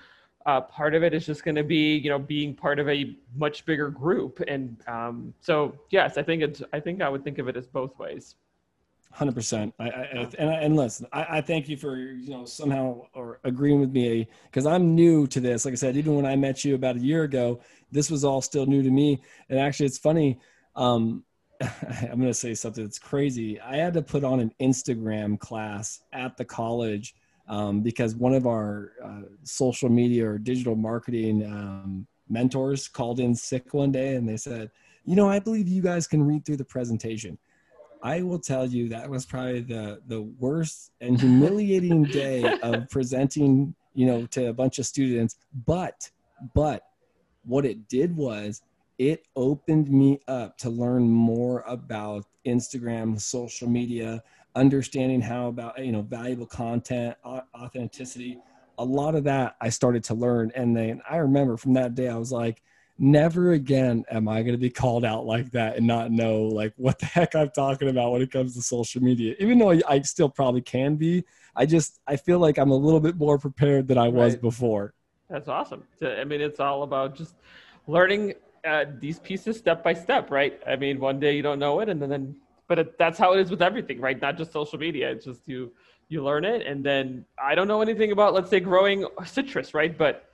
uh, 0.46 0.60
part 0.60 0.94
of 0.94 1.02
it 1.02 1.12
is 1.12 1.26
just 1.26 1.44
going 1.44 1.56
to 1.56 1.64
be 1.64 1.96
you 1.96 2.08
know 2.08 2.18
being 2.18 2.54
part 2.54 2.78
of 2.78 2.88
a 2.88 3.16
much 3.36 3.66
bigger 3.66 3.90
group. 3.90 4.40
And 4.46 4.76
um, 4.86 5.34
so 5.40 5.76
yes 5.90 6.16
i 6.16 6.22
think 6.22 6.42
it's 6.42 6.62
i 6.72 6.80
think 6.80 7.02
i 7.02 7.08
would 7.08 7.24
think 7.24 7.38
of 7.38 7.48
it 7.48 7.56
as 7.56 7.66
both 7.66 7.98
ways. 7.98 8.36
100% 9.14 9.72
I, 9.78 9.84
I, 9.88 9.88
and, 9.88 10.34
and 10.38 10.76
listen 10.76 11.06
I, 11.10 11.38
I, 11.38 11.40
thank 11.40 11.70
you 11.70 11.76
for 11.78 11.96
you 11.96 12.28
know 12.28 12.44
somehow 12.44 13.06
or 13.14 13.40
agreeing 13.44 13.80
with 13.80 13.90
me 13.90 14.28
because 14.44 14.66
i'm 14.66 14.94
new 14.94 15.26
to 15.28 15.40
this. 15.40 15.64
Like 15.64 15.72
i 15.72 15.76
said 15.76 15.96
even 15.96 16.14
when 16.14 16.26
i 16.26 16.36
met 16.36 16.64
you 16.64 16.74
about 16.74 16.96
a 16.96 17.00
year 17.00 17.24
ago 17.24 17.60
this 17.90 18.10
was 18.10 18.24
all 18.24 18.42
still 18.42 18.66
new 18.66 18.82
to 18.82 18.90
me. 18.90 19.22
And 19.48 19.58
actually 19.58 19.86
it's 19.86 19.98
funny 19.98 20.38
um, 20.74 21.24
i'm 21.62 22.18
going 22.18 22.22
to 22.22 22.34
say 22.34 22.54
something 22.54 22.84
that's 22.84 22.98
crazy. 22.98 23.60
I 23.60 23.76
had 23.76 23.94
to 23.94 24.02
put 24.02 24.22
on 24.22 24.38
an 24.40 24.52
instagram 24.60 25.40
class 25.40 26.02
at 26.12 26.36
the 26.36 26.44
college 26.44 27.14
um, 27.48 27.80
because 27.80 28.14
one 28.14 28.34
of 28.34 28.46
our 28.46 28.92
uh, 29.02 29.22
social 29.44 29.88
media 29.88 30.28
or 30.28 30.38
digital 30.38 30.74
marketing 30.74 31.44
um, 31.44 32.06
mentors 32.28 32.88
called 32.88 33.20
in 33.20 33.34
sick 33.34 33.72
one 33.72 33.92
day 33.92 34.16
and 34.16 34.28
they 34.28 34.36
said, 34.36 34.70
you 35.04 35.14
know, 35.14 35.28
I 35.28 35.38
believe 35.38 35.68
you 35.68 35.82
guys 35.82 36.06
can 36.06 36.26
read 36.26 36.44
through 36.44 36.56
the 36.56 36.64
presentation. 36.64 37.38
I 38.02 38.22
will 38.22 38.38
tell 38.38 38.66
you 38.66 38.88
that 38.90 39.08
was 39.08 39.24
probably 39.24 39.60
the 39.60 40.00
the 40.06 40.22
worst 40.22 40.92
and 41.00 41.20
humiliating 41.20 42.04
day 42.04 42.58
of 42.62 42.88
presenting, 42.90 43.74
you 43.94 44.06
know, 44.06 44.26
to 44.26 44.46
a 44.46 44.52
bunch 44.52 44.78
of 44.78 44.86
students. 44.86 45.36
But 45.66 46.10
but 46.54 46.82
what 47.44 47.64
it 47.64 47.88
did 47.88 48.16
was 48.16 48.62
it 48.98 49.26
opened 49.36 49.90
me 49.90 50.20
up 50.26 50.56
to 50.58 50.70
learn 50.70 51.08
more 51.08 51.62
about 51.66 52.24
Instagram, 52.46 53.20
social 53.20 53.68
media, 53.68 54.22
understanding 54.56 55.20
how 55.20 55.48
about 55.48 55.78
you 55.84 55.92
know 55.92 56.02
valuable 56.02 56.46
content 56.46 57.14
authenticity 57.54 58.38
a 58.78 58.84
lot 58.84 59.14
of 59.14 59.24
that 59.24 59.54
i 59.60 59.68
started 59.68 60.02
to 60.02 60.14
learn. 60.14 60.50
And 60.54 60.76
then 60.76 61.02
i 61.08 61.18
remember 61.18 61.56
from 61.56 61.74
that 61.74 61.94
day 61.94 62.08
i 62.08 62.16
was 62.16 62.32
like 62.32 62.62
never 62.98 63.52
again 63.52 64.02
am 64.10 64.26
i 64.26 64.40
going 64.40 64.54
to 64.54 64.58
be 64.58 64.70
called 64.70 65.04
out 65.04 65.26
like 65.26 65.50
that 65.50 65.76
and 65.76 65.86
not 65.86 66.10
know 66.10 66.44
like 66.44 66.72
what 66.76 66.98
the 66.98 67.06
heck 67.16 67.34
i'm 67.34 67.50
talking 67.50 67.90
about 67.90 68.12
when 68.12 68.22
it 68.22 68.30
comes 68.30 68.54
to 68.54 68.62
social 68.62 69.02
media. 69.02 69.34
Even 69.38 69.58
though 69.58 69.78
i 69.86 70.00
still 70.00 70.30
probably 70.30 70.62
can 70.62 70.96
be 70.96 71.22
i 71.54 71.66
just 71.66 72.00
i 72.06 72.16
feel 72.16 72.38
like 72.38 72.58
i'm 72.58 72.70
a 72.70 72.76
little 72.76 73.00
bit 73.00 73.16
more 73.16 73.38
prepared 73.38 73.86
than 73.86 73.98
i 73.98 74.08
was 74.08 74.32
right. 74.32 74.42
before. 74.42 74.94
That's 75.28 75.48
awesome. 75.48 75.84
I 76.00 76.24
mean 76.24 76.40
it's 76.40 76.60
all 76.60 76.82
about 76.82 77.14
just 77.14 77.34
learning 77.86 78.34
uh, 78.66 78.86
these 78.98 79.20
pieces 79.20 79.58
step 79.58 79.84
by 79.84 79.92
step 79.92 80.30
right? 80.30 80.60
I 80.66 80.76
mean 80.76 80.98
one 80.98 81.20
day 81.20 81.36
you 81.36 81.42
don't 81.42 81.58
know 81.58 81.80
it 81.80 81.90
and 81.90 82.00
then 82.00 82.36
but 82.68 82.78
it, 82.78 82.98
that's 82.98 83.18
how 83.18 83.32
it 83.32 83.40
is 83.40 83.50
with 83.50 83.62
everything, 83.62 84.00
right? 84.00 84.20
Not 84.20 84.36
just 84.36 84.52
social 84.52 84.78
media. 84.78 85.10
It's 85.10 85.24
just 85.24 85.42
you 85.46 85.72
you 86.08 86.22
learn 86.22 86.44
it, 86.44 86.66
and 86.66 86.84
then 86.84 87.24
I 87.42 87.54
don't 87.56 87.66
know 87.66 87.82
anything 87.82 88.12
about, 88.12 88.32
let's 88.32 88.48
say, 88.48 88.60
growing 88.60 89.06
citrus, 89.24 89.74
right? 89.74 89.96
But 89.96 90.25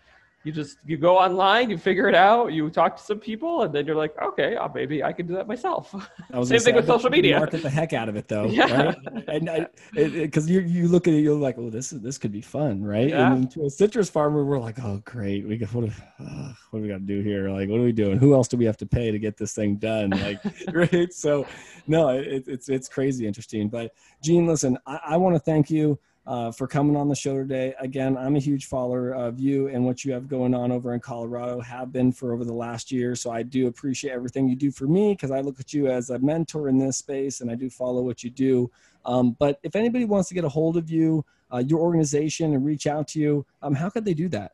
you 0.45 0.53
just 0.53 0.79
you 0.85 0.97
go 0.97 1.19
online 1.19 1.71
you 1.71 1.79
figure 1.79 2.09
it 2.09 2.15
out 2.15 2.53
you 2.53 2.69
talk 2.69 2.97
to 2.97 3.03
some 3.03 3.19
people 3.19 3.63
and 3.63 3.75
then 3.75 3.87
you're 3.87 3.97
like 3.97 4.15
okay 4.21 4.57
uh, 4.57 4.69
maybe 4.75 5.03
i 5.03 5.13
can 5.13 5.27
do 5.27 5.35
that 5.35 5.47
myself. 5.47 5.95
Same 6.45 6.61
thing 6.61 6.75
with 6.75 6.87
social 6.87 7.11
media. 7.11 7.39
market 7.39 7.63
the 7.63 7.71
heck 7.71 7.93
out 7.93 8.09
of 8.09 8.17
it 8.17 8.29
though 8.29 8.45
yeah. 8.47 8.83
right? 8.83 9.29
And 9.29 9.69
because 9.95 10.49
you 10.49 10.61
you 10.61 10.89
look 10.89 11.07
at 11.07 11.15
it 11.15 11.21
you're 11.21 11.35
like 11.35 11.57
well 11.57 11.71
this 11.71 11.93
is 11.93 12.01
this 12.01 12.19
could 12.19 12.33
be 12.33 12.41
fun 12.41 12.83
right? 12.83 13.09
Yeah. 13.09 13.33
and 13.33 13.51
to 13.53 13.67
a 13.67 13.71
citrus 13.71 14.11
farmer 14.11 14.45
we're 14.45 14.59
like 14.59 14.83
oh 14.83 15.01
great 15.05 15.47
we 15.47 15.57
got 15.57 15.73
what, 15.73 15.85
uh, 15.85 16.53
what 16.71 16.79
do 16.79 16.83
we 16.83 16.89
got 16.89 16.99
to 16.99 17.01
do 17.01 17.21
here? 17.21 17.51
Like 17.51 17.69
what 17.69 17.79
are 17.79 17.85
we 17.85 17.93
doing? 17.93 18.19
Who 18.19 18.35
else 18.35 18.49
do 18.49 18.57
we 18.57 18.65
have 18.65 18.77
to 18.79 18.87
pay 18.87 19.11
to 19.11 19.19
get 19.19 19.37
this 19.37 19.55
thing 19.55 19.77
done? 19.77 20.11
Like 20.11 20.41
right? 20.73 21.13
So 21.13 21.47
no 21.87 22.09
it, 22.09 22.45
it's 22.47 22.69
it's 22.69 22.89
crazy 22.89 23.27
interesting. 23.27 23.69
But 23.69 23.93
Jean 24.23 24.47
listen 24.47 24.79
i, 24.87 24.99
I 25.11 25.17
want 25.17 25.35
to 25.37 25.41
thank 25.41 25.71
you 25.71 25.99
uh, 26.27 26.53
for 26.53 26.67
coming 26.67 26.97
on 26.97 27.09
the 27.09 27.15
show 27.15 27.37
today. 27.37 27.75
Again, 27.81 28.17
I'm 28.17 28.37
a 28.37 28.41
huge 28.41 28.67
follower 28.67 29.13
of 29.13 29.41
you 29.41 29.69
and 29.69 29.85
what 29.85 30.05
you 30.05 30.13
have 30.13 30.29
going 30.29 30.55
on 30.55 30.71
over 30.71 30.95
in 30.95 31.01
Colorado, 31.01 31.61
have 31.61 31.93
been 31.93 32.13
for 32.13 32.33
over 32.33 32.45
the 32.45 32.53
last 32.53 32.93
year. 32.93 33.15
So 33.15 33.31
I 33.31 33.43
do 33.43 33.67
appreciate 33.67 34.13
everything 34.13 34.49
you 34.49 34.57
do 34.57 34.71
for 34.71 34.87
me 34.87 35.13
because 35.15 35.31
I 35.31 35.41
look 35.41 35.59
at 35.59 35.73
you 35.73 35.89
as 35.89 36.11
a 36.11 36.19
mentor 36.19 36.69
in 36.69 36.79
this 36.79 36.99
space 36.99 37.41
and 37.41 37.51
I 37.51 37.55
do 37.55 37.69
follow 37.69 38.03
what 38.03 38.23
you 38.23 38.31
do. 38.31 38.71
Um, 39.05 39.37
but 39.39 39.59
if 39.63 39.75
anybody 39.75 40.05
wants 40.05 40.29
to 40.29 40.35
get 40.35 40.45
a 40.45 40.49
hold 40.49 40.77
of 40.77 40.91
you, 40.91 41.25
uh, 41.53 41.59
your 41.59 41.81
organization, 41.81 42.55
and 42.55 42.65
reach 42.65 42.87
out 42.87 43.09
to 43.09 43.19
you, 43.19 43.45
um, 43.61 43.75
how 43.75 43.91
could 43.91 44.05
they 44.05 44.15
do 44.15 44.29
that? 44.29 44.53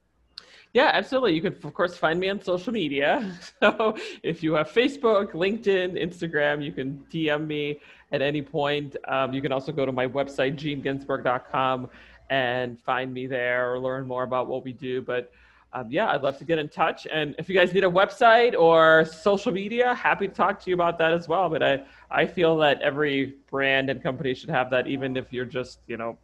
Yeah, 0.74 0.90
absolutely. 0.92 1.34
You 1.34 1.40
can, 1.40 1.54
of 1.54 1.74
course, 1.74 1.96
find 1.96 2.20
me 2.20 2.28
on 2.28 2.42
social 2.42 2.72
media. 2.72 3.34
So 3.60 3.96
if 4.22 4.42
you 4.42 4.54
have 4.54 4.70
Facebook, 4.70 5.32
LinkedIn, 5.32 6.00
Instagram, 6.00 6.64
you 6.64 6.72
can 6.72 7.04
DM 7.10 7.46
me 7.46 7.80
at 8.12 8.22
any 8.22 8.42
point. 8.42 8.96
Um, 9.06 9.32
you 9.32 9.42
can 9.42 9.52
also 9.52 9.72
go 9.72 9.84
to 9.86 9.92
my 9.92 10.06
website, 10.06 10.56
geneginsburg.com, 10.56 11.90
and 12.30 12.80
find 12.80 13.12
me 13.12 13.26
there 13.26 13.72
or 13.72 13.78
learn 13.78 14.06
more 14.06 14.22
about 14.22 14.48
what 14.48 14.64
we 14.64 14.72
do. 14.72 15.02
But 15.02 15.32
um, 15.72 15.86
yeah, 15.90 16.10
I'd 16.10 16.22
love 16.22 16.38
to 16.38 16.44
get 16.44 16.58
in 16.58 16.68
touch. 16.68 17.06
And 17.12 17.34
if 17.38 17.48
you 17.48 17.54
guys 17.54 17.74
need 17.74 17.84
a 17.84 17.90
website 17.90 18.58
or 18.58 19.04
social 19.04 19.52
media, 19.52 19.94
happy 19.94 20.28
to 20.28 20.34
talk 20.34 20.60
to 20.62 20.70
you 20.70 20.74
about 20.74 20.98
that 20.98 21.12
as 21.12 21.28
well. 21.28 21.50
But 21.50 21.62
I, 21.62 21.82
I 22.10 22.26
feel 22.26 22.56
that 22.58 22.80
every 22.80 23.34
brand 23.50 23.90
and 23.90 24.02
company 24.02 24.34
should 24.34 24.50
have 24.50 24.70
that, 24.70 24.86
even 24.86 25.16
if 25.16 25.32
you're 25.32 25.44
just, 25.44 25.80
you 25.86 25.96
know, 25.98 26.16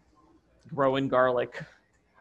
growing 0.75 1.09
garlic 1.09 1.63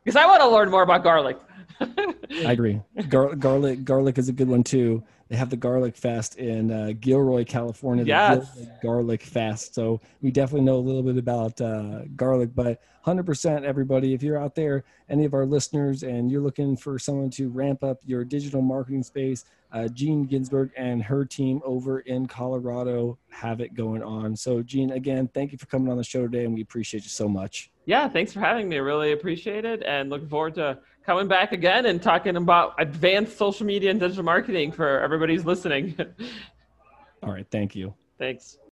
because 0.04 0.16
I 0.16 0.26
want 0.26 0.42
to 0.42 0.50
learn 0.50 0.70
more 0.70 0.84
about 0.84 1.04
garlic. 1.04 1.38
I 1.80 2.52
agree. 2.52 2.82
Gar- 3.10 3.36
garlic, 3.36 3.84
garlic 3.84 4.18
is 4.18 4.30
a 4.30 4.34
good 4.34 4.48
one 4.48 4.64
too. 4.64 5.04
They 5.34 5.38
have 5.38 5.50
the 5.50 5.58
Garlic 5.58 5.98
Fest 5.98 6.36
in 6.36 6.70
uh, 6.70 6.94
Gilroy, 7.00 7.44
California. 7.44 8.06
Yes. 8.06 8.68
Garlic 8.84 9.24
Fest. 9.24 9.74
So 9.74 10.00
we 10.22 10.30
definitely 10.30 10.64
know 10.64 10.76
a 10.76 10.86
little 10.86 11.02
bit 11.02 11.18
about 11.18 11.60
uh, 11.60 12.02
garlic, 12.16 12.52
but 12.54 12.80
100% 13.04 13.64
everybody, 13.64 14.14
if 14.14 14.22
you're 14.22 14.38
out 14.38 14.54
there, 14.54 14.84
any 15.10 15.26
of 15.26 15.34
our 15.34 15.48
listeners, 15.48 16.04
and 16.04 16.30
you're 16.30 16.40
looking 16.40 16.78
for 16.78 17.00
someone 17.00 17.32
to 17.32 17.50
ramp 17.50 17.84
up 17.84 17.98
your 18.06 18.24
digital 18.24 18.62
marketing 18.62 19.02
space, 19.02 19.46
uh, 19.72 19.88
Jean 19.88 20.26
Ginsburg 20.26 20.70
and 20.78 21.02
her 21.02 21.26
team 21.26 21.64
over 21.66 22.02
in 22.02 22.28
Colorado 22.28 23.18
have 23.30 23.60
it 23.60 23.74
going 23.74 24.04
on. 24.04 24.36
So, 24.36 24.62
Jean, 24.62 24.92
again, 24.92 25.28
thank 25.34 25.52
you 25.52 25.58
for 25.58 25.66
coming 25.66 25.90
on 25.92 25.98
the 25.98 26.04
show 26.04 26.22
today, 26.22 26.46
and 26.46 26.54
we 26.54 26.62
appreciate 26.62 27.02
you 27.02 27.10
so 27.10 27.28
much. 27.28 27.72
Yeah, 27.86 28.08
thanks 28.08 28.32
for 28.32 28.40
having 28.40 28.70
me. 28.70 28.78
Really 28.78 29.14
appreciate 29.14 29.66
it 29.66 29.82
and 29.84 30.12
looking 30.12 30.30
forward 30.30 30.54
to 30.56 30.78
coming 31.06 31.28
back 31.28 31.52
again 31.52 31.86
and 31.86 32.02
talking 32.02 32.36
about 32.36 32.76
advanced 32.80 33.38
social 33.38 33.66
media 33.66 33.92
and 33.92 34.00
digital 34.00 34.24
marketing 34.24 34.72
for 34.72 35.00
everybody's 35.02 35.46
listening. 35.46 35.96
All 37.24 37.32
right. 37.32 37.48
Thank 37.52 37.76
you. 37.76 37.94
Thanks. 38.18 38.58